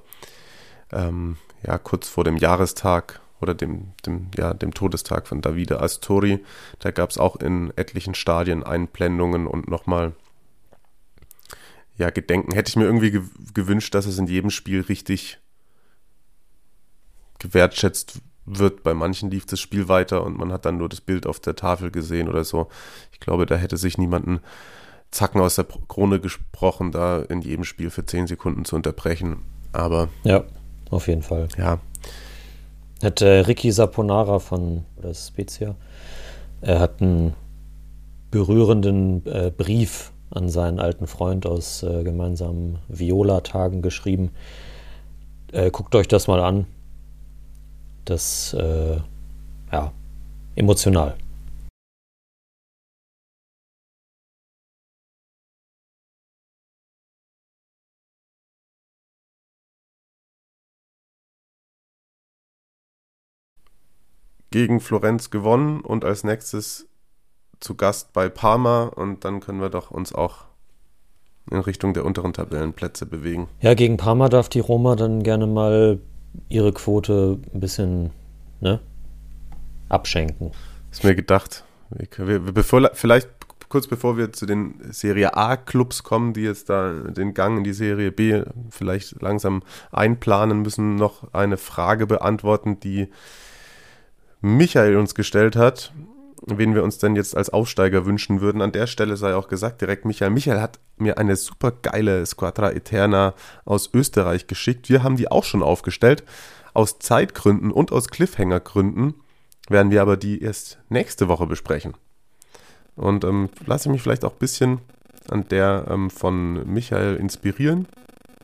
Ähm, 0.91 1.37
ja, 1.65 1.77
kurz 1.77 2.07
vor 2.07 2.23
dem 2.23 2.37
Jahrestag 2.37 3.21
oder 3.39 3.53
dem, 3.53 3.93
dem, 4.05 4.29
ja, 4.37 4.53
dem 4.53 4.73
Todestag 4.73 5.27
von 5.27 5.41
Davide 5.41 5.79
Astori. 5.79 6.43
Da 6.79 6.91
gab 6.91 7.09
es 7.09 7.17
auch 7.17 7.35
in 7.37 7.71
etlichen 7.75 8.15
Stadien 8.15 8.63
Einblendungen 8.63 9.47
und 9.47 9.69
nochmal 9.69 10.13
ja, 11.97 12.09
Gedenken. 12.09 12.53
Hätte 12.53 12.69
ich 12.69 12.75
mir 12.75 12.85
irgendwie 12.85 13.11
ge 13.11 13.21
gewünscht, 13.53 13.93
dass 13.95 14.05
es 14.05 14.17
in 14.17 14.27
jedem 14.27 14.49
Spiel 14.49 14.81
richtig 14.81 15.39
gewertschätzt 17.39 18.21
wird. 18.45 18.83
Bei 18.83 18.93
manchen 18.93 19.29
lief 19.29 19.45
das 19.45 19.59
Spiel 19.59 19.87
weiter 19.87 20.23
und 20.23 20.37
man 20.37 20.51
hat 20.51 20.65
dann 20.65 20.77
nur 20.77 20.89
das 20.89 21.01
Bild 21.01 21.27
auf 21.27 21.39
der 21.39 21.55
Tafel 21.55 21.91
gesehen 21.91 22.29
oder 22.29 22.43
so. 22.43 22.69
Ich 23.11 23.19
glaube, 23.19 23.45
da 23.45 23.55
hätte 23.55 23.77
sich 23.77 23.97
niemanden 23.97 24.39
Zacken 25.11 25.41
aus 25.41 25.55
der 25.55 25.65
Krone 25.87 26.19
gesprochen, 26.19 26.91
da 26.91 27.21
in 27.21 27.41
jedem 27.41 27.63
Spiel 27.63 27.89
für 27.89 28.05
10 28.05 28.27
Sekunden 28.27 28.65
zu 28.65 28.75
unterbrechen. 28.75 29.43
Aber. 29.71 30.09
Ja, 30.23 30.43
auf 30.89 31.07
jeden 31.07 31.21
Fall. 31.21 31.47
Ja. 31.57 31.79
Hat 33.03 33.21
äh, 33.21 33.39
Ricky 33.41 33.71
Saponara 33.71 34.39
von 34.39 34.83
oder 34.97 35.13
Spezia, 35.13 35.75
er 36.61 36.79
hat 36.79 37.01
einen 37.01 37.33
berührenden 38.31 39.25
äh, 39.25 39.51
Brief 39.55 40.11
an 40.31 40.49
seinen 40.49 40.79
alten 40.79 41.07
Freund 41.07 41.45
aus 41.45 41.83
äh, 41.83 42.03
gemeinsamen 42.03 42.79
Viola-Tagen 42.87 43.81
geschrieben. 43.81 44.31
Äh, 45.51 45.71
guckt 45.71 45.95
euch 45.95 46.07
das 46.07 46.27
mal 46.27 46.41
an 46.41 46.65
das, 48.09 48.53
äh, 48.53 48.97
ja, 49.71 49.91
emotional. 50.55 51.15
Gegen 64.51 64.79
Florenz 64.79 65.29
gewonnen 65.29 65.81
und 65.81 66.05
als 66.05 66.23
nächstes 66.23 66.87
zu 67.59 67.75
Gast 67.75 68.13
bei 68.13 68.29
Parma 68.29 68.83
und 68.83 69.25
dann 69.25 69.39
können 69.39 69.61
wir 69.61 69.69
doch 69.69 69.91
uns 69.91 70.13
auch 70.13 70.45
in 71.49 71.59
Richtung 71.59 71.93
der 71.93 72.05
unteren 72.05 72.33
Tabellenplätze 72.33 73.05
bewegen. 73.05 73.47
Ja, 73.61 73.73
gegen 73.73 73.97
Parma 73.97 74.29
darf 74.29 74.49
die 74.49 74.59
Roma 74.59 74.95
dann 74.95 75.23
gerne 75.23 75.47
mal 75.47 75.99
ihre 76.49 76.73
Quote 76.73 77.39
ein 77.53 77.59
bisschen 77.59 78.11
ne, 78.59 78.79
abschenken. 79.89 80.51
Ist 80.91 81.03
mir 81.03 81.15
gedacht. 81.15 81.63
Bevor, 82.17 82.91
vielleicht 82.93 83.29
kurz 83.69 83.87
bevor 83.87 84.17
wir 84.17 84.33
zu 84.33 84.45
den 84.45 84.75
Serie 84.91 85.35
A-Clubs 85.35 86.03
kommen, 86.03 86.33
die 86.33 86.41
jetzt 86.41 86.69
da 86.69 86.91
den 86.91 87.33
Gang 87.33 87.59
in 87.59 87.63
die 87.63 87.73
Serie 87.73 88.11
B 88.11 88.43
vielleicht 88.69 89.21
langsam 89.21 89.63
einplanen 89.91 90.61
müssen, 90.61 90.95
noch 90.95 91.33
eine 91.33 91.57
Frage 91.57 92.07
beantworten, 92.07 92.79
die 92.79 93.07
Michael 94.41 94.97
uns 94.97 95.15
gestellt 95.15 95.55
hat, 95.55 95.93
wen 96.45 96.75
wir 96.75 96.83
uns 96.83 96.97
denn 96.97 97.15
jetzt 97.15 97.35
als 97.35 97.49
Aufsteiger 97.49 98.05
wünschen 98.05 98.41
würden. 98.41 98.61
An 98.61 98.71
der 98.71 98.87
Stelle 98.87 99.17
sei 99.17 99.35
auch 99.35 99.47
gesagt, 99.47 99.81
direkt 99.81 100.05
Michael. 100.05 100.31
Michael 100.31 100.61
hat 100.61 100.79
mir 100.97 101.17
eine 101.17 101.35
super 101.35 101.71
geile 101.71 102.25
Squadra 102.25 102.71
Eterna 102.71 103.33
aus 103.65 103.89
Österreich 103.93 104.47
geschickt. 104.47 104.89
Wir 104.89 105.03
haben 105.03 105.17
die 105.17 105.29
auch 105.29 105.43
schon 105.43 105.63
aufgestellt. 105.63 106.23
Aus 106.73 106.99
Zeitgründen 106.99 107.71
und 107.71 107.91
aus 107.91 108.09
Cliffhanger-Gründen 108.09 109.15
werden 109.69 109.91
wir 109.91 110.01
aber 110.01 110.15
die 110.17 110.41
erst 110.41 110.77
nächste 110.89 111.27
Woche 111.27 111.47
besprechen. 111.47 111.95
Und 112.95 113.23
ähm, 113.23 113.49
lasse 113.65 113.89
ich 113.89 113.93
mich 113.93 114.01
vielleicht 114.01 114.25
auch 114.25 114.33
ein 114.33 114.39
bisschen 114.39 114.79
an 115.29 115.47
der 115.49 115.85
ähm, 115.89 116.09
von 116.09 116.71
Michael 116.71 117.15
inspirieren. 117.15 117.87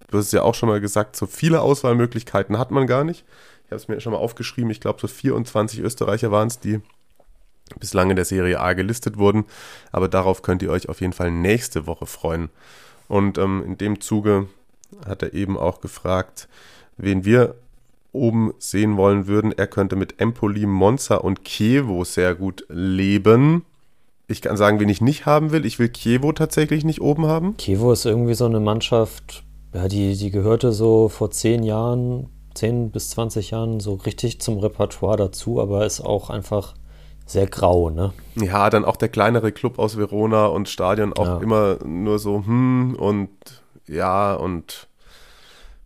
Du 0.10 0.18
hast 0.18 0.28
es 0.28 0.32
ja 0.32 0.44
auch 0.44 0.56
schon 0.56 0.70
mal 0.70 0.82
gesagt, 0.82 1.16
so 1.16 1.26
viele 1.26 1.62
Auswahlmöglichkeiten 1.62 2.60
hat 2.60 2.72
man 2.72 2.86
gar 2.86 3.04
nicht. 3.04 3.26
Ich 3.66 3.72
habe 3.72 3.78
es 3.78 3.88
mir 3.88 4.00
schon 4.00 4.14
mal 4.14 4.20
aufgeschrieben, 4.20 4.70
ich 4.70 4.82
glaube 4.82 5.00
so 5.02 5.08
24 5.08 5.80
Österreicher 5.80 6.32
waren 6.32 6.48
es, 6.48 6.60
die 6.60 6.82
bislang 7.80 8.10
in 8.10 8.16
der 8.16 8.26
Serie 8.26 8.60
A 8.60 8.74
gelistet 8.74 9.18
wurden. 9.18 9.46
Aber 9.92 10.08
darauf 10.08 10.42
könnt 10.42 10.62
ihr 10.62 10.72
euch 10.72 10.90
auf 10.90 11.02
jeden 11.02 11.14
Fall 11.14 11.32
nächste 11.32 11.88
Woche 11.88 12.06
freuen. 12.06 12.50
Und 13.08 13.38
ähm, 13.38 13.64
in 13.66 13.78
dem 13.78 14.02
Zuge 14.02 14.48
hat 15.06 15.24
er 15.24 15.34
eben 15.34 15.58
auch 15.58 15.82
gefragt, 15.82 16.48
wen 16.98 17.26
wir 17.26 17.56
oben 18.12 18.54
sehen 18.60 18.96
wollen 18.96 19.28
würden. 19.28 19.52
Er 19.52 19.68
könnte 19.68 19.96
mit 19.96 20.22
Empoli, 20.22 20.66
Monza 20.66 21.16
und 21.16 21.44
Chievo 21.44 22.04
sehr 22.04 22.36
gut 22.36 22.66
leben. 22.70 23.66
Ich 24.28 24.42
kann 24.42 24.56
sagen, 24.56 24.80
wen 24.80 24.90
ich 24.90 25.02
nicht 25.02 25.26
haben 25.26 25.52
will. 25.52 25.66
Ich 25.66 25.80
will 25.80 25.90
Chievo 25.90 26.32
tatsächlich 26.32 26.86
nicht 26.86 27.02
oben 27.02 27.26
haben. 27.26 27.58
Chievo 27.58 27.92
ist 27.92 28.06
irgendwie 28.06 28.36
so 28.36 28.46
eine 28.46 28.60
Mannschaft, 28.60 29.44
ja, 29.74 29.88
die, 29.88 30.16
die 30.16 30.32
gehörte 30.32 30.72
so 30.72 31.10
vor 31.10 31.32
zehn 31.32 31.64
Jahren, 31.64 32.30
zehn 32.54 32.92
bis 32.92 33.10
20 33.12 33.52
Jahren 33.52 33.80
so 33.80 33.96
richtig 33.96 34.42
zum 34.42 34.60
Repertoire 34.60 35.18
dazu, 35.18 35.62
aber 35.62 35.86
ist 35.86 36.02
auch 36.02 36.30
einfach 36.30 36.76
sehr 37.26 37.48
grau, 37.48 37.90
ne? 37.90 38.14
Ja, 38.36 38.70
dann 38.70 38.86
auch 38.86 38.98
der 38.98 39.10
kleinere 39.10 39.52
Club 39.52 39.80
aus 39.80 39.98
Verona 39.98 40.48
und 40.48 40.70
Stadion 40.70 41.14
auch 41.14 41.26
ja. 41.26 41.38
immer 41.40 41.78
nur 41.86 42.20
so, 42.20 42.38
hm, 42.46 42.96
und 42.96 43.30
ja, 43.88 44.34
und 44.34 44.88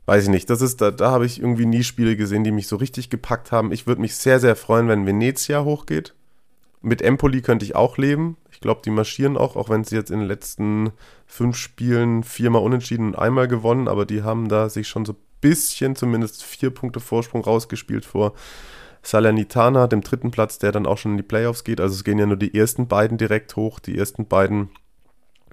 weiß 0.06 0.24
ich 0.24 0.30
nicht. 0.30 0.50
Das 0.50 0.62
ist, 0.62 0.82
da, 0.82 0.92
da 0.92 1.12
habe 1.12 1.26
ich 1.26 1.40
irgendwie 1.40 1.66
nie 1.66 1.84
Spiele 1.84 2.16
gesehen, 2.16 2.44
die 2.44 2.52
mich 2.52 2.68
so 2.68 2.78
richtig 2.78 3.10
gepackt 3.10 3.52
haben. 3.52 3.72
Ich 3.72 3.86
würde 3.86 4.02
mich 4.02 4.16
sehr, 4.16 4.40
sehr 4.40 4.56
freuen, 4.56 4.88
wenn 4.88 5.06
Venezia 5.06 5.64
hochgeht. 5.64 6.14
Mit 6.82 7.02
Empoli 7.02 7.42
könnte 7.42 7.66
ich 7.66 7.76
auch 7.76 7.98
leben. 7.98 8.38
Ich 8.52 8.62
glaube, 8.62 8.82
die 8.84 8.92
marschieren 8.92 9.38
auch, 9.38 9.56
auch 9.56 9.70
wenn 9.70 9.84
sie 9.84 9.96
jetzt 9.96 10.10
in 10.10 10.20
den 10.20 10.28
letzten 10.28 10.92
fünf 11.26 11.58
Spielen 11.58 12.24
viermal 12.24 12.62
unentschieden 12.62 13.08
und 13.08 13.16
einmal 13.16 13.48
gewonnen, 13.48 13.88
aber 13.88 14.06
die 14.06 14.24
haben 14.24 14.48
da 14.48 14.70
sich 14.70 14.88
schon 14.88 15.06
so 15.06 15.14
ein 15.14 15.27
bisschen, 15.42 15.96
zumindest 15.96 16.44
vier 16.44 16.70
Punkte 16.70 17.00
Vorsprung 17.00 17.44
rausgespielt 17.44 18.06
vor 18.06 18.34
Salernitana, 19.04 19.88
dem 19.88 20.02
dritten 20.02 20.32
Platz, 20.32 20.60
der 20.60 20.72
dann 20.72 20.86
auch 20.86 20.98
schon 20.98 21.12
in 21.12 21.18
die 21.18 21.24
Playoffs 21.24 21.64
geht. 21.64 21.80
Also 21.80 21.96
es 21.96 22.04
gehen 22.04 22.20
ja 22.20 22.26
nur 22.26 22.38
die 22.38 22.58
ersten 22.58 22.88
beiden 22.88 23.18
direkt 23.18 23.56
hoch. 23.56 23.80
Die 23.80 23.98
ersten 23.98 24.28
beiden 24.28 24.70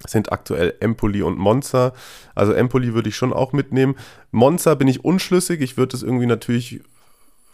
sind 0.05 0.31
aktuell 0.31 0.75
Empoli 0.81 1.21
und 1.21 1.37
Monza. 1.37 1.93
Also 2.33 2.51
Empoli 2.51 2.93
würde 2.93 3.09
ich 3.09 3.15
schon 3.15 3.31
auch 3.33 3.53
mitnehmen. 3.53 3.95
Monza 4.31 4.75
bin 4.75 4.87
ich 4.87 5.05
unschlüssig. 5.05 5.61
Ich 5.61 5.77
würde 5.77 5.95
es 5.95 6.03
irgendwie 6.03 6.25
natürlich 6.25 6.81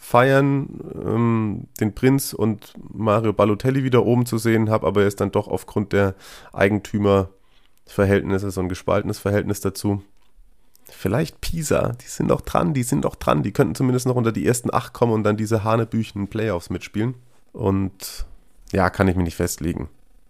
feiern, 0.02 0.80
ähm, 1.06 1.68
den 1.80 1.94
Prinz 1.94 2.32
und 2.32 2.74
Mario 2.92 3.32
Balotelli 3.32 3.84
wieder 3.84 4.04
oben 4.04 4.26
zu 4.26 4.36
sehen, 4.36 4.68
habe 4.68 4.88
aber 4.88 5.04
jetzt 5.04 5.20
dann 5.20 5.30
doch 5.30 5.46
aufgrund 5.46 5.92
der 5.92 6.16
Eigentümerverhältnisse 6.52 8.50
so 8.50 8.60
ein 8.60 8.68
gespaltenes 8.68 9.20
Verhältnis 9.20 9.60
dazu. 9.60 10.02
Vielleicht 10.94 11.40
Pisa, 11.40 11.92
die 12.00 12.06
sind 12.06 12.28
doch 12.28 12.42
dran, 12.42 12.74
die 12.74 12.82
sind 12.82 13.04
doch 13.04 13.16
dran. 13.16 13.42
Die 13.42 13.52
könnten 13.52 13.74
zumindest 13.74 14.06
noch 14.06 14.14
unter 14.14 14.30
die 14.30 14.46
ersten 14.46 14.72
acht 14.72 14.92
kommen 14.92 15.12
und 15.12 15.24
dann 15.24 15.36
diese 15.36 15.64
Hanebüchen 15.64 16.28
Playoffs 16.28 16.70
mitspielen. 16.70 17.14
Und 17.52 18.26
ja, 18.72 18.90
kann 18.90 19.08
ich 19.08 19.16
mir 19.16 19.22
nicht 19.22 19.36
festlegen. 19.36 19.88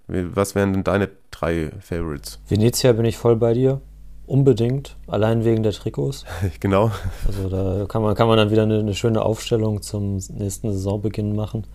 Was 0.09 0.55
wären 0.55 0.73
denn 0.73 0.85
deine 0.85 1.11
drei 1.31 1.71
Favorites? 1.81 2.41
Venezia 2.49 2.93
bin 2.93 3.05
ich 3.05 3.17
voll 3.17 3.37
bei 3.37 3.55
dir. 3.55 3.81
Unbedingt. 4.27 4.97
Allein 5.07 5.45
wegen 5.45 5.63
der 5.63 5.73
Trikots. 5.73 6.25
genau. 6.61 6.91
Also 7.27 7.49
da 7.49 7.87
kann 7.87 8.03
man, 8.03 8.15
kann 8.15 8.29
man 8.29 8.37
dann 8.37 8.51
wieder 8.51 8.63
eine, 8.63 8.79
eine, 8.79 8.95
schöne 8.95 9.23
Aufstellung 9.23 9.83
zum 9.83 10.17
nächsten 10.17 10.73
Saisonbeginn 10.73 11.35
machen, 11.35 11.67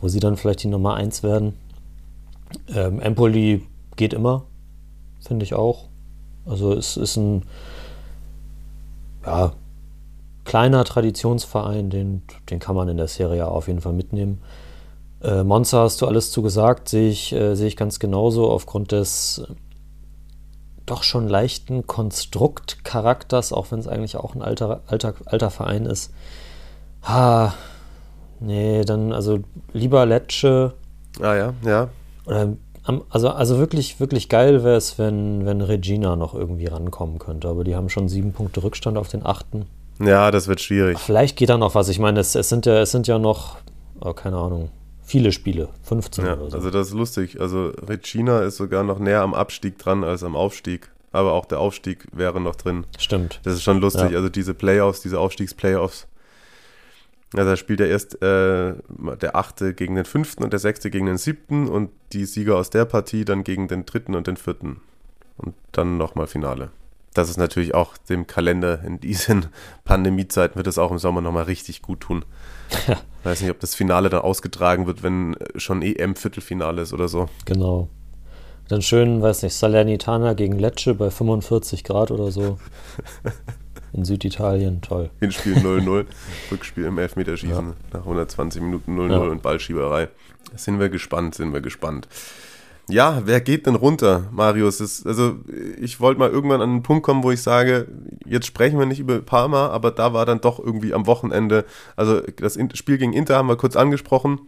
wo 0.00 0.08
sie 0.08 0.20
dann 0.20 0.36
vielleicht 0.36 0.62
die 0.62 0.68
Nummer 0.68 0.94
1 0.94 1.22
werden. 1.22 1.54
Ähm, 2.68 3.00
Empoli 3.00 3.66
geht 3.96 4.12
immer, 4.12 4.44
finde 5.20 5.44
ich 5.44 5.54
auch. 5.54 5.88
Also 6.46 6.74
es 6.74 6.96
ist 6.96 7.16
ein 7.16 7.44
ja, 9.24 9.52
kleiner 10.44 10.84
Traditionsverein, 10.84 11.90
den, 11.90 12.22
den 12.48 12.58
kann 12.58 12.74
man 12.74 12.88
in 12.88 12.96
der 12.96 13.08
Serie 13.08 13.46
auf 13.46 13.68
jeden 13.68 13.80
Fall 13.80 13.92
mitnehmen. 13.92 14.40
Äh, 15.22 15.44
Monza 15.44 15.82
hast 15.82 16.00
du 16.00 16.06
alles 16.06 16.30
zugesagt, 16.30 16.88
sehe 16.88 17.10
ich, 17.10 17.32
äh, 17.32 17.54
sehe 17.54 17.68
ich 17.68 17.76
ganz 17.76 17.98
genauso 17.98 18.50
aufgrund 18.50 18.92
des 18.92 19.46
äh, 19.46 19.54
doch 20.86 21.02
schon 21.02 21.28
leichten 21.28 21.86
Konstruktcharakters, 21.86 23.52
auch 23.52 23.70
wenn 23.70 23.78
es 23.78 23.86
eigentlich 23.86 24.16
auch 24.16 24.34
ein 24.34 24.42
alter, 24.42 24.80
alter, 24.86 25.14
alter 25.26 25.50
Verein 25.50 25.86
ist. 25.86 26.12
Ha, 27.02 27.54
nee, 28.40 28.84
dann 28.84 29.12
also 29.12 29.40
lieber 29.72 30.04
Lecce. 30.06 30.74
Ah 31.20 31.34
ja, 31.34 31.54
ja. 31.64 31.88
Oder, 32.26 32.48
also, 33.10 33.28
also 33.28 33.58
wirklich, 33.58 34.00
wirklich 34.00 34.28
geil 34.28 34.64
wäre 34.64 34.76
es, 34.76 34.98
wenn, 34.98 35.44
wenn 35.46 35.60
Regina 35.60 36.16
noch 36.16 36.34
irgendwie 36.34 36.66
rankommen 36.66 37.18
könnte. 37.18 37.48
Aber 37.48 37.64
die 37.64 37.76
haben 37.76 37.88
schon 37.88 38.08
sieben 38.08 38.32
Punkte 38.32 38.62
Rückstand 38.62 38.96
auf 38.96 39.08
den 39.08 39.24
achten. 39.24 39.66
Ja, 40.02 40.30
das 40.30 40.48
wird 40.48 40.60
schwierig. 40.60 40.98
Vielleicht 40.98 41.36
geht 41.36 41.50
da 41.50 41.58
noch 41.58 41.74
was. 41.74 41.88
Ich 41.88 41.98
meine, 41.98 42.20
es, 42.20 42.34
es, 42.34 42.48
sind, 42.48 42.66
ja, 42.66 42.80
es 42.80 42.90
sind 42.90 43.06
ja 43.06 43.18
noch, 43.18 43.58
oh, 44.00 44.14
keine 44.14 44.38
Ahnung, 44.38 44.70
viele 45.02 45.32
Spiele, 45.32 45.68
15 45.82 46.24
ja, 46.24 46.34
oder 46.34 46.50
so. 46.50 46.56
Also 46.56 46.70
das 46.70 46.88
ist 46.88 46.94
lustig. 46.94 47.40
Also 47.40 47.72
Regina 47.86 48.40
ist 48.40 48.56
sogar 48.56 48.82
noch 48.82 48.98
näher 48.98 49.22
am 49.22 49.34
Abstieg 49.34 49.78
dran 49.78 50.02
als 50.02 50.22
am 50.22 50.34
Aufstieg. 50.34 50.90
Aber 51.12 51.32
auch 51.32 51.44
der 51.44 51.58
Aufstieg 51.58 52.06
wäre 52.12 52.40
noch 52.40 52.54
drin. 52.54 52.86
Stimmt. 52.96 53.40
Das 53.42 53.54
ist 53.54 53.62
schon 53.62 53.80
lustig. 53.80 54.12
Ja. 54.12 54.16
Also 54.16 54.28
diese 54.28 54.54
Playoffs, 54.54 55.02
diese 55.02 55.18
Aufstiegsplayoffs. 55.18 56.06
Also 57.34 57.50
da 57.50 57.56
spielt 57.56 57.80
er 57.80 57.88
erst 57.88 58.20
äh, 58.22 58.74
der 59.22 59.36
Achte 59.36 59.72
gegen 59.74 59.94
den 59.94 60.04
Fünften 60.04 60.42
und 60.42 60.52
der 60.52 60.58
Sechste 60.58 60.90
gegen 60.90 61.06
den 61.06 61.18
Siebten 61.18 61.68
und 61.68 61.90
die 62.12 62.24
Sieger 62.24 62.56
aus 62.56 62.70
der 62.70 62.84
Partie 62.84 63.24
dann 63.24 63.44
gegen 63.44 63.68
den 63.68 63.86
Dritten 63.86 64.14
und 64.14 64.26
den 64.26 64.36
Vierten. 64.36 64.80
Und 65.36 65.54
dann 65.72 65.96
nochmal 65.96 66.26
Finale. 66.26 66.70
Das 67.14 67.30
ist 67.30 67.38
natürlich 67.38 67.74
auch 67.74 67.96
dem 67.96 68.26
Kalender 68.26 68.82
in 68.84 69.00
diesen 69.00 69.46
Pandemiezeiten 69.84 70.56
wird 70.56 70.66
es 70.66 70.78
auch 70.78 70.90
im 70.90 70.98
Sommer 70.98 71.20
nochmal 71.20 71.44
richtig 71.44 71.82
gut 71.82 72.00
tun. 72.00 72.24
Ja. 72.86 72.98
Weiß 73.24 73.40
nicht, 73.40 73.50
ob 73.50 73.60
das 73.60 73.74
Finale 73.74 74.08
dann 74.10 74.22
ausgetragen 74.22 74.86
wird, 74.86 75.02
wenn 75.02 75.36
schon 75.56 75.82
EM-Viertelfinale 75.82 76.82
ist 76.82 76.92
oder 76.92 77.08
so. 77.08 77.28
Genau. 77.44 77.88
Dann 78.68 78.82
schön, 78.82 79.20
weiß 79.20 79.42
nicht, 79.42 79.54
Salernitana 79.54 80.34
gegen 80.34 80.58
Lecce 80.58 80.94
bei 80.94 81.10
45 81.10 81.82
Grad 81.82 82.12
oder 82.12 82.30
so. 82.30 82.58
In 83.92 84.04
Süditalien, 84.04 84.80
toll. 84.82 85.10
Hinspiel 85.20 85.54
0-0, 85.56 86.06
Rückspiel 86.50 86.84
im 86.84 86.98
Elfmeterschießen 86.98 87.68
ja. 87.68 87.74
nach 87.92 88.00
120 88.00 88.62
Minuten 88.62 88.98
0-0 88.98 89.10
ja. 89.10 89.18
und 89.18 89.42
Ballschieberei. 89.42 90.08
Sind 90.54 90.80
wir 90.80 90.88
gespannt, 90.88 91.34
sind 91.34 91.52
wir 91.52 91.60
gespannt. 91.60 92.08
Ja, 92.88 93.22
wer 93.24 93.40
geht 93.40 93.66
denn 93.66 93.76
runter, 93.76 94.28
Marius? 94.32 94.80
Ist, 94.80 95.06
also 95.06 95.38
ich 95.80 96.00
wollte 96.00 96.18
mal 96.18 96.30
irgendwann 96.30 96.60
an 96.60 96.70
einen 96.70 96.82
Punkt 96.82 97.04
kommen, 97.04 97.22
wo 97.22 97.30
ich 97.30 97.40
sage, 97.40 97.86
jetzt 98.26 98.46
sprechen 98.46 98.78
wir 98.78 98.86
nicht 98.86 98.98
über 98.98 99.20
Parma, 99.20 99.68
aber 99.68 99.92
da 99.92 100.12
war 100.12 100.26
dann 100.26 100.40
doch 100.40 100.58
irgendwie 100.58 100.92
am 100.92 101.06
Wochenende, 101.06 101.64
also 101.94 102.20
das 102.20 102.58
Spiel 102.74 102.98
gegen 102.98 103.12
Inter 103.12 103.36
haben 103.36 103.48
wir 103.48 103.56
kurz 103.56 103.76
angesprochen. 103.76 104.40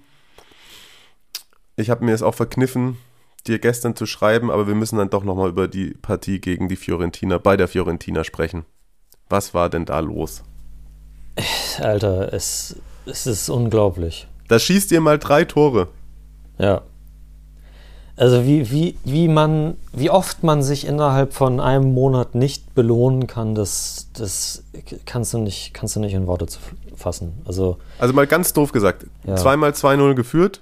Ich 1.77 1.89
habe 1.89 2.05
mir 2.05 2.15
es 2.15 2.23
auch 2.23 2.35
verkniffen, 2.35 2.97
dir 3.47 3.61
gestern 3.61 3.95
zu 3.95 4.07
schreiben, 4.07 4.51
aber 4.51 4.67
wir 4.67 4.75
müssen 4.75 4.99
dann 4.99 5.11
doch 5.11 5.23
nochmal 5.23 5.49
über 5.49 5.69
die 5.69 5.95
Partie 5.95 6.41
gegen 6.41 6.69
die 6.69 6.77
Fiorentina, 6.77 7.39
bei 7.39 7.57
der 7.57 7.69
Fiorentina 7.69 8.25
sprechen. 8.25 8.65
Was 9.33 9.55
war 9.55 9.71
denn 9.71 9.87
da 9.87 9.99
los? 10.01 10.43
Alter, 11.81 12.35
es, 12.35 12.77
es 13.07 13.27
ist 13.27 13.49
unglaublich. 13.49 14.29
Da 14.49 14.59
schießt 14.59 14.93
ihr 14.93 15.01
mal 15.01 15.19
drei 15.19 15.47
Tore. 15.47 15.89
Ja. 16.59 16.83
Also 18.15 18.45
wie, 18.45 18.71
wie, 18.71 18.99
wie 19.05 19.29
man, 19.29 19.79
wie 19.95 20.11
oft 20.11 20.43
man 20.43 20.63
sich 20.63 20.87
innerhalb 20.87 21.33
von 21.33 21.61
einem 21.61 21.95
Monat 21.95 22.35
nicht 22.35 22.75
belohnen 22.75 23.27
kann, 23.27 23.55
das, 23.55 24.09
das 24.13 24.65
kannst 25.07 25.33
du 25.33 25.39
nicht, 25.39 25.73
kannst 25.73 25.97
du 25.97 26.01
nicht 26.01 26.13
in 26.13 26.27
Worte 26.27 26.45
fassen. 26.95 27.33
Also, 27.47 27.79
also 27.99 28.13
mal 28.13 28.27
ganz 28.27 28.53
doof 28.53 28.71
gesagt, 28.71 29.07
ja. 29.25 29.37
zweimal 29.37 29.71
2-0 29.71 30.13
geführt, 30.13 30.61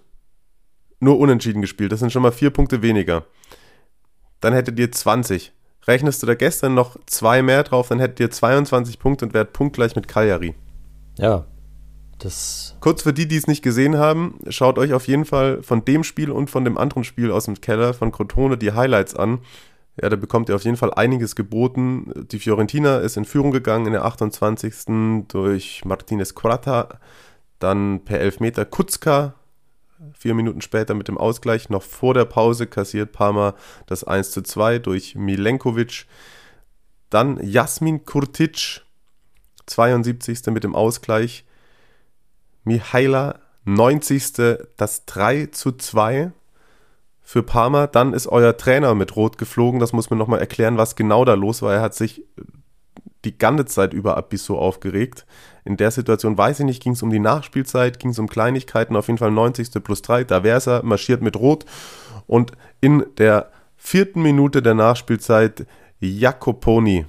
nur 1.00 1.18
unentschieden 1.18 1.60
gespielt. 1.60 1.90
Das 1.90 1.98
sind 1.98 2.12
schon 2.12 2.22
mal 2.22 2.30
vier 2.30 2.50
Punkte 2.50 2.82
weniger. 2.82 3.24
Dann 4.40 4.52
hättet 4.52 4.78
ihr 4.78 4.92
20. 4.92 5.52
Rechnest 5.86 6.22
du 6.22 6.26
da 6.26 6.34
gestern 6.34 6.74
noch 6.74 6.96
zwei 7.06 7.42
mehr 7.42 7.62
drauf, 7.62 7.88
dann 7.88 8.00
hättet 8.00 8.20
ihr 8.20 8.30
22 8.30 8.98
Punkte 8.98 9.24
und 9.26 9.34
wärt 9.34 9.52
punktgleich 9.52 9.96
mit 9.96 10.08
Cagliari. 10.08 10.54
Ja, 11.16 11.46
das 12.20 12.76
Kurz 12.80 13.02
für 13.02 13.12
die, 13.12 13.26
die 13.26 13.36
es 13.36 13.46
nicht 13.46 13.62
gesehen 13.62 13.96
haben, 13.96 14.38
schaut 14.48 14.78
euch 14.78 14.92
auf 14.92 15.08
jeden 15.08 15.24
Fall 15.24 15.62
von 15.62 15.84
dem 15.84 16.04
Spiel 16.04 16.30
und 16.30 16.50
von 16.50 16.64
dem 16.64 16.78
anderen 16.78 17.04
Spiel 17.04 17.30
aus 17.30 17.46
dem 17.46 17.60
Keller 17.60 17.94
von 17.94 18.12
Crotone 18.12 18.58
die 18.58 18.72
Highlights 18.72 19.14
an. 19.14 19.40
Ja, 20.00 20.08
da 20.08 20.16
bekommt 20.16 20.48
ihr 20.48 20.54
auf 20.54 20.64
jeden 20.64 20.76
Fall 20.76 20.94
einiges 20.94 21.34
geboten. 21.34 22.26
Die 22.30 22.38
Fiorentina 22.38 22.98
ist 22.98 23.16
in 23.16 23.24
Führung 23.24 23.50
gegangen 23.50 23.86
in 23.86 23.92
der 23.92 24.04
28. 24.04 25.26
durch 25.28 25.84
Martinez 25.84 26.34
Quatta. 26.34 27.00
Dann 27.58 28.04
per 28.04 28.20
Elfmeter 28.20 28.64
Kutzka. 28.64 29.34
Vier 30.14 30.34
Minuten 30.34 30.62
später 30.62 30.94
mit 30.94 31.08
dem 31.08 31.18
Ausgleich. 31.18 31.68
Noch 31.68 31.82
vor 31.82 32.14
der 32.14 32.24
Pause 32.24 32.66
kassiert 32.66 33.12
Parma 33.12 33.54
das 33.86 34.02
1 34.02 34.30
zu 34.30 34.42
2 34.42 34.78
durch 34.78 35.14
Milenkovic. 35.14 36.06
Dann 37.10 37.38
Jasmin 37.42 38.04
Kurtic. 38.06 38.82
72. 39.66 40.46
mit 40.46 40.64
dem 40.64 40.74
Ausgleich. 40.74 41.44
Mihaila 42.64 43.40
90. 43.64 44.58
das 44.76 45.04
3 45.04 45.46
zu 45.46 45.72
2 45.72 46.32
für 47.20 47.42
Parma. 47.42 47.86
Dann 47.86 48.14
ist 48.14 48.26
euer 48.26 48.56
Trainer 48.56 48.94
mit 48.94 49.16
Rot 49.16 49.36
geflogen. 49.36 49.80
Das 49.80 49.92
muss 49.92 50.08
man 50.08 50.18
nochmal 50.18 50.40
erklären, 50.40 50.78
was 50.78 50.96
genau 50.96 51.26
da 51.26 51.34
los 51.34 51.60
war. 51.60 51.74
Er 51.74 51.82
hat 51.82 51.94
sich 51.94 52.24
die 53.24 53.36
ganze 53.36 53.66
Zeit 53.66 53.92
über 53.92 54.16
Abisso 54.16 54.58
aufgeregt. 54.58 55.26
In 55.64 55.76
der 55.76 55.90
Situation 55.90 56.38
weiß 56.38 56.60
ich 56.60 56.66
nicht, 56.66 56.82
ging 56.82 56.92
es 56.92 57.02
um 57.02 57.10
die 57.10 57.18
Nachspielzeit, 57.18 57.98
ging 57.98 58.10
es 58.10 58.18
um 58.18 58.28
Kleinigkeiten, 58.28 58.96
auf 58.96 59.08
jeden 59.08 59.18
Fall 59.18 59.30
90. 59.30 59.82
plus 59.84 60.02
3, 60.02 60.24
da 60.24 60.42
wäre 60.42 60.62
er, 60.66 60.82
marschiert 60.82 61.22
mit 61.22 61.36
Rot 61.36 61.64
und 62.26 62.52
in 62.80 63.04
der 63.18 63.50
vierten 63.76 64.22
Minute 64.22 64.62
der 64.62 64.74
Nachspielzeit 64.74 65.66
Jacoponi, 66.00 67.06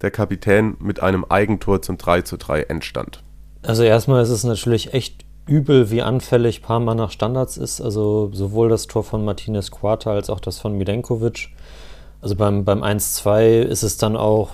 der 0.00 0.10
Kapitän, 0.10 0.76
mit 0.80 1.00
einem 1.00 1.24
Eigentor 1.24 1.82
zum 1.82 1.98
3 1.98 2.22
zu 2.22 2.36
3 2.36 2.62
entstand. 2.62 3.22
Also 3.62 3.82
erstmal 3.82 4.22
ist 4.22 4.30
es 4.30 4.44
natürlich 4.44 4.94
echt 4.94 5.24
übel, 5.46 5.90
wie 5.90 6.02
anfällig 6.02 6.62
Parma 6.62 6.94
nach 6.94 7.10
Standards 7.10 7.56
ist. 7.56 7.80
Also 7.80 8.30
sowohl 8.32 8.68
das 8.68 8.86
Tor 8.86 9.02
von 9.02 9.24
Martinez 9.24 9.70
Quarta 9.70 10.12
als 10.12 10.30
auch 10.30 10.40
das 10.40 10.58
von 10.58 10.76
Milenkovic. 10.76 11.48
Also 12.20 12.36
beim, 12.36 12.64
beim 12.64 12.82
1-2 12.82 13.62
ist 13.62 13.82
es 13.82 13.96
dann 13.96 14.16
auch 14.16 14.50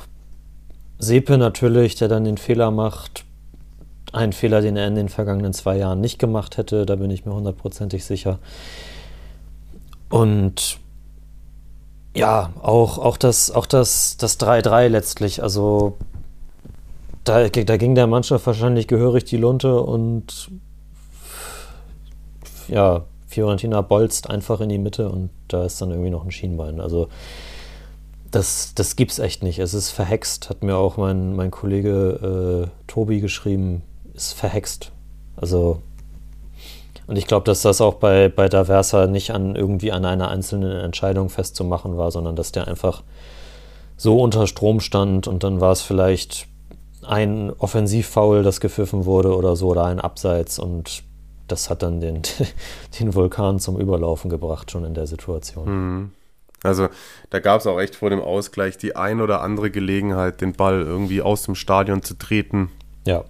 Sepe 0.99 1.39
natürlich, 1.39 1.95
der 1.97 2.09
dann 2.09 2.25
den 2.25 2.39
Fehler 2.39 2.71
macht. 2.71 3.25
Ein 4.13 4.33
Fehler, 4.33 4.61
den 4.61 4.77
er 4.77 4.87
in 4.87 4.95
den 4.95 5.09
vergangenen 5.09 5.53
zwei 5.53 5.77
Jahren 5.77 6.01
nicht 6.01 6.19
gemacht 6.19 6.57
hätte, 6.57 6.87
da 6.87 6.97
bin 6.97 7.11
ich 7.11 7.25
mir 7.27 7.35
hundertprozentig 7.35 8.05
sicher. 8.05 8.39
Und 10.09 10.79
ja, 12.15 12.53
auch, 12.63 12.99
auch 12.99 13.17
das, 13.17 13.51
auch 13.51 13.67
das, 13.67 14.17
das 14.17 14.39
3-3 14.39 14.89
letztlich. 14.89 15.43
Also 15.43 15.97
da, 17.25 17.49
da 17.49 17.77
ging 17.77 17.95
der 17.95 18.07
Mannschaft 18.07 18.47
wahrscheinlich 18.47 18.87
gehörig 18.87 19.25
die 19.25 19.37
Lunte 19.37 19.81
und 19.81 20.51
ja, 22.69 23.05
Fiorentina 23.27 23.81
bolzt 23.81 24.31
einfach 24.31 24.61
in 24.61 24.69
die 24.69 24.79
Mitte 24.79 25.09
und 25.09 25.31
da 25.49 25.65
ist 25.65 25.81
dann 25.83 25.91
irgendwie 25.91 26.11
noch 26.11 26.25
ein 26.25 26.31
Schienbein. 26.31 26.81
Also 26.81 27.09
das, 28.35 28.73
das 28.75 28.97
gibt's 28.97 29.19
echt 29.19 29.43
nicht. 29.43 29.59
Es 29.59 29.75
ist 29.75 29.91
verhext, 29.91 30.51
hat 30.51 30.63
mir 30.63 30.77
auch 30.77 30.97
mein, 30.97 31.37
mein 31.37 31.51
Kollege 31.51 32.69
äh, 32.69 32.87
Tobi 32.87 33.21
geschrieben, 33.21 33.83
ist 34.15 34.33
verhext. 34.33 34.91
Also, 35.37 35.81
und 37.07 37.17
ich 37.17 37.27
glaube, 37.27 37.45
dass 37.45 37.63
das 37.63 37.81
auch 37.81 37.95
bei, 37.95 38.29
bei 38.29 38.49
Daversa 38.49 39.07
nicht 39.07 39.31
an 39.33 39.55
irgendwie 39.55 39.93
an 39.93 40.05
einer 40.05 40.29
einzelnen 40.29 40.81
Entscheidung 40.81 41.29
festzumachen 41.29 41.97
war, 41.97 42.11
sondern 42.11 42.35
dass 42.35 42.51
der 42.51 42.67
einfach 42.67 43.03
so 43.97 44.21
unter 44.21 44.47
Strom 44.47 44.81
stand 44.81 45.29
und 45.29 45.45
dann 45.45 45.61
war 45.61 45.73
es 45.73 45.83
vielleicht 45.83 46.49
ein 47.07 47.53
Offensivfoul, 47.59 48.43
das 48.43 48.61
gepfiffen 48.61 49.05
wurde 49.05 49.37
oder 49.37 49.55
so, 49.55 49.69
oder 49.69 49.85
ein 49.85 50.01
Abseits 50.01 50.59
und 50.59 51.03
das 51.47 51.71
hat 51.71 51.83
dann 51.83 52.01
den, 52.01 52.23
den 52.99 53.15
Vulkan 53.15 53.61
zum 53.61 53.79
Überlaufen 53.79 54.31
gebracht, 54.31 54.71
schon 54.71 54.85
in 54.85 54.95
der 54.95 55.07
Situation. 55.07 55.69
Mhm. 55.69 56.11
Also 56.65 56.89
da 57.31 57.39
gab 57.39 57.61
es 57.61 57.67
auch 57.67 57.79
echt 57.79 57.95
vor 57.95 58.11
dem 58.11 58.21
Ausgleich 58.21 58.77
die 58.79 58.97
ein 58.97 59.21
oder 59.21 59.43
andere 59.43 59.71
Gelegenheit, 59.71 60.41
den 60.41 60.55
Ball 60.55 60.81
irgendwie 60.81 61.23
aus 61.23 61.43
dem 61.43 61.55
Stadion 61.55 62.03
zu 62.03 62.15
treten. 62.15 62.71
Ja. 63.07 63.25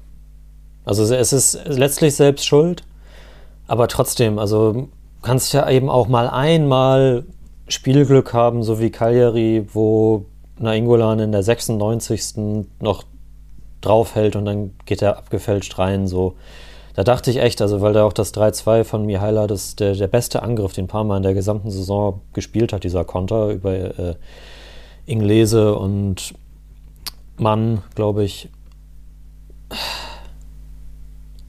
Also 0.85 1.03
es 1.15 1.33
ist 1.33 1.59
letztlich 1.67 2.15
selbst 2.15 2.47
schuld, 2.47 2.85
aber 3.67 3.89
trotzdem, 3.89 4.39
also 4.39 4.89
kannst 5.23 5.53
ja 5.53 5.69
eben 5.69 5.89
auch 5.89 6.09
mal 6.09 6.29
einmal 6.29 7.25
Spielglück 7.69 8.35
haben, 8.35 8.63
so 8.63 8.79
wie 8.81 8.91
Cagliari, 8.91 9.67
wo 9.73 10.27
Nainggolan 10.59 11.19
in 11.19 11.33
der 11.33 11.43
96. 11.43 12.67
noch 12.81 13.05
draufhält 13.81 14.37
und 14.37 14.45
dann 14.45 14.73
geht 14.85 15.03
er 15.03 15.17
abgefälscht 15.17 15.79
rein, 15.79 16.07
so 16.07 16.37
da 16.95 17.03
dachte 17.03 17.31
ich 17.31 17.39
echt, 17.39 17.61
also 17.61 17.81
weil 17.81 17.93
da 17.93 18.05
auch 18.05 18.13
das 18.13 18.33
3-2 18.35 18.85
von 18.85 19.05
Mihaila, 19.05 19.49
das 19.49 19.75
der, 19.75 19.95
der 19.95 20.07
beste 20.07 20.43
Angriff, 20.43 20.73
den 20.73 20.87
Parma 20.87 21.17
in 21.17 21.25
der 21.25 21.35
gesamten 21.35 21.71
Saison 21.71 22.21
gespielt 22.33 22.73
hat, 22.73 22.85
dieser 22.85 23.05
Konter 23.05 23.49
über 23.49 23.73
äh, 23.73 24.15
Inglese 25.05 25.75
und 25.75 26.35
Mann, 27.37 27.83
glaube 27.97 28.23
ich. 28.23 28.49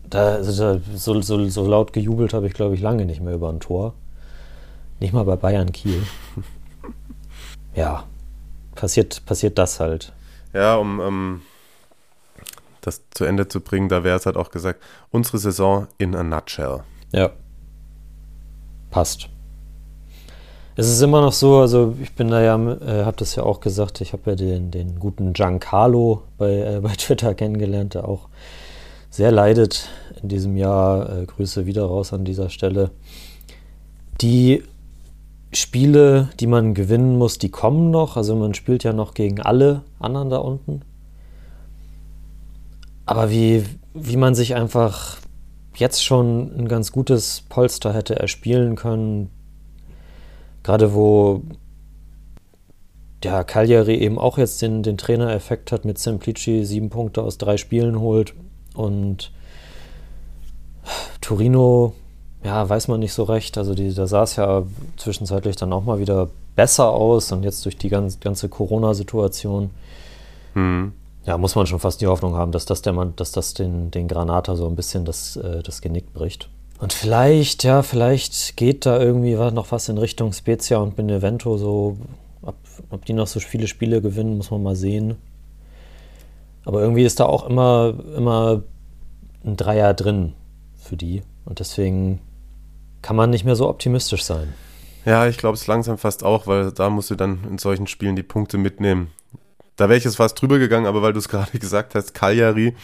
Da, 0.10 0.40
da, 0.40 0.80
so, 0.96 1.22
so, 1.22 1.48
so 1.50 1.68
laut 1.68 1.94
gejubelt 1.94 2.34
habe 2.34 2.48
ich, 2.48 2.54
glaube 2.54 2.74
ich, 2.74 2.82
lange 2.82 3.06
nicht 3.06 3.22
mehr 3.22 3.36
über 3.36 3.50
ein 3.50 3.60
Tor. 3.60 3.94
Nicht 5.00 5.14
mal 5.14 5.26
bei 5.26 5.36
Bayern 5.36 5.72
Kiel. 5.72 6.02
ja, 7.76 8.04
passiert, 8.74 9.24
passiert 9.26 9.58
das 9.60 9.80
halt. 9.80 10.12
Ja, 10.54 10.78
um, 10.78 11.00
um 11.00 11.42
das 12.86 13.02
zu 13.12 13.26
Ende 13.26 13.48
zu 13.48 13.62
bringen, 13.62 13.90
da 13.90 14.04
wäre 14.04 14.18
es 14.18 14.26
halt 14.26 14.38
auch 14.38 14.52
gesagt, 14.52 14.82
unsere 15.12 15.38
Saison 15.38 15.88
in 15.98 16.16
a 16.16 16.24
nutshell. 16.24 16.84
Ja. 17.12 17.32
Passt. 18.90 19.30
Es 20.78 20.90
ist 20.90 21.02
immer 21.02 21.22
noch 21.22 21.32
so, 21.32 21.60
also 21.60 21.96
ich 22.02 22.14
bin 22.16 22.28
da 22.28 22.42
ja, 22.42 22.56
äh, 22.56 23.06
habe 23.06 23.16
das 23.18 23.36
ja 23.36 23.44
auch 23.44 23.62
gesagt, 23.62 24.02
ich 24.02 24.12
habe 24.12 24.32
ja 24.32 24.36
den, 24.36 24.72
den 24.72 25.00
guten 25.00 25.32
Giancarlo 25.32 26.24
bei, 26.38 26.52
äh, 26.52 26.80
bei 26.82 26.94
Twitter 26.98 27.34
kennengelernt, 27.34 27.94
der 27.94 28.08
auch 28.08 28.28
sehr 29.10 29.32
leidet 29.32 29.88
in 30.22 30.28
diesem 30.28 30.58
Jahr. 30.58 31.10
Äh, 31.10 31.26
Grüße 31.26 31.66
wieder 31.66 31.86
raus 31.86 32.12
an 32.12 32.26
dieser 32.26 32.50
Stelle. 32.50 32.92
Die 34.20 34.64
Spiele, 35.54 36.30
die 36.42 36.48
man 36.48 36.74
gewinnen 36.74 37.18
muss, 37.18 37.38
die 37.38 37.50
kommen 37.50 37.92
noch. 37.92 38.18
Also 38.18 38.36
man 38.36 38.54
spielt 38.54 38.84
ja 38.84 38.92
noch 38.92 39.14
gegen 39.14 39.40
alle 39.40 39.84
anderen 40.00 40.30
da 40.30 40.38
unten. 40.38 40.82
Aber 43.06 43.30
wie, 43.30 43.64
wie 43.94 44.18
man 44.18 44.36
sich 44.36 44.56
einfach 44.56 45.18
jetzt 45.76 46.04
schon 46.04 46.52
ein 46.58 46.68
ganz 46.68 46.92
gutes 46.92 47.44
Polster 47.50 47.94
hätte 47.94 48.18
erspielen 48.18 48.76
können, 48.76 49.30
gerade 50.64 50.94
wo 50.94 51.44
der 53.24 53.44
Cagliari 53.44 53.96
eben 53.96 54.18
auch 54.18 54.38
jetzt 54.38 54.62
den, 54.62 54.84
den 54.84 54.98
Trainereffekt 54.98 55.72
hat 55.72 55.86
mit 55.86 55.98
Semplici, 55.98 56.66
sieben 56.66 56.90
Punkte 56.90 57.24
aus 57.24 57.38
drei 57.38 57.58
Spielen 57.58 58.00
holt 58.00 58.34
und 58.74 59.32
Torino, 61.22 61.94
ja, 62.44 62.68
weiß 62.68 62.88
man 62.88 63.00
nicht 63.00 63.14
so 63.14 63.24
recht. 63.24 63.58
Also 63.58 63.74
die, 63.74 63.94
da 63.94 64.06
sah 64.06 64.24
es 64.24 64.36
ja 64.36 64.64
zwischenzeitlich 64.98 65.56
dann 65.56 65.74
auch 65.74 65.84
mal 65.84 66.00
wieder 66.00 66.30
besser 66.56 66.90
aus 66.92 67.32
und 67.32 67.44
jetzt 67.44 67.66
durch 67.66 67.78
die 67.78 67.90
ganz, 67.90 68.20
ganze 68.20 68.50
Corona-Situation. 68.50 69.72
Mhm 70.54 70.94
ja, 71.26 71.38
muss 71.38 71.56
man 71.56 71.66
schon 71.66 71.80
fast 71.80 72.02
die 72.02 72.08
Hoffnung 72.08 72.36
haben, 72.36 72.52
dass 72.52 72.66
das, 72.66 72.82
der 72.82 72.94
Mann, 72.94 73.14
dass 73.16 73.32
das 73.32 73.54
den, 73.54 73.92
den 73.92 74.08
Granata 74.08 74.56
so 74.56 74.68
ein 74.68 74.76
bisschen 74.76 75.06
das, 75.06 75.36
äh, 75.38 75.64
das 75.64 75.82
Genick 75.82 76.14
bricht. 76.14 76.50
Und 76.80 76.94
vielleicht, 76.94 77.64
ja, 77.64 77.82
vielleicht 77.82 78.58
geht 78.58 78.86
da 78.86 79.00
irgendwie 79.00 79.36
noch 79.36 79.72
was 79.72 79.90
in 79.90 79.98
Richtung 79.98 80.34
Spezia 80.34 80.78
und 80.78 80.96
Benevento. 80.96 81.58
So, 81.58 81.98
ob, 82.42 82.56
ob 82.90 83.06
die 83.06 83.14
noch 83.14 83.28
so 83.28 83.40
viele 83.40 83.68
Spiele 83.68 84.02
gewinnen, 84.02 84.38
muss 84.38 84.52
man 84.52 84.62
mal 84.62 84.76
sehen. 84.76 85.16
Aber 86.66 86.82
irgendwie 86.82 87.04
ist 87.04 87.20
da 87.20 87.26
auch 87.26 87.48
immer, 87.48 87.94
immer 88.16 88.64
ein 89.46 89.56
Dreier 89.56 89.94
drin 89.94 90.34
für 90.76 90.98
die. 90.98 91.24
Und 91.46 91.60
deswegen 91.60 92.20
kann 93.02 93.16
man 93.16 93.30
nicht 93.30 93.46
mehr 93.46 93.56
so 93.56 93.70
optimistisch 93.70 94.24
sein. 94.24 94.54
Ja, 95.06 95.28
ich 95.28 95.38
glaube 95.38 95.56
es 95.56 95.68
langsam 95.68 95.98
fast 95.98 96.24
auch, 96.24 96.48
weil 96.48 96.72
da 96.72 96.90
musst 96.90 97.12
du 97.12 97.16
dann 97.16 97.40
in 97.50 97.60
solchen 97.60 97.88
Spielen 97.88 98.16
die 98.16 98.24
Punkte 98.24 98.58
mitnehmen. 98.58 99.12
Da 99.76 99.90
wäre 99.90 99.98
ich 99.98 100.04
jetzt 100.04 100.18
fast 100.18 100.42
drüber 100.42 100.60
gegangen, 100.60 100.86
aber 100.86 101.02
weil 101.02 101.14
du 101.14 101.20
es 101.20 101.30
gerade 101.30 101.58
gesagt 101.60 101.96
hast, 101.96 102.14
Cagliari, 102.14 102.76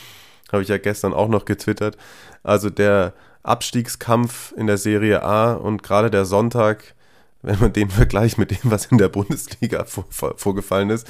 habe 0.52 0.64
ich 0.64 0.70
ja 0.70 0.78
gestern 0.78 1.14
auch 1.14 1.30
noch 1.30 1.46
getwittert. 1.46 1.98
Also 2.44 2.70
der 2.70 3.14
Abstiegskampf 3.44 4.54
in 4.58 4.68
der 4.68 4.78
Serie 4.78 5.24
A 5.24 5.54
und 5.54 5.84
gerade 5.84 6.12
der 6.12 6.26
Sonntag, 6.26 6.96
wenn 7.42 7.60
man 7.60 7.74
den 7.74 7.90
vergleicht 7.90 8.38
mit 8.38 8.52
dem, 8.52 8.72
was 8.72 8.86
in 8.86 8.98
der 8.98 9.10
Bundesliga 9.10 9.86
vor, 9.86 10.06
vor, 10.10 10.34
vorgefallen 10.38 10.90
ist, 10.90 11.08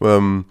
ähm, 0.00 0.46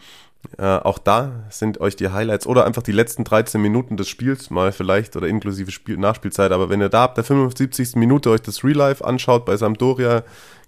äh, 0.60 0.64
auch 0.64 1.00
da 1.00 1.46
sind 1.50 1.82
euch 1.82 1.96
die 1.96 2.10
Highlights 2.10 2.46
oder 2.46 2.66
einfach 2.66 2.84
die 2.84 2.92
letzten 2.92 3.24
13 3.24 3.60
Minuten 3.60 3.98
des 3.98 4.08
Spiels 4.08 4.52
mal 4.52 4.72
vielleicht 4.72 5.16
oder 5.16 5.28
inklusive 5.28 5.72
Spiel 5.72 5.98
Nachspielzeit. 5.98 6.52
Aber 6.52 6.70
wenn 6.70 6.82
ihr 6.82 6.90
da 6.90 7.06
ab 7.06 7.16
der 7.16 7.24
75. 7.24 7.96
Minute 7.96 8.30
euch 8.30 8.42
das 8.42 8.64
Real 8.64 8.76
Life 8.76 9.04
anschaut 9.04 9.46
bei 9.46 9.58
Sampdoria 9.58 10.24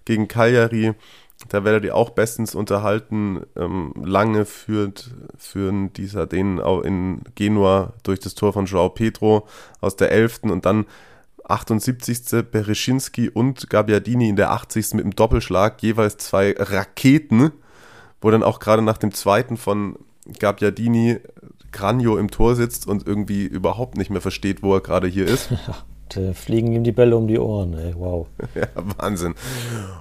gegen 0.06 0.28
Cagliari, 0.28 0.96
da 1.50 1.64
werdet 1.64 1.86
ihr 1.86 1.96
auch 1.96 2.10
bestens 2.10 2.56
unterhalten. 2.56 3.42
Ähm, 3.56 3.94
lange 4.04 4.46
führt, 4.46 5.12
führen 5.38 5.94
die 5.94 6.08
Sardinen 6.08 6.60
auch 6.60 6.82
in 6.82 7.22
Genua 7.36 7.94
durch 8.04 8.20
das 8.20 8.36
Tor 8.36 8.54
von 8.54 8.66
Joao 8.66 8.90
Pedro 8.90 9.48
aus 9.80 9.96
der 9.96 10.12
11. 10.12 10.42
und 10.44 10.66
dann 10.66 10.86
78. 11.46 12.44
Bereschinski 12.52 13.30
und 13.30 13.70
Gabbiadini 13.70 14.28
in 14.28 14.36
der 14.36 14.52
80. 14.52 14.96
mit 14.96 15.06
dem 15.06 15.16
Doppelschlag, 15.16 15.82
jeweils 15.82 16.18
zwei 16.18 16.56
Raketen, 16.58 17.52
wo 18.20 18.32
dann 18.32 18.44
auch 18.44 18.60
gerade 18.60 18.82
nach 18.82 18.98
dem 18.98 19.14
zweiten 19.14 19.56
von 19.56 19.98
Gabbiadini 20.40 21.20
Granio 21.72 22.18
im 22.18 22.32
Tor 22.32 22.56
sitzt 22.56 22.88
und 22.88 23.08
irgendwie 23.08 23.46
überhaupt 23.46 23.98
nicht 23.98 24.10
mehr 24.10 24.22
versteht, 24.22 24.64
wo 24.64 24.74
er 24.74 24.82
gerade 24.82 25.08
hier 25.08 25.26
ist. 25.26 25.50
da 26.10 26.34
fliegen 26.34 26.72
ihm 26.74 26.84
die 26.84 26.92
Bälle 26.92 27.16
um 27.16 27.28
die 27.28 27.40
Ohren, 27.40 27.74
ey, 27.74 27.94
wow. 27.96 28.28
ja, 28.56 28.68
Wahnsinn. 28.98 29.36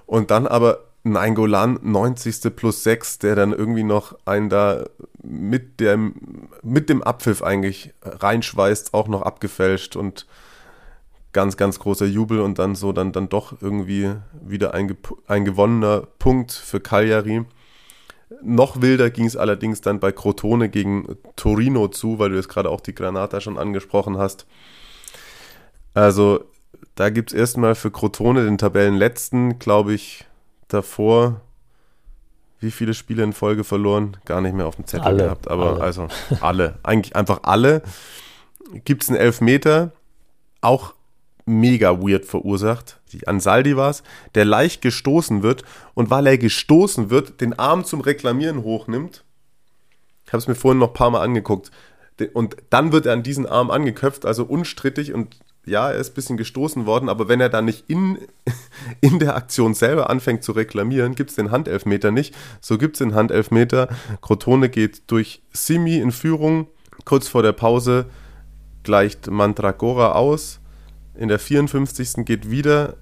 Und 0.07 0.31
dann 0.31 0.47
aber 0.47 0.79
Nainggolan 1.13 1.79
90. 1.83 2.55
plus 2.57 2.83
6, 2.83 3.19
der 3.19 3.37
dann 3.37 3.53
irgendwie 3.53 3.85
noch 3.85 4.17
einen 4.25 4.49
da 4.49 4.85
mit 5.23 5.81
dem, 5.81 6.49
mit 6.63 6.89
dem 6.89 7.03
Abpfiff 7.03 7.43
eigentlich 7.43 7.95
reinschweißt, 8.03 8.95
auch 8.95 9.09
noch 9.09 9.23
abgefälscht 9.23 9.97
und 9.97 10.27
ganz, 11.33 11.57
ganz 11.57 11.79
großer 11.79 12.07
Jubel 12.07 12.41
und 12.41 12.59
dann 12.59 12.75
so 12.75 12.93
dann, 12.93 13.13
dann 13.13 13.29
doch 13.29 13.61
irgendwie 13.61 14.15
wieder 14.41 14.75
ein, 14.75 14.97
ein 15.27 15.45
gewonnener 15.45 16.07
Punkt 16.19 16.53
für 16.53 16.81
Cagliari. 16.81 17.45
Noch 18.43 18.81
wilder 18.81 19.11
ging 19.11 19.27
es 19.27 19.37
allerdings 19.37 19.81
dann 19.81 20.01
bei 20.01 20.13
Crotone 20.13 20.69
gegen 20.69 21.17
Torino 21.37 21.89
zu, 21.89 22.19
weil 22.19 22.31
du 22.31 22.37
jetzt 22.37 22.49
gerade 22.49 22.71
auch 22.71 22.81
die 22.81 22.95
Granata 22.95 23.41
schon 23.41 23.59
angesprochen 23.59 24.19
hast. 24.19 24.47
Also 25.95 26.45
da 26.95 27.11
gibt 27.11 27.33
es 27.33 27.39
erstmal 27.39 27.75
für 27.75 27.91
Crotone 27.91 28.45
den 28.45 28.59
Tabellenletzten, 28.59 29.59
glaube 29.59 29.95
ich, 29.95 30.27
davor 30.69 31.41
wie 32.59 32.71
viele 32.71 32.95
Spiele 32.95 33.23
in 33.23 33.33
Folge 33.33 33.65
verloren? 33.65 34.17
Gar 34.25 34.41
nicht 34.41 34.55
mehr 34.55 34.67
auf 34.67 34.77
dem 34.77 34.87
Zettel 34.87 35.07
alle, 35.07 35.25
gehabt, 35.25 35.49
aber 35.49 35.75
alle. 35.75 35.81
also 35.81 36.09
alle, 36.41 36.79
eigentlich 36.83 37.15
einfach 37.15 37.41
alle. 37.43 37.83
Gibt 38.85 39.03
es 39.03 39.09
einen 39.09 39.19
Elfmeter, 39.19 39.93
auch 40.61 40.95
mega 41.45 42.01
weird 42.01 42.25
verursacht. 42.25 43.01
Die 43.13 43.29
Ansaldi 43.29 43.77
war 43.77 43.91
es, 43.91 44.03
der 44.35 44.45
leicht 44.45 44.83
gestoßen 44.83 45.43
wird 45.43 45.63
und 45.95 46.11
weil 46.11 46.27
er 46.27 46.39
gestoßen 46.39 47.11
wird, 47.11 47.41
den 47.41 47.59
Arm 47.59 47.85
zum 47.85 48.01
Reklamieren 48.01 48.65
hochnimmt. 48.65 49.23
Ich 50.25 50.33
habe 50.33 50.39
es 50.39 50.49
mir 50.49 50.57
vorhin 50.57 50.81
noch 50.81 50.89
ein 50.89 50.95
paar 50.95 51.11
Mal 51.11 51.23
angeguckt. 51.23 51.71
Und 52.33 52.57
dann 52.71 52.93
wird 52.93 53.07
er 53.07 53.13
an 53.13 53.23
diesen 53.23 53.47
Arm 53.47 53.71
angeköpft, 53.71 54.25
also 54.25 54.45
unstrittig 54.45 55.13
und 55.13 55.39
ja, 55.67 55.91
er 55.91 55.99
ist 55.99 56.13
ein 56.13 56.15
bisschen 56.15 56.37
gestoßen 56.37 56.87
worden, 56.87 57.09
aber 57.09 57.29
wenn 57.29 57.41
er 57.41 57.49
dann 57.49 57.65
nicht 57.65 57.85
in, 57.89 58.19
in 59.01 59.19
der 59.19 59.37
Aktion 59.37 59.75
selber 59.75 60.09
anfängt 60.09 60.45
zu 60.45 60.53
reklamieren, 60.53 61.15
gibt 61.15 61.31
es 61.31 61.37
den 61.37 61.51
Handelfmeter 61.51 62.13
nicht. 62.13 62.35
So 62.61 62.79
gibt 62.79 62.97
es 62.97 62.99
den 62.99 63.15
Handelfmeter. 63.15 63.89
Crotone 64.23 64.69
geht 64.69 65.11
durch 65.11 65.43
Simi 65.53 65.99
in 65.99 66.13
Führung. 66.13 66.69
Kurz 67.05 67.29
vor 67.29 67.43
der 67.43 67.53
Pause 67.53 68.07
gleicht 68.85 69.29
Mandragora 69.29 70.13
aus. 70.13 70.61
In 71.15 71.29
der 71.29 71.41
54. 71.41 72.25
geht 72.25 72.49
wieder 72.51 72.97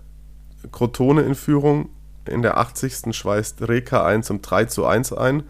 Crotone 0.73 1.23
in 1.23 1.35
Führung. 1.35 1.91
In 2.27 2.41
der 2.41 2.57
80. 2.57 3.15
schweißt 3.15 3.69
Reka 3.69 4.07
ein 4.07 4.23
zum 4.23 4.41
3 4.41 4.65
zu 4.65 4.87
1 4.87 5.12
ein. 5.12 5.43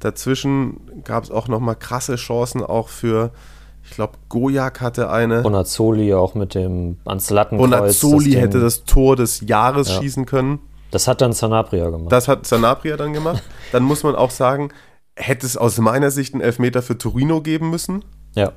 Dazwischen 0.00 1.04
gab 1.04 1.22
es 1.22 1.30
auch 1.30 1.46
nochmal 1.46 1.76
krasse 1.76 2.16
Chancen 2.16 2.64
auch 2.64 2.88
für 2.88 3.30
ich 3.84 3.90
glaube, 3.90 4.14
Gojak 4.28 4.80
hatte 4.80 5.10
eine. 5.10 5.42
Bonazzoli 5.42 6.14
auch 6.14 6.34
mit 6.34 6.54
dem 6.54 6.98
ans 7.04 7.30
Lattenkreuz. 7.30 7.70
Bonazzoli 7.70 8.32
hätte 8.32 8.60
das 8.60 8.84
Tor 8.84 9.16
des 9.16 9.40
Jahres 9.40 9.88
ja. 9.88 10.00
schießen 10.00 10.26
können. 10.26 10.60
Das 10.90 11.08
hat 11.08 11.20
dann 11.20 11.32
Sanabria 11.32 11.90
gemacht. 11.90 12.12
Das 12.12 12.28
hat 12.28 12.46
Sanabria 12.46 12.96
dann 12.96 13.12
gemacht. 13.12 13.42
dann 13.72 13.82
muss 13.82 14.02
man 14.02 14.14
auch 14.14 14.30
sagen, 14.30 14.70
hätte 15.16 15.46
es 15.46 15.56
aus 15.56 15.78
meiner 15.78 16.10
Sicht 16.10 16.34
einen 16.34 16.42
Elfmeter 16.42 16.82
für 16.82 16.98
Torino 16.98 17.40
geben 17.40 17.70
müssen. 17.70 18.04
Ja, 18.34 18.52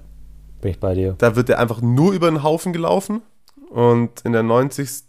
bin 0.61 0.71
ich 0.71 0.80
bei 0.80 0.93
dir. 0.93 1.15
Da 1.17 1.36
wird 1.36 1.49
er 1.49 1.59
einfach 1.59 1.82
nur 1.82 2.13
über 2.13 2.30
den 2.30 2.43
Haufen 2.43 2.73
gelaufen. 2.73 3.21
Und 3.69 4.21
in 4.21 4.32
der 4.32 4.43
90. 4.43 5.05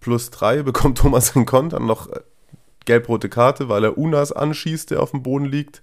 plus 0.00 0.30
3 0.30 0.62
bekommt 0.62 0.98
Thomas 0.98 1.34
Rincon 1.36 1.68
dann 1.68 1.86
noch 1.86 2.08
gelb-rote 2.84 3.28
Karte, 3.28 3.68
weil 3.68 3.84
er 3.84 3.98
Unas 3.98 4.32
anschießt, 4.32 4.90
der 4.90 5.02
auf 5.02 5.10
dem 5.10 5.22
Boden 5.22 5.44
liegt. 5.44 5.82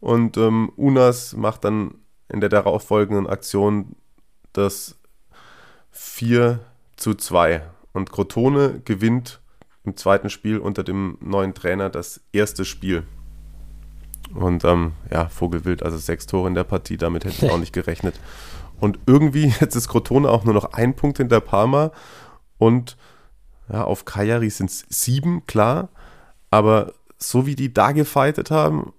Und 0.00 0.36
ähm, 0.36 0.70
Unas 0.76 1.34
macht 1.34 1.64
dann 1.64 1.94
in 2.28 2.40
der 2.40 2.48
darauffolgenden 2.48 3.26
Aktion 3.26 3.96
das 4.52 4.96
4 5.90 6.60
zu 6.96 7.14
2. 7.14 7.62
Und 7.92 8.10
Crotone 8.10 8.80
gewinnt 8.84 9.40
im 9.84 9.96
zweiten 9.96 10.30
Spiel 10.30 10.58
unter 10.58 10.82
dem 10.82 11.16
neuen 11.20 11.54
Trainer 11.54 11.88
das 11.88 12.20
erste 12.32 12.64
Spiel. 12.64 13.04
Und 14.34 14.64
ähm, 14.64 14.92
ja, 15.10 15.28
Vogelwild, 15.28 15.82
also 15.82 15.96
sechs 15.96 16.26
Tore 16.26 16.48
in 16.48 16.54
der 16.54 16.64
Partie, 16.64 16.96
damit 16.96 17.24
hätte 17.24 17.46
ich 17.46 17.52
auch 17.52 17.58
nicht 17.58 17.72
gerechnet. 17.72 18.18
Und 18.80 18.98
irgendwie, 19.06 19.46
jetzt 19.60 19.76
ist 19.76 19.88
Crotone 19.88 20.28
auch 20.28 20.44
nur 20.44 20.54
noch 20.54 20.72
ein 20.72 20.96
Punkt 20.96 21.18
hinter 21.18 21.40
Parma. 21.40 21.92
Und 22.58 22.96
ja, 23.72 23.84
auf 23.84 24.04
Cagliari 24.04 24.50
sind 24.50 24.70
es 24.70 24.84
sieben, 24.88 25.46
klar. 25.46 25.88
Aber 26.50 26.92
so 27.18 27.46
wie 27.46 27.54
die 27.54 27.72
da 27.72 27.92
gefightet 27.92 28.50
haben, 28.50 28.92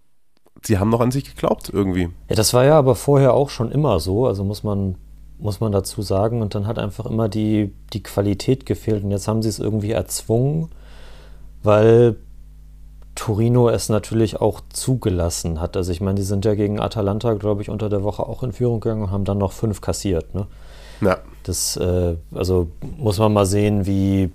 sie 0.63 0.79
haben 0.79 0.89
noch 0.89 1.01
an 1.01 1.11
sich 1.11 1.23
geglaubt 1.23 1.69
irgendwie. 1.71 2.09
Ja, 2.29 2.35
das 2.35 2.53
war 2.53 2.65
ja 2.65 2.77
aber 2.77 2.95
vorher 2.95 3.33
auch 3.33 3.49
schon 3.49 3.71
immer 3.71 3.99
so, 3.99 4.27
also 4.27 4.43
muss 4.43 4.63
man, 4.63 4.95
muss 5.39 5.59
man 5.59 5.71
dazu 5.71 6.01
sagen. 6.01 6.41
Und 6.41 6.55
dann 6.55 6.67
hat 6.67 6.79
einfach 6.79 7.05
immer 7.05 7.29
die, 7.29 7.73
die 7.93 8.03
Qualität 8.03 8.65
gefehlt. 8.65 9.03
Und 9.03 9.11
jetzt 9.11 9.27
haben 9.27 9.41
sie 9.41 9.49
es 9.49 9.59
irgendwie 9.59 9.91
erzwungen, 9.91 10.69
weil 11.63 12.17
Torino 13.15 13.69
es 13.69 13.89
natürlich 13.89 14.39
auch 14.39 14.61
zugelassen 14.71 15.59
hat. 15.59 15.75
Also 15.75 15.91
ich 15.91 16.01
meine, 16.01 16.15
die 16.15 16.23
sind 16.23 16.45
ja 16.45 16.53
gegen 16.53 16.79
Atalanta, 16.79 17.33
glaube 17.33 17.61
ich, 17.61 17.69
unter 17.69 17.89
der 17.89 18.03
Woche 18.03 18.23
auch 18.23 18.43
in 18.43 18.51
Führung 18.51 18.79
gegangen 18.79 19.03
und 19.03 19.11
haben 19.11 19.25
dann 19.25 19.39
noch 19.39 19.51
fünf 19.51 19.81
kassiert. 19.81 20.35
Ne? 20.35 20.45
Ja. 21.01 21.17
Das, 21.43 21.77
äh, 21.77 22.15
also 22.33 22.69
muss 22.97 23.17
man 23.17 23.33
mal 23.33 23.45
sehen, 23.45 23.85
wie, 23.85 24.31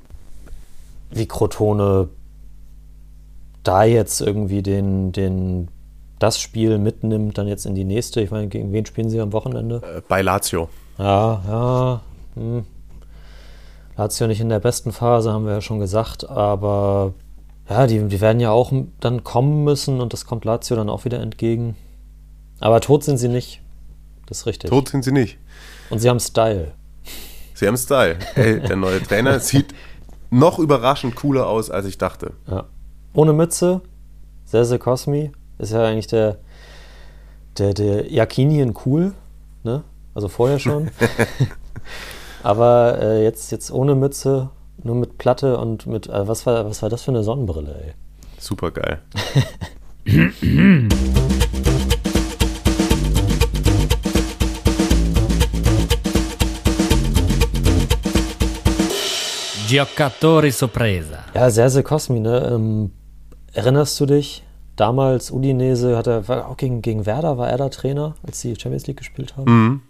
wie 1.11 1.27
Crotone 1.27 2.09
da 3.63 3.85
jetzt 3.85 4.21
irgendwie 4.21 4.63
den, 4.63 5.13
den 5.13 5.69
das 6.23 6.39
Spiel 6.39 6.79
mitnimmt, 6.79 7.37
dann 7.37 7.49
jetzt 7.49 7.67
in 7.67 7.75
die 7.75 7.85
nächste. 7.85 8.21
Ich 8.21 8.31
meine, 8.31 8.49
gegen 8.49 8.73
wen 8.73 8.87
spielen 8.87 9.11
sie 9.11 9.21
am 9.21 9.33
Wochenende? 9.33 9.83
Äh, 9.83 10.03
bei 10.07 10.23
Lazio. 10.23 10.69
Ja, 10.99 11.43
ja. 11.49 12.01
Hm. 12.35 12.65
Lazio 13.97 14.27
nicht 14.27 14.41
in 14.41 14.49
der 14.49 14.61
besten 14.61 14.93
Phase, 14.93 15.33
haben 15.33 15.47
wir 15.47 15.53
ja 15.53 15.61
schon 15.61 15.81
gesagt, 15.81 16.29
aber 16.29 17.13
ja, 17.69 17.87
die, 17.87 18.07
die 18.09 18.21
werden 18.21 18.41
ja 18.41 18.51
auch 18.51 18.73
dann 19.01 19.25
kommen 19.25 19.65
müssen 19.65 20.01
und 20.01 20.13
das 20.13 20.25
kommt 20.25 20.45
Lazio 20.45 20.77
dann 20.77 20.89
auch 20.89 21.05
wieder 21.05 21.21
entgegen. 21.21 21.77
Aber 22.61 22.81
tot 22.81 23.05
sind 23.05 23.19
sie 23.19 23.29
nicht. 23.29 23.61
Das 24.27 24.39
ist 24.39 24.47
richtig. 24.47 24.71
Tot 24.71 24.89
sind 24.89 25.05
sie 25.05 25.13
nicht. 25.13 25.39
Und 25.91 25.99
sie 25.99 26.09
haben 26.09 26.21
Style. 26.21 26.73
Sie 27.55 27.67
haben 27.67 27.77
Style. 27.77 28.17
Ey, 28.35 28.61
der 28.61 28.77
neue 28.77 29.03
Trainer 29.03 29.41
sieht 29.41 29.75
noch 30.31 30.59
überraschend 30.59 31.17
cooler 31.17 31.49
aus, 31.49 31.71
als 31.71 31.87
ich 31.87 31.99
dachte. 31.99 32.33
Ja. 32.49 32.65
Ohne 33.13 33.33
Mütze, 33.33 33.83
Sese 34.45 34.79
Cosmi, 34.79 35.33
ist 35.63 35.73
ja 35.73 35.85
eigentlich 35.85 36.09
der, 36.09 36.39
der, 37.57 37.73
der 37.73 38.13
Jakinien 38.13 38.75
cool, 38.85 39.15
ne? 39.63 39.85
Also 40.15 40.29
vorher 40.29 40.59
schon. 40.59 40.91
Aber 42.43 42.99
äh, 43.01 43.23
jetzt, 43.23 43.53
jetzt 43.53 43.71
ohne 43.71 43.95
Mütze, 43.95 44.51
nur 44.83 44.97
mit 44.97 45.17
Platte 45.17 45.57
und 45.59 45.87
mit, 45.87 46.09
äh, 46.09 46.27
was, 46.27 46.45
war, 46.45 46.67
was 46.67 46.83
war 46.83 46.91
das 46.91 47.03
für 47.03 47.13
eine 47.13 47.23
Sonnenbrille, 47.23 47.75
ey? 47.85 47.93
Super 48.39 48.73
geil. 48.73 48.99
Giocatori 59.69 60.51
Sorpresa. 60.51 61.21
Ja, 61.35 61.49
Serse 61.49 61.85
Cosmi, 61.85 62.19
ne? 62.19 62.51
Ähm, 62.53 62.91
erinnerst 63.53 64.01
du 64.01 64.07
dich? 64.07 64.43
Damals 64.77 65.31
Udinese 65.31 65.97
hat 65.97 66.07
er, 66.07 66.49
auch 66.49 66.57
gegen, 66.57 66.83
gegen 66.83 67.05
Werder 67.05 67.37
war 67.37 67.49
er 67.49 67.59
da 67.59 67.69
Trainer, 67.69 68.15
als 68.27 68.41
sie 68.41 68.55
Champions 68.59 68.87
League 68.87 68.97
gespielt 68.97 69.37
haben. 69.37 69.53
Mhm. 69.53 69.81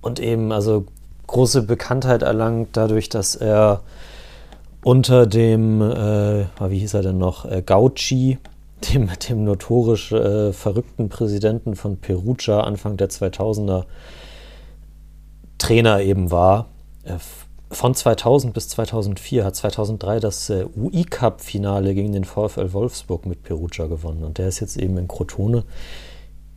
Und 0.00 0.20
eben, 0.20 0.52
also 0.52 0.86
große 1.26 1.62
Bekanntheit 1.62 2.22
erlangt 2.22 2.70
dadurch, 2.72 3.08
dass 3.08 3.36
er 3.36 3.82
unter 4.82 5.26
dem, 5.26 5.80
äh, 5.82 6.46
wie 6.68 6.78
hieß 6.78 6.94
er 6.94 7.02
denn 7.02 7.18
noch, 7.18 7.44
äh, 7.44 7.62
Gauci, 7.64 8.38
dem, 8.92 9.10
dem 9.28 9.44
notorisch 9.44 10.12
äh, 10.12 10.52
verrückten 10.52 11.08
Präsidenten 11.08 11.76
von 11.76 11.98
Perugia 11.98 12.60
Anfang 12.60 12.96
der 12.96 13.10
2000er 13.10 13.84
Trainer 15.58 16.00
eben 16.00 16.30
war. 16.30 16.66
Von 17.70 17.94
2000 17.94 18.54
bis 18.54 18.68
2004 18.70 19.44
hat 19.44 19.56
2003 19.56 20.20
das 20.20 20.48
äh, 20.48 20.64
UI-Cup-Finale 20.74 21.94
gegen 21.94 22.12
den 22.12 22.24
VfL 22.24 22.72
Wolfsburg 22.72 23.26
mit 23.26 23.42
Perugia 23.42 23.86
gewonnen. 23.86 24.24
Und 24.24 24.38
der 24.38 24.48
ist 24.48 24.60
jetzt 24.60 24.78
eben 24.78 24.96
in 24.96 25.06
Crotone. 25.06 25.64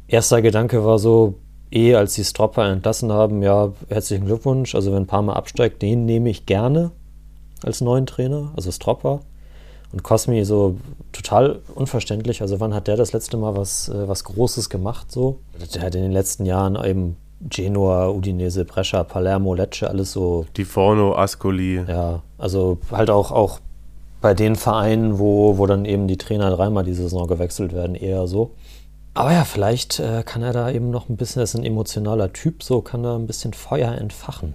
Erster 0.07 0.41
Gedanke 0.41 0.85
war 0.85 0.99
so, 0.99 1.35
eh 1.69 1.95
als 1.95 2.13
sie 2.13 2.23
Stropper 2.23 2.69
entlassen 2.69 3.11
haben, 3.11 3.43
ja, 3.43 3.73
herzlichen 3.89 4.25
Glückwunsch. 4.25 4.73
Also 4.73 4.93
wenn 4.93 5.05
Parma 5.05 5.33
absteigt, 5.33 5.81
den 5.81 6.05
nehme 6.05 6.29
ich 6.29 6.45
gerne 6.45 6.91
als 7.63 7.81
neuen 7.81 8.05
Trainer, 8.05 8.53
also 8.55 8.71
Stropper. 8.71 9.19
Und 9.91 10.03
Cosmi 10.03 10.45
so 10.45 10.77
total 11.11 11.59
unverständlich. 11.75 12.41
Also 12.41 12.61
wann 12.61 12.73
hat 12.73 12.87
der 12.87 12.95
das 12.95 13.11
letzte 13.11 13.35
Mal 13.35 13.57
was, 13.57 13.89
äh, 13.89 14.07
was 14.07 14.23
Großes 14.23 14.69
gemacht 14.69 15.11
so? 15.11 15.39
Der 15.75 15.81
hat 15.81 15.95
in 15.95 16.03
den 16.03 16.13
letzten 16.13 16.45
Jahren 16.45 16.81
eben 16.81 17.17
Genua, 17.49 18.09
Udinese, 18.09 18.65
Brescia, 18.65 19.03
Palermo, 19.03 19.53
Lecce, 19.53 19.89
alles 19.89 20.11
so. 20.11 20.45
Di 20.55 20.65
Forno, 20.65 21.15
Ascoli. 21.15 21.83
Ja, 21.87 22.21
also 22.37 22.77
halt 22.91 23.09
auch, 23.09 23.31
auch 23.31 23.59
bei 24.21 24.33
den 24.33 24.55
Vereinen, 24.55 25.17
wo, 25.19 25.57
wo 25.57 25.65
dann 25.65 25.85
eben 25.85 26.07
die 26.07 26.17
Trainer 26.17 26.51
dreimal 26.51 26.83
die 26.83 26.93
Saison 26.93 27.27
gewechselt 27.27 27.73
werden, 27.73 27.95
eher 27.95 28.27
so. 28.27 28.51
Aber 29.13 29.33
ja, 29.33 29.43
vielleicht 29.43 29.99
äh, 29.99 30.23
kann 30.23 30.41
er 30.43 30.53
da 30.53 30.69
eben 30.71 30.89
noch 30.89 31.09
ein 31.09 31.17
bisschen, 31.17 31.41
er 31.41 31.43
ist 31.43 31.55
ein 31.55 31.65
emotionaler 31.65 32.31
Typ, 32.31 32.63
so 32.63 32.81
kann 32.81 33.03
er 33.03 33.15
ein 33.15 33.27
bisschen 33.27 33.53
Feuer 33.53 33.91
entfachen. 33.93 34.53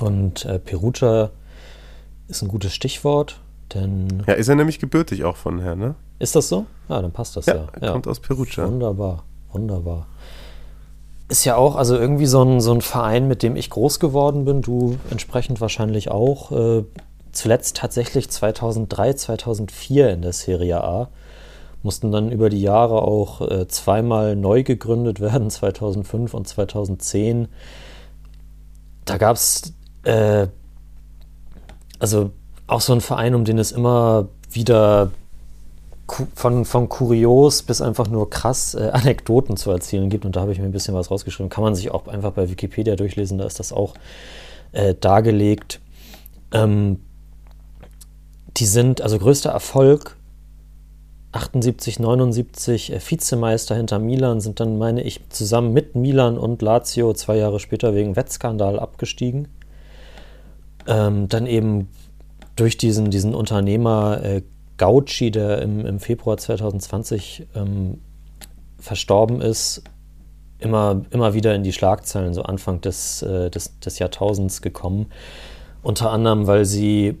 Und 0.00 0.44
äh, 0.44 0.58
Perugia 0.58 1.30
ist 2.28 2.42
ein 2.42 2.48
gutes 2.48 2.74
Stichwort, 2.74 3.40
denn. 3.72 4.24
Ja, 4.26 4.34
ist 4.34 4.48
er 4.48 4.56
nämlich 4.56 4.80
gebürtig 4.80 5.24
auch 5.24 5.36
von 5.36 5.60
her, 5.60 5.76
ne? 5.76 5.94
Ist 6.18 6.36
das 6.36 6.48
so? 6.48 6.66
Ja, 6.88 7.00
dann 7.00 7.12
passt 7.12 7.36
das 7.36 7.46
ja. 7.46 7.54
ja. 7.54 7.68
Er 7.80 7.92
kommt 7.92 8.06
aus 8.06 8.20
Perugia. 8.20 8.66
Wunderbar, 8.66 9.24
wunderbar. 9.52 10.06
Ist 11.28 11.44
ja 11.44 11.56
auch 11.56 11.76
also 11.76 11.96
irgendwie 11.96 12.26
so 12.26 12.42
ein, 12.42 12.60
so 12.60 12.72
ein 12.72 12.80
Verein, 12.80 13.28
mit 13.28 13.42
dem 13.42 13.56
ich 13.56 13.70
groß 13.70 13.98
geworden 13.98 14.44
bin, 14.44 14.62
du 14.62 14.98
entsprechend 15.10 15.60
wahrscheinlich 15.60 16.10
auch. 16.10 16.52
Äh, 16.52 16.84
zuletzt 17.32 17.76
tatsächlich 17.76 18.30
2003, 18.30 19.14
2004 19.14 20.10
in 20.10 20.22
der 20.22 20.32
Serie 20.32 20.82
A. 20.82 21.08
Mussten 21.82 22.12
dann 22.12 22.30
über 22.30 22.48
die 22.48 22.62
Jahre 22.62 23.02
auch 23.02 23.40
äh, 23.42 23.68
zweimal 23.68 24.36
neu 24.36 24.62
gegründet 24.62 25.20
werden, 25.20 25.50
2005 25.50 26.34
und 26.34 26.46
2010. 26.46 27.48
Da 29.04 29.18
gab 29.18 29.36
es 29.36 29.74
äh, 30.04 30.46
also 31.98 32.30
auch 32.66 32.80
so 32.80 32.92
ein 32.92 33.00
Verein, 33.00 33.34
um 33.34 33.44
den 33.44 33.58
es 33.58 33.72
immer 33.72 34.28
wieder 34.50 35.10
von, 36.34 36.64
von 36.64 36.88
kurios 36.88 37.62
bis 37.62 37.80
einfach 37.80 38.08
nur 38.08 38.28
krass 38.30 38.74
äh, 38.74 38.90
Anekdoten 38.92 39.56
zu 39.56 39.70
erzählen 39.70 40.08
gibt. 40.10 40.24
Und 40.24 40.36
da 40.36 40.40
habe 40.40 40.52
ich 40.52 40.58
mir 40.58 40.66
ein 40.66 40.72
bisschen 40.72 40.94
was 40.94 41.10
rausgeschrieben. 41.10 41.50
Kann 41.50 41.64
man 41.64 41.74
sich 41.74 41.90
auch 41.90 42.06
einfach 42.08 42.32
bei 42.32 42.50
Wikipedia 42.50 42.96
durchlesen, 42.96 43.38
da 43.38 43.46
ist 43.46 43.58
das 43.58 43.72
auch 43.72 43.94
äh, 44.72 44.94
dargelegt. 44.94 45.80
Ähm, 46.52 47.00
die 48.56 48.66
sind, 48.66 49.00
also 49.00 49.18
größter 49.18 49.50
Erfolg, 49.50 50.16
78, 51.32 51.98
79 51.98 52.92
äh, 52.92 53.00
Vizemeister 53.00 53.74
hinter 53.74 53.98
Milan, 53.98 54.40
sind 54.40 54.60
dann, 54.60 54.78
meine 54.78 55.02
ich, 55.02 55.20
zusammen 55.30 55.72
mit 55.72 55.96
Milan 55.96 56.38
und 56.38 56.62
Lazio 56.62 57.12
zwei 57.14 57.36
Jahre 57.36 57.60
später 57.60 57.94
wegen 57.94 58.14
Wettskandal 58.14 58.78
abgestiegen. 58.78 59.48
Ähm, 60.86 61.28
dann 61.28 61.46
eben 61.46 61.88
durch 62.56 62.76
diesen, 62.76 63.10
diesen 63.10 63.34
Unternehmer 63.34 64.22
äh, 64.22 64.42
Gauci, 64.76 65.30
der 65.30 65.62
im, 65.62 65.86
im 65.86 66.00
Februar 66.00 66.36
2020 66.36 67.46
ähm, 67.54 68.00
verstorben 68.78 69.40
ist, 69.40 69.82
immer, 70.58 71.02
immer 71.10 71.34
wieder 71.34 71.54
in 71.54 71.62
die 71.62 71.72
Schlagzeilen, 71.72 72.34
so 72.34 72.42
Anfang 72.42 72.80
des, 72.80 73.22
äh, 73.22 73.50
des, 73.50 73.78
des 73.78 73.98
Jahrtausends 73.98 74.62
gekommen. 74.62 75.06
Unter 75.82 76.10
anderem, 76.10 76.46
weil 76.46 76.64
sie 76.64 77.18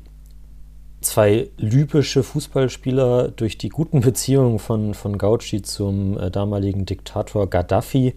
zwei 1.00 1.50
libysche 1.58 2.22
Fußballspieler 2.22 3.28
durch 3.28 3.58
die 3.58 3.68
guten 3.68 4.00
Beziehungen 4.00 4.58
von, 4.58 4.94
von 4.94 5.18
Gauci 5.18 5.62
zum 5.62 6.18
äh, 6.18 6.30
damaligen 6.30 6.86
Diktator 6.86 7.48
Gaddafi 7.48 8.14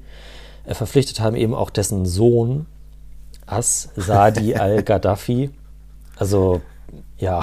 äh, 0.66 0.74
verpflichtet 0.74 1.20
haben, 1.20 1.36
eben 1.36 1.54
auch 1.54 1.70
dessen 1.70 2.06
Sohn 2.06 2.66
As 3.46 3.90
Sadi 3.96 4.56
al-Gaddafi. 4.56 5.52
Also 6.18 6.62
ja. 7.18 7.41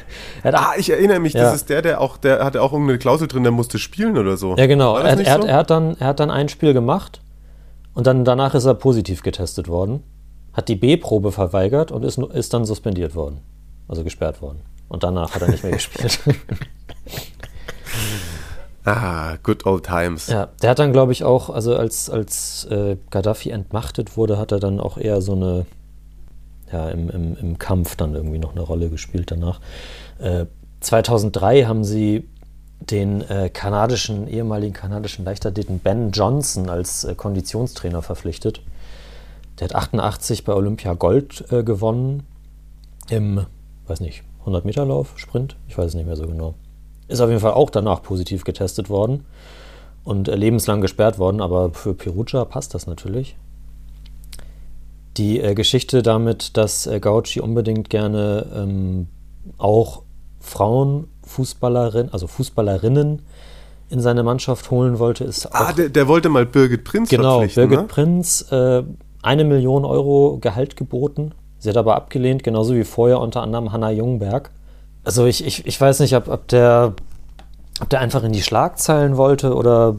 ah, 0.42 0.72
ich 0.76 0.90
erinnere 0.90 1.18
mich, 1.18 1.32
ja. 1.32 1.42
das 1.42 1.56
ist 1.56 1.70
der, 1.70 1.82
der 1.82 2.00
auch, 2.00 2.16
der 2.16 2.44
hatte 2.44 2.62
auch 2.62 2.72
irgendeine 2.72 2.98
Klausel 2.98 3.28
drin, 3.28 3.42
der 3.42 3.52
musste 3.52 3.78
spielen 3.78 4.18
oder 4.18 4.36
so. 4.36 4.56
Ja, 4.56 4.66
genau. 4.66 4.96
Er, 4.96 5.18
er, 5.18 5.40
so? 5.40 5.46
er, 5.46 5.56
hat 5.56 5.70
dann, 5.70 5.96
er 5.98 6.08
hat 6.08 6.20
dann 6.20 6.30
ein 6.30 6.48
Spiel 6.48 6.74
gemacht 6.74 7.20
und 7.94 8.06
dann 8.06 8.24
danach 8.24 8.54
ist 8.54 8.64
er 8.64 8.74
positiv 8.74 9.22
getestet 9.22 9.68
worden, 9.68 10.02
hat 10.52 10.68
die 10.68 10.76
B-Probe 10.76 11.32
verweigert 11.32 11.90
und 11.90 12.04
ist, 12.04 12.18
ist 12.18 12.52
dann 12.52 12.64
suspendiert 12.64 13.14
worden. 13.14 13.40
Also 13.88 14.04
gesperrt 14.04 14.40
worden. 14.42 14.60
Und 14.88 15.02
danach 15.02 15.34
hat 15.34 15.42
er 15.42 15.48
nicht 15.48 15.62
mehr 15.62 15.72
gespielt. 15.74 16.20
Ah, 18.86 19.38
good 19.42 19.64
old 19.64 19.86
times. 19.86 20.26
Ja, 20.26 20.50
der 20.60 20.70
hat 20.70 20.78
dann, 20.78 20.92
glaube 20.92 21.12
ich, 21.12 21.24
auch, 21.24 21.48
also 21.48 21.74
als, 21.74 22.10
als 22.10 22.66
äh, 22.66 22.98
Gaddafi 23.08 23.48
entmachtet 23.48 24.18
wurde, 24.18 24.36
hat 24.36 24.52
er 24.52 24.60
dann 24.60 24.78
auch 24.78 24.98
eher 24.98 25.22
so 25.22 25.32
eine 25.32 25.64
ja, 26.74 26.88
im, 26.88 27.08
im, 27.08 27.36
im 27.36 27.58
Kampf 27.58 27.94
dann 27.94 28.14
irgendwie 28.14 28.38
noch 28.38 28.52
eine 28.52 28.60
Rolle 28.60 28.90
gespielt 28.90 29.30
danach. 29.30 29.60
Äh, 30.18 30.46
2003 30.80 31.64
haben 31.64 31.84
sie 31.84 32.28
den 32.80 33.22
äh, 33.22 33.48
kanadischen, 33.48 34.26
ehemaligen 34.26 34.74
kanadischen 34.74 35.24
Leichtathleten 35.24 35.78
Ben 35.78 36.10
Johnson 36.10 36.68
als 36.68 37.04
äh, 37.04 37.14
Konditionstrainer 37.14 38.02
verpflichtet. 38.02 38.60
Der 39.58 39.68
hat 39.68 39.74
88 39.76 40.44
bei 40.44 40.52
Olympia 40.52 40.94
Gold 40.94 41.44
äh, 41.52 41.62
gewonnen 41.62 42.24
im, 43.08 43.46
weiß 43.86 44.00
nicht, 44.00 44.24
100 44.40 44.64
Meter 44.64 44.84
Lauf, 44.84 45.12
Sprint, 45.16 45.56
ich 45.68 45.78
weiß 45.78 45.86
es 45.86 45.94
nicht 45.94 46.06
mehr 46.06 46.16
so 46.16 46.26
genau. 46.26 46.54
Ist 47.06 47.20
auf 47.20 47.28
jeden 47.28 47.40
Fall 47.40 47.52
auch 47.52 47.70
danach 47.70 48.02
positiv 48.02 48.42
getestet 48.44 48.90
worden 48.90 49.24
und 50.02 50.28
äh, 50.28 50.34
lebenslang 50.34 50.80
gesperrt 50.80 51.20
worden, 51.20 51.40
aber 51.40 51.72
für 51.72 51.94
Perugia 51.94 52.44
passt 52.44 52.74
das 52.74 52.88
natürlich 52.88 53.36
die 55.16 55.40
äh, 55.40 55.54
Geschichte 55.54 56.02
damit, 56.02 56.56
dass 56.56 56.86
äh, 56.86 57.00
Gauci 57.00 57.40
unbedingt 57.40 57.90
gerne 57.90 58.46
ähm, 58.54 59.08
auch 59.58 60.02
Frauenfußballerinnen, 60.40 62.12
also 62.12 62.26
Fußballerinnen 62.26 63.22
in 63.90 64.00
seine 64.00 64.22
Mannschaft 64.22 64.70
holen 64.70 64.98
wollte, 64.98 65.24
ist 65.24 65.46
Ah, 65.54 65.72
der, 65.72 65.88
der, 65.88 66.08
wollte 66.08 66.28
mal 66.28 66.46
Birgit 66.46 66.84
Prinz 66.84 67.08
genau, 67.08 67.40
Birgit 67.40 67.80
ne? 67.80 67.84
Prinz, 67.84 68.50
äh, 68.50 68.82
eine 69.22 69.44
Million 69.44 69.84
Euro 69.84 70.38
Gehalt 70.40 70.76
geboten. 70.76 71.32
Sie 71.58 71.68
hat 71.68 71.76
aber 71.76 71.94
abgelehnt, 71.94 72.42
genauso 72.42 72.74
wie 72.74 72.84
vorher 72.84 73.20
unter 73.20 73.42
anderem 73.42 73.72
Hanna 73.72 73.90
Jungberg. 73.90 74.50
Also 75.04 75.26
ich, 75.26 75.46
ich, 75.46 75.66
ich 75.66 75.80
weiß 75.80 76.00
nicht, 76.00 76.16
ob, 76.16 76.28
ob, 76.28 76.48
der, 76.48 76.94
ob 77.80 77.88
der 77.88 78.00
einfach 78.00 78.22
in 78.22 78.32
die 78.32 78.42
Schlagzeilen 78.42 79.16
wollte 79.16 79.54
oder 79.54 79.96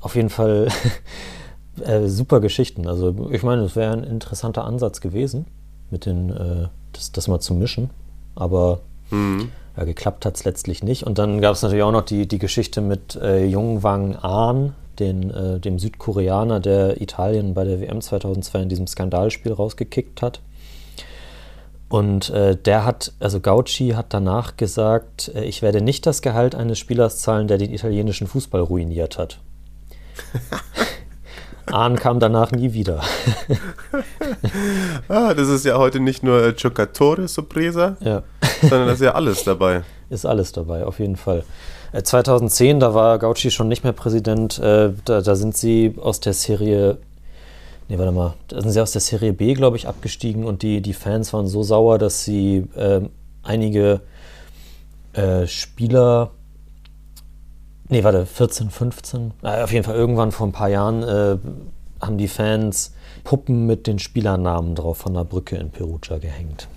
auf 0.00 0.16
jeden 0.16 0.30
Fall 0.30 0.68
äh, 1.82 2.06
super 2.08 2.40
Geschichten. 2.40 2.86
Also 2.86 3.30
ich 3.30 3.42
meine, 3.42 3.62
es 3.62 3.76
wäre 3.76 3.92
ein 3.92 4.04
interessanter 4.04 4.64
Ansatz 4.64 5.00
gewesen, 5.00 5.46
mit 5.90 6.06
den, 6.06 6.30
äh, 6.30 6.68
das, 6.92 7.12
das 7.12 7.28
mal 7.28 7.40
zu 7.40 7.54
mischen. 7.54 7.90
Aber 8.34 8.80
mhm. 9.10 9.50
ja, 9.76 9.84
geklappt 9.84 10.26
hat 10.26 10.36
es 10.36 10.44
letztlich 10.44 10.82
nicht. 10.82 11.04
Und 11.04 11.18
dann 11.18 11.40
gab 11.40 11.54
es 11.54 11.62
natürlich 11.62 11.84
auch 11.84 11.92
noch 11.92 12.04
die, 12.04 12.26
die 12.26 12.38
Geschichte 12.38 12.80
mit 12.80 13.16
äh, 13.16 13.44
Jungwang 13.44 14.16
Ahn, 14.16 14.74
den, 14.98 15.30
äh, 15.30 15.60
dem 15.60 15.78
Südkoreaner, 15.78 16.60
der 16.60 17.00
Italien 17.00 17.54
bei 17.54 17.64
der 17.64 17.80
WM 17.80 18.00
2002 18.00 18.62
in 18.62 18.68
diesem 18.68 18.86
Skandalspiel 18.86 19.52
rausgekickt 19.52 20.22
hat. 20.22 20.40
Und 21.88 22.30
äh, 22.30 22.56
der 22.56 22.84
hat, 22.84 23.12
also 23.20 23.40
Gauci 23.40 23.90
hat 23.90 24.06
danach 24.14 24.56
gesagt, 24.56 25.30
äh, 25.34 25.44
ich 25.44 25.62
werde 25.62 25.80
nicht 25.80 26.06
das 26.06 26.22
Gehalt 26.22 26.54
eines 26.54 26.78
Spielers 26.78 27.18
zahlen, 27.18 27.46
der 27.46 27.58
den 27.58 27.72
italienischen 27.72 28.26
Fußball 28.26 28.62
ruiniert 28.62 29.18
hat. 29.18 29.38
Ahn 31.66 31.96
kam 31.96 32.20
danach 32.20 32.52
nie 32.52 32.72
wieder. 32.72 33.00
ah, 35.08 35.34
das 35.34 35.48
ist 35.48 35.64
ja 35.64 35.78
heute 35.78 36.00
nicht 36.00 36.22
nur 36.22 36.52
Giocatore 36.52 37.28
Sorpresa, 37.28 37.96
ja. 38.00 38.22
sondern 38.60 38.86
das 38.86 38.96
ist 38.96 39.04
ja 39.04 39.14
alles 39.14 39.44
dabei. 39.44 39.82
Ist 40.10 40.26
alles 40.26 40.52
dabei, 40.52 40.84
auf 40.84 41.00
jeden 41.00 41.16
Fall. 41.16 41.44
2010, 42.00 42.76
äh, 42.76 42.78
da 42.78 42.94
war 42.94 43.18
Gauci 43.18 43.50
schon 43.50 43.68
nicht 43.68 43.82
mehr 43.82 43.94
Präsident, 43.94 44.58
äh, 44.58 44.90
da, 45.06 45.22
da 45.22 45.34
sind 45.34 45.56
sie 45.56 45.94
aus 45.98 46.20
der 46.20 46.34
Serie 46.34 46.98
Nee, 47.88 47.98
warte 47.98 48.12
mal. 48.12 48.34
Da 48.48 48.62
sind 48.62 48.70
sie 48.70 48.80
aus 48.80 48.92
der 48.92 49.00
Serie 49.00 49.32
B, 49.32 49.54
glaube 49.54 49.76
ich, 49.76 49.86
abgestiegen 49.86 50.44
und 50.44 50.62
die, 50.62 50.80
die 50.80 50.94
Fans 50.94 51.32
waren 51.32 51.46
so 51.46 51.62
sauer, 51.62 51.98
dass 51.98 52.24
sie 52.24 52.66
äh, 52.76 53.02
einige 53.42 54.00
äh, 55.12 55.46
Spieler 55.46 56.30
Nee, 57.88 58.02
warte, 58.02 58.26
14, 58.26 58.70
15. 58.70 59.32
Äh, 59.42 59.62
auf 59.62 59.72
jeden 59.72 59.84
Fall 59.84 59.94
irgendwann 59.94 60.32
vor 60.32 60.46
ein 60.46 60.52
paar 60.52 60.68
Jahren 60.68 61.02
äh, 61.02 61.38
haben 62.00 62.18
die 62.18 62.28
Fans 62.28 62.92
Puppen 63.24 63.66
mit 63.66 63.86
den 63.86 63.98
Spielernamen 63.98 64.74
drauf 64.74 64.98
von 64.98 65.14
der 65.14 65.24
Brücke 65.24 65.56
in 65.56 65.70
Perugia 65.70 66.18
gehängt. 66.18 66.68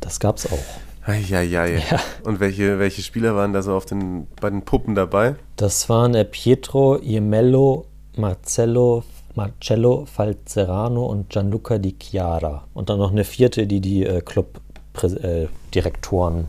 Das 0.00 0.20
gab's 0.20 0.46
auch. 0.46 1.06
Eieiei. 1.06 1.82
Ja. 1.90 2.00
Und 2.24 2.40
welche, 2.40 2.78
welche 2.78 3.02
Spieler 3.02 3.36
waren 3.36 3.52
da 3.52 3.60
so 3.62 3.74
auf 3.74 3.84
den, 3.86 4.26
bei 4.40 4.50
den 4.50 4.62
Puppen 4.62 4.94
dabei? 4.94 5.36
Das 5.56 5.88
waren 5.88 6.14
äh, 6.14 6.24
Pietro 6.24 6.98
Iemello, 6.98 7.86
Marcello, 8.16 9.02
Marcello 9.34 10.06
Falzerano 10.06 11.06
und 11.06 11.30
Gianluca 11.30 11.78
Di 11.78 11.96
Chiara. 12.00 12.64
Und 12.74 12.90
dann 12.90 12.98
noch 12.98 13.12
eine 13.12 13.24
vierte, 13.24 13.66
die 13.66 13.80
die 13.80 14.04
äh, 14.04 14.20
Clubdirektoren 14.20 16.40
äh, 16.40 16.44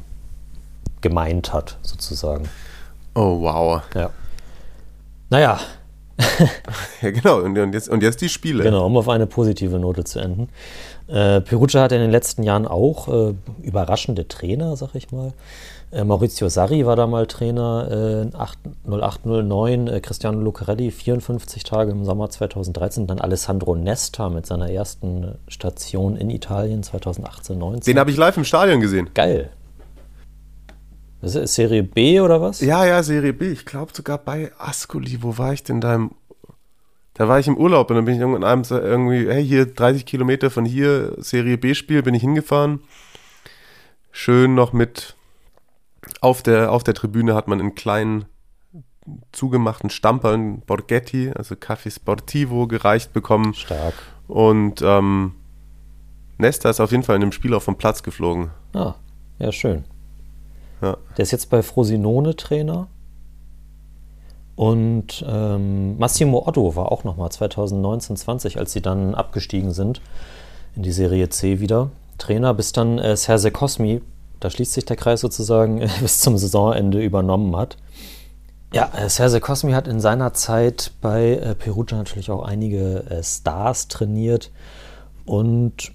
gemeint 1.02 1.54
hat, 1.54 1.78
sozusagen. 1.84 2.50
Oh, 3.18 3.42
wow. 3.42 3.82
Ja. 3.96 4.12
Naja. 5.32 5.60
ja, 7.02 7.10
genau. 7.10 7.40
Und, 7.40 7.56
jetzt, 7.74 7.90
und 7.90 8.04
jetzt 8.04 8.22
die 8.22 8.30
Spiele. 8.30 8.64
Genau, 8.64 8.86
um 8.86 8.96
auf 8.96 9.10
eine 9.10 9.26
positive 9.26 9.80
Note 9.80 10.04
zu 10.04 10.20
enden. 10.20 10.50
Äh, 11.08 11.42
Perugia 11.42 11.82
hat 11.82 11.92
in 11.94 12.00
den 12.00 12.12
letzten 12.12 12.44
Jahren 12.44 12.68
auch 12.68 13.08
äh, 13.08 13.34
überraschende 13.64 14.28
Trainer, 14.28 14.76
sag 14.76 14.94
ich 14.94 15.12
mal. 15.12 15.34
Äh, 15.92 16.04
Maurizio 16.04 16.48
Sarri 16.48 16.86
war 16.86 16.96
da 16.96 17.08
mal 17.08 17.26
Trainer 17.26 18.30
äh, 18.32 18.88
0809, 18.88 19.88
äh, 19.88 20.00
Cristiano 20.00 20.40
Lucarelli 20.40 20.92
54 20.92 21.64
Tage 21.64 21.94
im 21.94 22.06
Sommer 22.06 22.30
2013, 22.30 23.08
dann 23.08 23.20
Alessandro 23.20 23.76
Nesta 23.76 24.30
mit 24.30 24.46
seiner 24.46 24.70
ersten 24.70 25.40
Station 25.48 26.18
in 26.18 26.30
Italien 26.30 26.84
2018, 26.84 27.58
19. 27.58 27.94
Den 27.94 28.00
habe 28.00 28.12
ich 28.12 28.18
live 28.18 28.38
im 28.38 28.44
Stadion 28.44 28.80
gesehen. 28.80 29.10
Geil. 29.16 29.50
Das 31.28 31.36
ist 31.36 31.56
Serie 31.56 31.84
B 31.84 32.22
oder 32.22 32.40
was? 32.42 32.62
Ja, 32.62 32.86
ja, 32.86 33.04
Serie 33.04 33.34
B. 33.34 33.52
Ich 33.52 33.66
glaube 33.66 33.92
sogar 33.94 34.18
bei 34.18 34.50
Ascoli. 34.58 35.22
Wo 35.22 35.38
war 35.38 35.52
ich 35.52 35.62
denn 35.62 35.82
da 35.82 35.94
im 35.94 36.12
da 37.16 37.28
war 37.28 37.38
ich 37.38 37.48
im 37.48 37.58
Urlaub 37.58 37.90
und 37.90 37.98
dann 37.98 38.06
bin 38.06 38.14
ich 38.14 38.22
irgendwann 38.22 38.46
abends 38.46 38.72
irgendwie, 38.72 39.28
hey, 39.28 39.46
hier 39.46 39.66
30 39.66 40.06
Kilometer 40.06 40.52
von 40.52 40.64
hier, 40.64 41.16
Serie 41.18 41.58
B-Spiel, 41.58 42.04
bin 42.04 42.14
ich 42.14 42.22
hingefahren. 42.22 42.80
Schön 44.12 44.54
noch 44.56 44.72
mit, 44.72 45.16
auf 46.22 46.44
der, 46.44 46.72
auf 46.72 46.84
der 46.84 46.94
Tribüne 46.94 47.34
hat 47.34 47.48
man 47.48 47.60
einen 47.60 47.76
kleinen 47.76 48.26
zugemachten 49.32 49.90
Stampern 49.90 50.62
Borghetti, 50.62 51.32
also 51.36 51.56
Café 51.56 51.94
Sportivo, 51.94 52.68
gereicht 52.68 53.12
bekommen. 53.12 53.54
Stark. 53.56 53.96
Und 54.28 54.82
ähm, 54.82 55.34
Nesta 56.38 56.70
ist 56.70 56.80
auf 56.80 56.92
jeden 56.92 57.04
Fall 57.04 57.16
in 57.16 57.22
dem 57.22 57.32
Spiel 57.32 57.54
auch 57.54 57.64
vom 57.64 57.78
Platz 57.80 58.04
geflogen. 58.04 58.52
Ah, 58.74 58.94
ja, 59.40 59.52
schön. 59.52 59.84
Ja. 60.82 60.98
Der 61.18 61.24
ist 61.24 61.32
jetzt 61.32 61.50
bei 61.50 61.62
Frosinone 61.62 62.36
Trainer. 62.36 62.88
Und 64.56 65.24
ähm, 65.28 66.00
Massimo 66.00 66.48
Otto 66.48 66.76
war 66.76 66.92
auch 66.92 67.04
nochmal 67.04 67.32
2019, 67.32 68.18
20, 68.18 68.58
als 68.58 68.74
sie 68.74 68.82
dann 68.82 69.14
abgestiegen 69.14 69.72
sind 69.72 70.02
in 70.76 70.82
die 70.82 70.92
Serie 70.92 71.30
C 71.30 71.60
wieder. 71.60 71.92
Trainer, 72.18 72.54
bis 72.56 72.72
dann 72.72 72.98
äh, 72.98 73.16
Serse 73.16 73.52
Cosmi, 73.52 74.02
da 74.40 74.50
schließt 74.50 74.74
sich 74.74 74.86
der 74.86 74.96
Kreis 74.96 75.22
sozusagen, 75.22 75.82
äh, 75.82 75.90
bis 76.02 76.20
zum 76.20 76.38
Saisonende 76.38 77.04
übernommen 77.04 77.56
hat. 77.56 77.78
Ja, 78.74 78.92
äh, 78.98 79.10
Serse 79.10 79.40
Cosmi 79.40 79.74
hat 79.74 79.88
in 79.88 80.00
seiner 80.00 80.34
Zeit 80.34 80.92
bei 81.02 81.34
äh, 81.34 81.56
Perugia 81.56 81.98
natürlich 81.98 82.32
auch 82.32 82.44
einige 82.44 83.06
äh, 83.10 83.24
Stars 83.24 83.88
trainiert. 83.88 84.52
Und 85.26 85.92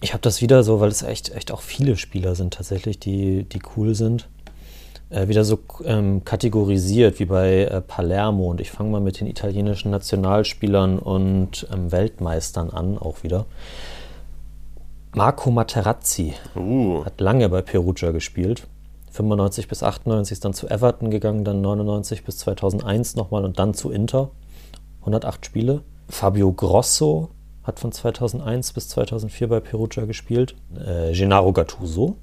ich 0.00 0.12
habe 0.12 0.20
das 0.22 0.40
wieder 0.40 0.62
so, 0.62 0.80
weil 0.80 0.90
es 0.90 1.02
echt, 1.02 1.34
echt 1.34 1.50
auch 1.50 1.60
viele 1.60 1.96
Spieler 1.96 2.34
sind 2.34 2.54
tatsächlich, 2.54 2.98
die, 2.98 3.44
die 3.44 3.60
cool 3.76 3.94
sind, 3.94 4.28
äh, 5.10 5.28
wieder 5.28 5.44
so 5.44 5.58
ähm, 5.84 6.24
kategorisiert 6.24 7.18
wie 7.18 7.24
bei 7.24 7.64
äh, 7.64 7.80
Palermo. 7.80 8.50
Und 8.50 8.60
ich 8.60 8.70
fange 8.70 8.90
mal 8.90 9.00
mit 9.00 9.20
den 9.20 9.26
italienischen 9.26 9.90
Nationalspielern 9.90 10.98
und 10.98 11.66
ähm, 11.72 11.90
Weltmeistern 11.90 12.70
an, 12.70 12.98
auch 12.98 13.22
wieder. 13.22 13.46
Marco 15.14 15.50
Materazzi 15.50 16.34
Uh, 16.54 17.04
hat 17.04 17.20
lange 17.20 17.48
bei 17.48 17.62
Perugia 17.62 18.10
gespielt. 18.10 18.66
95 19.10 19.66
bis 19.66 19.82
98 19.82 20.32
ist 20.32 20.44
dann 20.44 20.52
zu 20.52 20.68
Everton 20.68 21.10
gegangen, 21.10 21.44
dann 21.44 21.60
99 21.60 22.24
bis 22.24 22.38
2001 22.38 23.16
nochmal 23.16 23.44
und 23.44 23.58
dann 23.58 23.74
zu 23.74 23.90
Inter. 23.90 24.30
108 25.00 25.44
Spiele. 25.44 25.82
Fabio 26.08 26.52
Grosso 26.52 27.30
hat 27.68 27.78
von 27.78 27.92
2001 27.92 28.72
bis 28.72 28.88
2004 28.88 29.46
bei 29.48 29.60
Perugia 29.60 30.06
gespielt. 30.06 30.54
Äh, 30.74 31.12
Gennaro 31.12 31.52
Gattuso, 31.52 32.16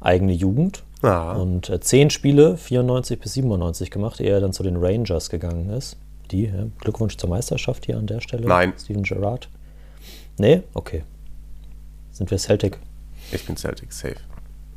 eigene 0.00 0.32
Jugend. 0.32 0.82
Ah. 1.02 1.34
Und 1.34 1.68
äh, 1.68 1.80
10 1.80 2.08
Spiele, 2.10 2.56
94 2.56 3.20
bis 3.20 3.34
97 3.34 3.90
gemacht, 3.90 4.20
ehe 4.20 4.30
er 4.30 4.40
dann 4.40 4.52
zu 4.54 4.62
den 4.62 4.76
Rangers 4.76 5.28
gegangen 5.28 5.68
ist. 5.70 5.96
Die, 6.30 6.44
ja, 6.46 6.66
Glückwunsch 6.78 7.16
zur 7.18 7.28
Meisterschaft 7.28 7.86
hier 7.86 7.98
an 7.98 8.06
der 8.06 8.20
Stelle. 8.20 8.46
Nein. 8.46 8.72
Steven 8.78 9.02
Gerrard. 9.02 9.48
Nee? 10.38 10.62
Okay. 10.74 11.04
Sind 12.12 12.30
wir 12.30 12.38
Celtic? 12.38 12.78
ich 13.32 13.44
bin 13.46 13.56
Celtic, 13.56 13.92
safe. 13.92 14.16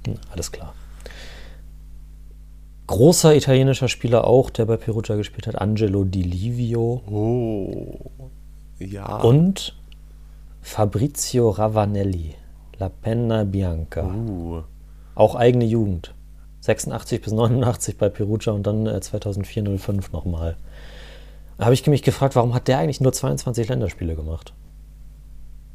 Hm, 0.06 0.16
Alles 0.32 0.52
klar. 0.52 0.74
Großer 2.88 3.36
italienischer 3.36 3.88
Spieler 3.88 4.28
auch, 4.28 4.50
der 4.50 4.66
bei 4.66 4.76
Perugia 4.76 5.16
gespielt 5.16 5.48
hat, 5.48 5.60
Angelo 5.60 6.04
Di 6.04 6.22
Livio 6.24 7.02
Oh, 7.10 8.00
ja. 8.80 9.22
und 9.22 9.76
Fabrizio 10.64 11.50
Ravanelli, 11.50 12.34
La 12.80 12.90
Penna 12.90 13.44
Bianca. 13.44 14.06
Uh, 14.06 14.64
Auch 15.14 15.36
eigene 15.36 15.66
Jugend. 15.66 16.16
86 16.62 17.22
bis 17.22 17.34
89 17.34 17.98
bei 17.98 18.08
Perugia 18.08 18.54
und 18.54 18.66
dann 18.66 18.88
äh, 18.88 19.00
2004, 19.00 19.78
05 19.78 20.14
nochmal. 20.14 20.56
Da 21.58 21.66
habe 21.66 21.74
ich 21.74 21.86
mich 21.86 22.02
gefragt, 22.02 22.36
warum 22.36 22.54
hat 22.54 22.70
der 22.70 22.80
eigentlich 22.80 23.02
nur 23.02 23.12
22 23.12 23.68
Länderspiele 23.68 24.16
gemacht? 24.16 24.54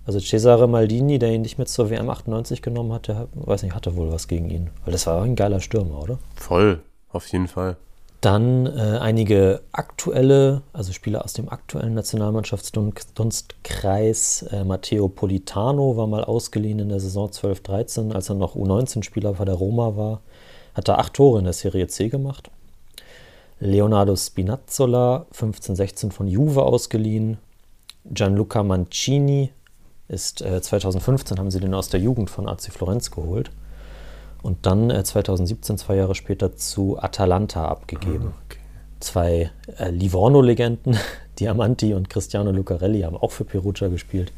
Also 0.06 0.20
Cesare 0.20 0.66
Maldini, 0.66 1.18
der 1.18 1.32
ihn 1.32 1.42
nicht 1.42 1.58
mit 1.58 1.68
zur 1.68 1.90
WM 1.90 2.08
98 2.08 2.62
genommen 2.62 2.94
hat, 2.94 3.08
der 3.08 3.28
weiß 3.34 3.62
nicht, 3.62 3.74
hatte 3.74 3.94
wohl 3.94 4.10
was 4.10 4.26
gegen 4.26 4.48
ihn. 4.48 4.70
Weil 4.84 4.92
das 4.92 5.06
war 5.06 5.22
ein 5.22 5.36
geiler 5.36 5.60
Stürmer, 5.60 6.02
oder? 6.02 6.18
voll, 6.34 6.80
auf 7.10 7.26
jeden 7.30 7.46
Fall. 7.46 7.76
Dann 8.20 8.66
äh, 8.66 8.98
einige 9.00 9.62
aktuelle, 9.70 10.62
also 10.72 10.92
Spieler 10.92 11.24
aus 11.24 11.34
dem 11.34 11.48
aktuellen 11.48 11.94
Nationalmannschaftsdunstkreis. 11.94 14.42
Äh, 14.50 14.64
Matteo 14.64 15.08
Politano 15.08 15.96
war 15.96 16.08
mal 16.08 16.24
ausgeliehen 16.24 16.80
in 16.80 16.88
der 16.88 16.98
Saison 16.98 17.28
12-13, 17.28 18.12
als 18.12 18.28
er 18.28 18.34
noch 18.34 18.56
U19-Spieler 18.56 19.34
bei 19.34 19.44
der 19.44 19.54
Roma 19.54 19.94
war. 19.96 20.20
Hat 20.74 20.88
er 20.88 20.98
acht 20.98 21.14
Tore 21.14 21.38
in 21.38 21.44
der 21.44 21.52
Serie 21.52 21.86
C 21.86 22.08
gemacht. 22.08 22.50
Leonardo 23.60 24.16
Spinazzola, 24.16 25.26
15-16 25.32 26.10
von 26.10 26.26
Juve 26.26 26.64
ausgeliehen. 26.64 27.38
Gianluca 28.04 28.64
Mancini 28.64 29.52
ist 30.08 30.42
äh, 30.42 30.60
2015, 30.60 31.38
haben 31.38 31.52
sie 31.52 31.60
den 31.60 31.74
aus 31.74 31.88
der 31.88 32.00
Jugend 32.00 32.30
von 32.30 32.48
AC 32.48 32.72
Florenz 32.72 33.12
geholt. 33.12 33.52
Und 34.42 34.66
dann 34.66 34.90
äh, 34.90 35.02
2017, 35.02 35.78
zwei 35.78 35.96
Jahre 35.96 36.14
später, 36.14 36.56
zu 36.56 36.98
Atalanta 37.00 37.66
abgegeben. 37.66 38.34
Okay. 38.46 38.58
Zwei 39.00 39.50
äh, 39.78 39.90
Livorno-Legenden, 39.90 40.98
Diamanti 41.38 41.94
und 41.94 42.08
Cristiano 42.10 42.50
Lucarelli, 42.50 43.02
haben 43.02 43.16
auch 43.16 43.32
für 43.32 43.44
Perugia 43.44 43.88
gespielt. 43.88 44.32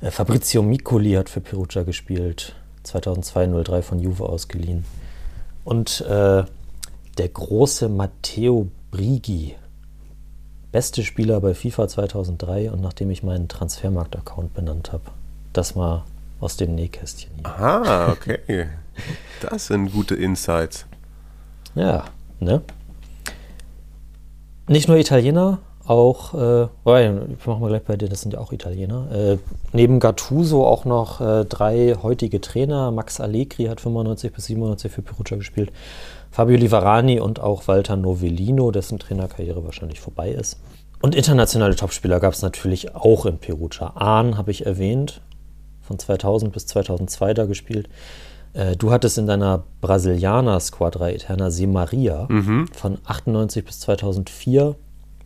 Äh, 0.00 0.10
Fabrizio 0.10 0.62
Miccoli 0.62 1.12
hat 1.12 1.28
für 1.28 1.40
Perugia 1.40 1.82
gespielt, 1.82 2.54
2002-03 2.84 3.82
von 3.82 3.98
Juve 4.00 4.24
ausgeliehen. 4.24 4.84
Und 5.64 6.00
äh, 6.02 6.44
der 7.18 7.28
große 7.28 7.88
Matteo 7.88 8.68
Brigi, 8.90 9.54
beste 10.72 11.02
Spieler 11.02 11.40
bei 11.40 11.54
FIFA 11.54 11.88
2003 11.88 12.70
und 12.70 12.80
nachdem 12.80 13.10
ich 13.10 13.22
meinen 13.22 13.48
Transfermarkt-Account 13.48 14.54
benannt 14.54 14.92
habe. 14.92 15.04
Das 15.52 15.74
mal 15.74 16.04
aus 16.40 16.56
dem 16.56 16.74
Nähkästchen 16.74 17.32
hier. 17.36 17.46
Ah, 17.46 18.10
okay. 18.12 18.68
Das 19.40 19.68
sind 19.68 19.92
gute 19.92 20.14
Insights. 20.14 20.84
Ja, 21.74 22.04
ne? 22.40 22.60
Nicht 24.68 24.88
nur 24.88 24.98
Italiener, 24.98 25.60
auch, 25.86 26.34
äh, 26.34 26.68
oh 26.84 26.96
ja, 26.96 27.12
machen 27.12 27.60
wir 27.60 27.68
gleich 27.68 27.82
bei 27.82 27.96
dir, 27.96 28.08
das 28.08 28.20
sind 28.20 28.34
ja 28.34 28.40
auch 28.40 28.52
Italiener. 28.52 29.10
Äh, 29.10 29.38
neben 29.72 29.98
Gattuso 29.98 30.64
auch 30.64 30.84
noch 30.84 31.20
äh, 31.20 31.44
drei 31.44 31.96
heutige 32.00 32.40
Trainer. 32.40 32.92
Max 32.92 33.20
Allegri 33.20 33.64
hat 33.64 33.80
95 33.80 34.32
bis 34.32 34.44
97 34.46 34.92
für 34.92 35.02
Perugia 35.02 35.36
gespielt. 35.36 35.72
Fabio 36.30 36.56
Livarani 36.56 37.18
und 37.18 37.40
auch 37.40 37.66
Walter 37.66 37.96
Novellino, 37.96 38.70
dessen 38.70 39.00
Trainerkarriere 39.00 39.64
wahrscheinlich 39.64 40.00
vorbei 40.00 40.30
ist. 40.30 40.60
Und 41.02 41.14
internationale 41.14 41.74
Topspieler 41.74 42.20
gab 42.20 42.34
es 42.34 42.42
natürlich 42.42 42.94
auch 42.94 43.26
in 43.26 43.38
Perugia. 43.38 43.92
Ahn 43.96 44.36
habe 44.36 44.52
ich 44.52 44.66
erwähnt, 44.66 45.22
von 45.90 45.98
2000 45.98 46.52
bis 46.52 46.66
2002 46.68 47.34
da 47.34 47.46
gespielt. 47.46 47.88
Äh, 48.52 48.76
Du 48.76 48.92
hattest 48.92 49.18
in 49.18 49.26
deiner 49.26 49.64
Brasilianer 49.80 50.60
Squadra 50.60 51.10
Eterna 51.10 51.50
Se 51.50 51.66
Maria 51.66 52.28
von 52.72 52.98
98 53.04 53.64
bis 53.64 53.80
2004 53.80 54.76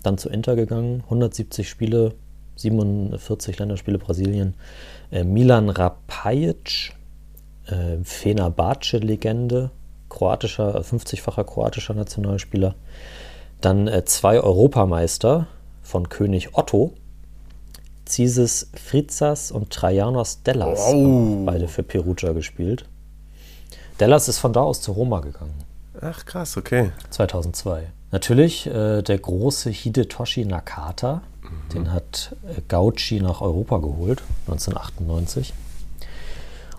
dann 0.03 0.17
zu 0.17 0.31
Inter 0.31 0.57
gegangen, 0.57 1.03
170 1.05 1.69
Spiele, 1.69 2.15
47 2.57 3.59
Länderspiele 3.59 3.99
Brasilien. 3.99 4.55
Äh, 5.11 5.25
Milan 5.25 5.69
Rapajic, 5.69 6.95
äh, 7.67 8.03
Fenerbahce-Legende, 8.03 9.71
kroatischer, 10.09 10.81
50-facher 10.81 11.45
kroatischer 11.45 11.95
Nationalspieler. 11.95 12.75
Dann 13.61 13.87
äh, 13.87 14.05
zwei 14.07 14.41
Europameister 14.41 15.47
von 15.83 16.09
König 16.09 16.55
Otto, 16.55 16.95
Zisis 18.05 18.71
Fritzas 18.75 19.51
und 19.51 19.71
Trajanos 19.71 20.43
Dellas, 20.43 20.81
Oh. 20.81 20.93
haben 20.93 21.47
beide 21.47 21.69
für 21.69 21.83
Perugia 21.83 22.33
gespielt. 22.33 22.85
Dellas 24.01 24.29
ist 24.29 24.39
von 24.39 24.53
da 24.53 24.61
aus 24.63 24.81
zu 24.81 24.93
Roma 24.93 25.21
gegangen. 25.21 25.55
Ach, 26.01 26.25
krass, 26.27 26.57
okay. 26.57 26.91
2002. 27.11 27.85
Natürlich 28.11 28.67
äh, 28.67 29.03
der 29.03 29.19
große 29.19 29.71
Hidetoshi 29.71 30.45
Nakata, 30.45 31.23
den 31.73 31.93
hat 31.93 32.35
äh, 32.49 32.61
Gauchi 32.69 33.21
nach 33.21 33.41
Europa 33.41 33.79
geholt, 33.79 34.23
1998. 34.47 35.53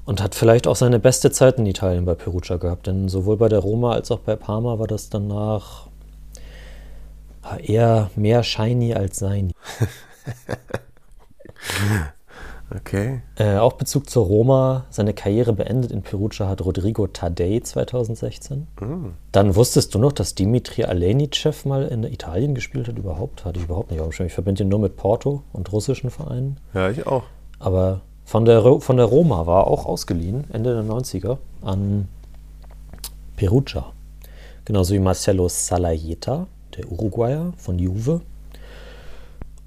Und 0.06 0.22
hat 0.22 0.36
vielleicht 0.36 0.68
auch 0.68 0.76
seine 0.76 1.00
beste 1.00 1.32
Zeit 1.32 1.58
in 1.58 1.66
Italien 1.66 2.06
bei 2.06 2.14
Perugia 2.14 2.58
gehabt, 2.58 2.86
denn 2.88 3.10
sowohl 3.10 3.38
bei 3.38 3.50
der 3.50 3.60
Roma 3.60 3.94
als 3.94 4.12
auch 4.12 4.20
bei 4.20 4.36
Parma 4.36 4.78
war 4.78 4.86
das 4.88 5.10
danach 5.10 5.88
eher 7.64 8.12
mehr 8.16 8.44
shiny 8.44 8.94
als 8.94 9.18
sein. 9.18 9.52
Okay. 12.76 13.22
Äh, 13.36 13.58
auch 13.58 13.74
Bezug 13.74 14.10
zur 14.10 14.26
Roma, 14.26 14.86
seine 14.90 15.14
Karriere 15.14 15.54
beendet 15.54 15.92
in 15.92 16.02
Perugia 16.02 16.48
hat 16.50 16.66
Rodrigo 16.66 17.06
Tadei 17.06 17.62
2016. 17.64 18.66
Dann 19.32 19.56
wusstest 19.56 19.94
du 19.94 20.00
noch, 20.00 20.12
dass 20.12 20.34
Dimitri 20.34 20.84
Alenicev 20.84 21.66
mal 21.66 21.84
in 21.86 22.04
Italien 22.04 22.56
gespielt 22.56 22.88
hat? 22.88 22.98
Überhaupt? 22.98 23.46
Hatte 23.46 23.60
ich 23.60 23.66
überhaupt 23.66 23.92
nicht 23.92 24.00
auf 24.00 24.08
dem 24.08 24.12
Schirm. 24.14 24.26
Ich 24.26 24.34
verbinde 24.34 24.64
ihn 24.64 24.70
nur 24.70 24.80
mit 24.80 24.98
Porto 24.98 25.44
und 25.54 25.72
russischen 25.72 26.10
Vereinen. 26.10 26.60
Ja, 26.74 26.90
ich 26.90 27.06
auch. 27.06 27.26
Aber 27.60 28.02
von 28.26 28.46
der, 28.46 28.58
Ro- 28.62 28.80
von 28.80 28.98
der 28.98 29.06
Roma 29.06 29.46
war 29.46 29.66
er 29.66 29.68
auch 29.68 29.86
ausgeliehen, 29.86 30.46
Ende 30.52 30.74
der 30.74 30.84
90er, 30.92 31.38
an 31.62 32.08
Perugia. 33.36 33.92
Genauso 34.66 34.96
wie 34.96 35.00
Marcelo 35.00 35.48
Salayeta, 35.50 36.48
der 36.76 36.92
Uruguayer 36.92 37.54
von 37.58 37.78
Juve. 37.78 38.22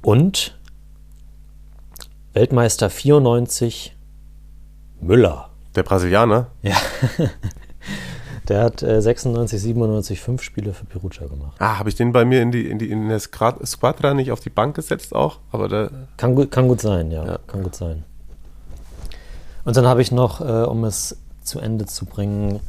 Und 0.02 0.57
Weltmeister 2.42 2.88
94 2.88 3.96
Müller. 5.00 5.50
Der 5.74 5.82
Brasilianer? 5.82 6.46
Ja. 6.62 6.76
Der 8.48 8.62
hat 8.62 8.80
äh, 8.84 9.02
96, 9.02 9.60
97 9.60 10.20
fünf 10.20 10.42
Spiele 10.44 10.72
für 10.72 10.84
Perugia 10.84 11.26
gemacht. 11.26 11.56
Ah, 11.58 11.78
habe 11.80 11.88
ich 11.88 11.96
den 11.96 12.12
bei 12.12 12.24
mir 12.24 12.40
in 12.40 12.52
die 12.52 12.70
in 12.70 12.78
die 12.78 12.90
in 12.90 13.08
der 13.08 13.18
Squad- 13.18 13.66
Squadra 13.66 14.14
nicht 14.14 14.30
auf 14.30 14.38
die 14.38 14.50
Bank 14.50 14.76
gesetzt 14.76 15.16
auch, 15.16 15.40
aber 15.50 15.66
da 15.68 15.90
Kann 16.16 16.36
gut, 16.36 16.52
kann 16.52 16.68
gut 16.68 16.80
sein, 16.80 17.10
ja, 17.10 17.26
Ja. 17.26 17.38
Kann 17.48 17.64
gut 17.64 17.74
sein. 17.74 18.04
Und 19.64 19.76
dann 19.76 19.86
habe 19.88 20.00
ich 20.00 20.12
noch, 20.12 20.40
äh, 20.40 20.44
um 20.64 20.84
es 20.84 21.16
zu 21.42 21.58
Ende 21.58 21.86
zu 21.86 22.06
bringen, 22.06 22.60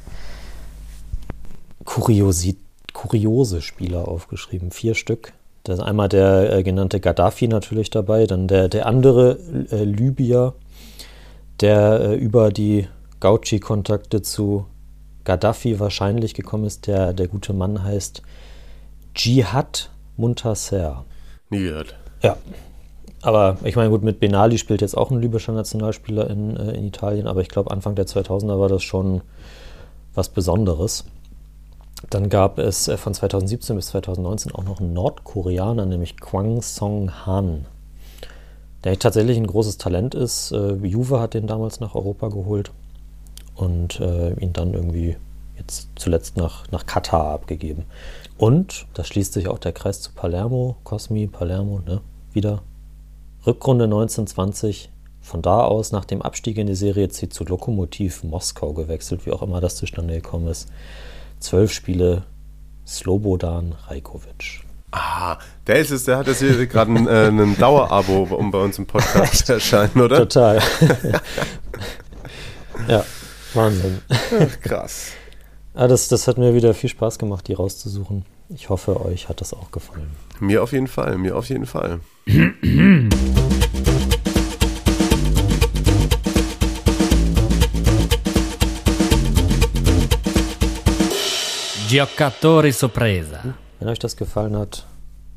Kuriosi 1.85 2.57
kuriose 2.91 3.61
Spieler 3.61 4.07
aufgeschrieben. 4.07 4.71
Vier 4.71 4.95
Stück. 4.95 5.33
Da 5.63 5.73
ist 5.73 5.79
einmal 5.79 6.09
der 6.09 6.53
äh, 6.53 6.63
genannte 6.63 6.99
Gaddafi 6.99 7.47
natürlich 7.47 7.89
dabei, 7.89 8.25
dann 8.25 8.47
der, 8.47 8.69
der 8.69 8.85
andere 8.85 9.37
äh, 9.71 9.83
Libyer, 9.83 10.53
der 11.59 11.99
äh, 12.01 12.15
über 12.15 12.51
die 12.51 12.87
Gauchi-Kontakte 13.19 14.21
zu 14.21 14.65
Gaddafi 15.25 15.79
wahrscheinlich 15.79 16.33
gekommen 16.33 16.65
ist. 16.65 16.87
Der, 16.87 17.13
der 17.13 17.27
gute 17.27 17.53
Mann 17.53 17.83
heißt 17.83 18.21
Jihad 19.15 19.89
Muntasser. 20.17 21.05
nie 21.49 21.63
gehört. 21.63 21.95
Ja. 22.21 22.37
Aber 23.21 23.57
ich 23.65 23.75
meine, 23.75 23.89
gut, 23.89 24.01
mit 24.01 24.19
Benali 24.21 24.57
spielt 24.57 24.81
jetzt 24.81 24.95
auch 24.95 25.11
ein 25.11 25.21
libyscher 25.21 25.51
Nationalspieler 25.51 26.29
in, 26.29 26.55
äh, 26.55 26.71
in 26.71 26.85
Italien, 26.85 27.27
aber 27.27 27.41
ich 27.41 27.49
glaube, 27.49 27.71
Anfang 27.71 27.95
der 27.95 28.07
2000er 28.07 28.59
war 28.59 28.69
das 28.69 28.83
schon 28.83 29.21
was 30.13 30.29
Besonderes. 30.29 31.05
Dann 32.09 32.29
gab 32.29 32.59
es 32.59 32.87
äh, 32.87 32.97
von 32.97 33.13
2017 33.13 33.75
bis 33.75 33.87
2019 33.87 34.53
auch 34.53 34.63
noch 34.63 34.79
einen 34.79 34.93
Nordkoreaner, 34.93 35.85
nämlich 35.85 36.17
Kwang 36.17 36.61
Song 36.61 37.25
Han, 37.25 37.65
der 38.83 38.97
tatsächlich 38.97 39.37
ein 39.37 39.47
großes 39.47 39.77
Talent 39.77 40.15
ist. 40.15 40.51
Äh, 40.51 40.75
Juve 40.75 41.19
hat 41.19 41.33
den 41.33 41.47
damals 41.47 41.79
nach 41.79 41.95
Europa 41.95 42.29
geholt 42.29 42.71
und 43.55 43.99
äh, 43.99 44.33
ihn 44.39 44.53
dann 44.53 44.73
irgendwie 44.73 45.17
jetzt 45.57 45.89
zuletzt 45.95 46.37
nach, 46.37 46.69
nach 46.71 46.85
Katar 46.85 47.31
abgegeben. 47.31 47.85
Und 48.37 48.87
da 48.93 49.03
schließt 49.03 49.33
sich 49.33 49.49
auch 49.49 49.59
der 49.59 49.73
Kreis 49.73 50.01
zu 50.01 50.13
Palermo, 50.13 50.77
Cosmi, 50.85 51.27
Palermo, 51.27 51.81
ne? 51.85 52.01
Wieder 52.31 52.61
Rückrunde 53.45 53.85
1920. 53.85 54.89
Von 55.21 55.41
da 55.41 55.65
aus, 55.65 55.91
nach 55.91 56.05
dem 56.05 56.21
Abstieg 56.21 56.57
in 56.57 56.65
die 56.65 56.75
Serie 56.75 57.09
C 57.09 57.27
zu 57.27 57.43
Lokomotiv 57.43 58.23
Moskau 58.23 58.73
gewechselt, 58.73 59.25
wie 59.25 59.31
auch 59.31 59.43
immer 59.43 59.59
das 59.59 59.75
zustande 59.75 60.15
gekommen 60.15 60.47
ist. 60.47 60.69
Zwölf 61.39 61.71
Spiele, 61.71 62.23
Slobodan 62.85 63.75
Rajkovic. 63.87 64.61
Ah, 64.91 65.37
der 65.67 65.77
ist 65.77 65.91
es, 65.91 66.05
der 66.05 66.17
hat 66.17 66.27
jetzt 66.27 66.39
hier 66.39 66.65
gerade 66.65 66.91
ein, 66.91 67.07
äh, 67.07 67.27
ein 67.27 67.57
Dauerabo, 67.57 68.23
um 68.35 68.49
bei 68.51 68.59
uns 68.59 68.77
im 68.79 68.87
Podcast 68.87 69.45
zu 69.45 69.53
erscheinen, 69.53 70.01
oder? 70.01 70.17
Total. 70.17 70.59
ja, 72.87 73.05
Wahnsinn. 73.53 73.99
Krass. 74.61 75.11
Ah, 75.75 75.87
das, 75.87 76.07
das 76.07 76.27
hat 76.27 76.37
mir 76.37 76.55
wieder 76.55 76.73
viel 76.73 76.89
Spaß 76.89 77.19
gemacht, 77.19 77.47
die 77.47 77.53
rauszusuchen. 77.53 78.25
Ich 78.49 78.69
hoffe, 78.69 78.99
euch 79.05 79.29
hat 79.29 79.41
das 79.41 79.53
auch 79.53 79.71
gefallen. 79.71 80.09
Mir 80.39 80.63
auf 80.63 80.71
jeden 80.71 80.87
Fall, 80.87 81.17
mir 81.19 81.37
auf 81.37 81.47
jeden 81.49 81.67
Fall. 81.67 81.99
Giocatori 91.89 92.71
Sorpresa. 92.71 93.55
Wenn 93.79 93.87
euch 93.87 93.97
das 93.97 94.15
gefallen 94.15 94.55
hat, 94.55 94.85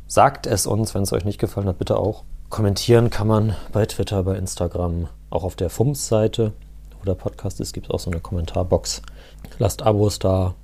sagt 0.06 0.46
es 0.46 0.66
uns. 0.66 0.94
Wenn 0.94 1.04
es 1.04 1.12
euch 1.14 1.24
nicht 1.24 1.38
gefallen 1.38 1.66
hat, 1.66 1.78
bitte 1.78 1.96
auch. 1.96 2.24
Kommentieren 2.50 3.08
kann 3.08 3.26
man 3.26 3.56
bei 3.72 3.86
Twitter, 3.86 4.22
bei 4.22 4.36
Instagram, 4.36 5.08
auch 5.30 5.44
auf 5.44 5.56
der 5.56 5.70
FUMS-Seite, 5.70 6.52
wo 6.98 7.06
der 7.06 7.14
Podcast 7.14 7.58
ist, 7.60 7.72
gibt 7.72 7.86
es 7.86 7.90
auch 7.90 8.00
so 8.00 8.10
eine 8.10 8.20
Kommentarbox. 8.20 9.00
Lasst 9.58 9.80
Abos 9.80 10.18
da, 10.18 10.54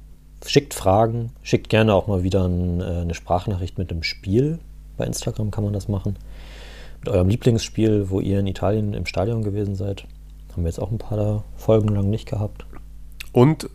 schickt 0.45 0.75
Fragen, 0.75 1.33
schickt 1.41 1.71
gerne 1.71 1.95
auch 1.95 2.07
mal 2.07 2.23
wieder 2.23 2.45
ein, 2.45 2.83
äh, 2.83 2.85
eine 2.85 3.15
Sprachnachricht 3.15 3.79
mit 3.79 3.91
dem 3.91 4.03
Spiel. 4.03 4.59
Bei 4.99 5.07
Instagram 5.07 5.51
kann 5.51 5.65
man 5.65 5.73
das 5.73 5.89
machen. 5.89 6.19
Mit 7.01 7.09
eurem 7.09 7.31
Lieblingsspiel, 7.31 8.11
wo 8.11 8.21
ihr 8.21 8.41
in 8.41 8.47
Italien 8.47 8.93
im 8.93 9.07
Stadion 9.07 9.43
gewesen 9.43 9.75
seid. 9.75 10.05
Haben 10.53 10.65
wir 10.65 10.69
jetzt 10.69 10.81
auch 10.81 10.91
ein 10.91 10.99
paar 10.99 11.45
Folgen 11.57 11.89
lang 11.89 12.11
nicht 12.11 12.29
gehabt. 12.29 12.67
Und 13.33 13.71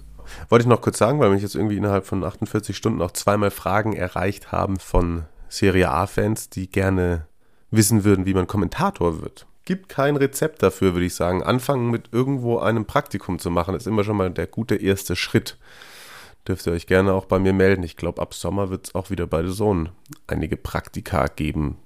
wollte 0.50 0.64
ich 0.64 0.70
noch 0.70 0.82
kurz 0.82 0.98
sagen, 0.98 1.20
weil 1.20 1.30
mich 1.30 1.42
jetzt 1.42 1.56
irgendwie 1.56 1.78
innerhalb 1.78 2.06
von 2.06 2.24
48 2.24 2.76
Stunden 2.76 3.02
auch 3.02 3.12
zweimal 3.12 3.52
Fragen 3.52 3.94
erreicht 3.94 4.52
haben 4.52 4.78
von 4.80 5.26
Serie 5.50 5.90
A-Fans, 5.90 6.50
die 6.50 6.70
gerne 6.70 7.28
wissen 7.72 8.04
würden, 8.04 8.26
wie 8.26 8.34
man 8.34 8.48
Kommentator 8.48 9.22
wird. 9.22 9.48
Gibt 9.66 9.88
kein 9.88 10.18
Rezept 10.18 10.62
dafür, 10.62 10.94
würde 10.94 11.06
ich 11.06 11.16
sagen. 11.16 11.42
Anfangen 11.42 11.90
mit 11.90 12.10
irgendwo 12.12 12.60
einem 12.60 12.86
Praktikum 12.86 13.40
zu 13.40 13.50
machen, 13.50 13.76
ist 13.76 13.88
immer 13.88 14.04
schon 14.04 14.18
mal 14.18 14.30
der 14.30 14.48
gute 14.48 14.76
erste 14.76 15.16
Schritt. 15.16 15.58
Dürft 16.48 16.68
ihr 16.68 16.74
euch 16.74 16.88
gerne 16.88 17.14
auch 17.14 17.26
bei 17.26 17.40
mir 17.40 17.54
melden. 17.54 17.84
Ich 17.84 17.96
glaube, 17.96 18.22
ab 18.22 18.34
Sommer 18.34 18.70
wird 18.70 18.88
es 18.88 18.96
auch 18.96 19.10
wieder 19.10 19.28
bei 19.28 19.46
The 19.46 19.54
Zone 19.54 19.92
einige 20.28 20.58
Praktika 20.58 21.28
geben, 21.28 21.78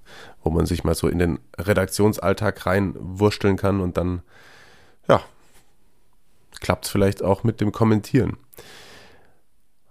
wo 0.44 0.50
man 0.50 0.66
sich 0.66 0.84
mal 0.84 0.96
so 0.96 1.08
in 1.08 1.20
den 1.20 1.40
Redaktionsalltag 1.60 2.66
reinwursteln 2.66 3.56
kann 3.56 3.80
und 3.80 3.98
dann, 3.98 4.24
ja, 5.08 5.22
klappt 6.60 6.86
es 6.86 6.92
vielleicht 6.92 7.24
auch 7.24 7.44
mit 7.44 7.62
dem 7.62 7.72
Kommentieren. 7.72 8.38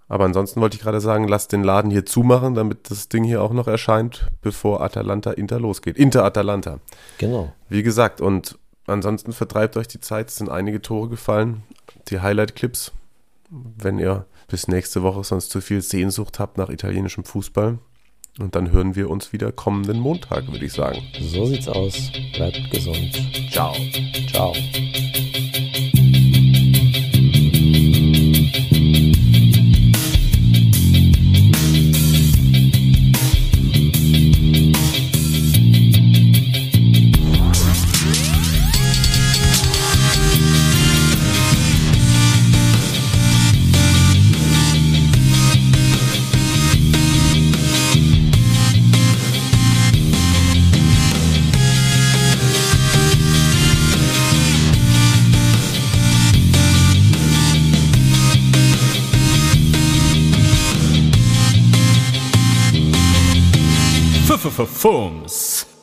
Aber 0.09 0.23
ansonsten 0.25 0.61
wollte 0.61 0.77
ich 0.77 0.81
gerade 0.81 1.01
sagen, 1.01 1.27
lasst 1.27 1.51
den 1.51 1.63
Laden 1.63 1.91
hier 1.91 2.05
zumachen, 2.05 2.55
damit 2.55 2.89
das 2.89 3.09
Ding 3.09 3.23
hier 3.23 3.41
auch 3.41 3.51
noch 3.51 3.67
erscheint, 3.67 4.27
bevor 4.41 4.81
Atalanta 4.81 5.31
Inter 5.31 5.59
losgeht. 5.59 5.97
Inter 5.97 6.23
Atalanta. 6.23 6.79
Genau. 7.17 7.53
Wie 7.67 7.83
gesagt, 7.83 8.21
und 8.21 8.57
ansonsten 8.85 9.33
vertreibt 9.33 9.75
euch 9.75 9.87
die 9.87 9.99
Zeit. 9.99 10.29
Es 10.29 10.37
sind 10.37 10.49
einige 10.49 10.81
Tore 10.81 11.09
gefallen. 11.09 11.63
Die 12.07 12.21
Highlight-Clips, 12.21 12.93
wenn 13.49 13.99
ihr 13.99 14.25
bis 14.47 14.69
nächste 14.69 15.03
Woche 15.03 15.25
sonst 15.25 15.49
zu 15.49 15.59
viel 15.59 15.81
Sehnsucht 15.81 16.39
habt 16.39 16.57
nach 16.57 16.69
italienischem 16.69 17.25
Fußball. 17.25 17.79
Und 18.39 18.55
dann 18.55 18.71
hören 18.71 18.95
wir 18.95 19.09
uns 19.09 19.33
wieder 19.33 19.51
kommenden 19.51 19.99
Montag, 19.99 20.49
würde 20.51 20.65
ich 20.65 20.73
sagen. 20.73 21.01
So 21.19 21.47
sieht's 21.47 21.67
aus. 21.67 22.11
Bleibt 22.33 22.69
gesund. 22.71 23.11
Ciao. 23.51 23.75
Ciao. 24.31 24.53
for 64.57 64.65
forms. 64.65 65.76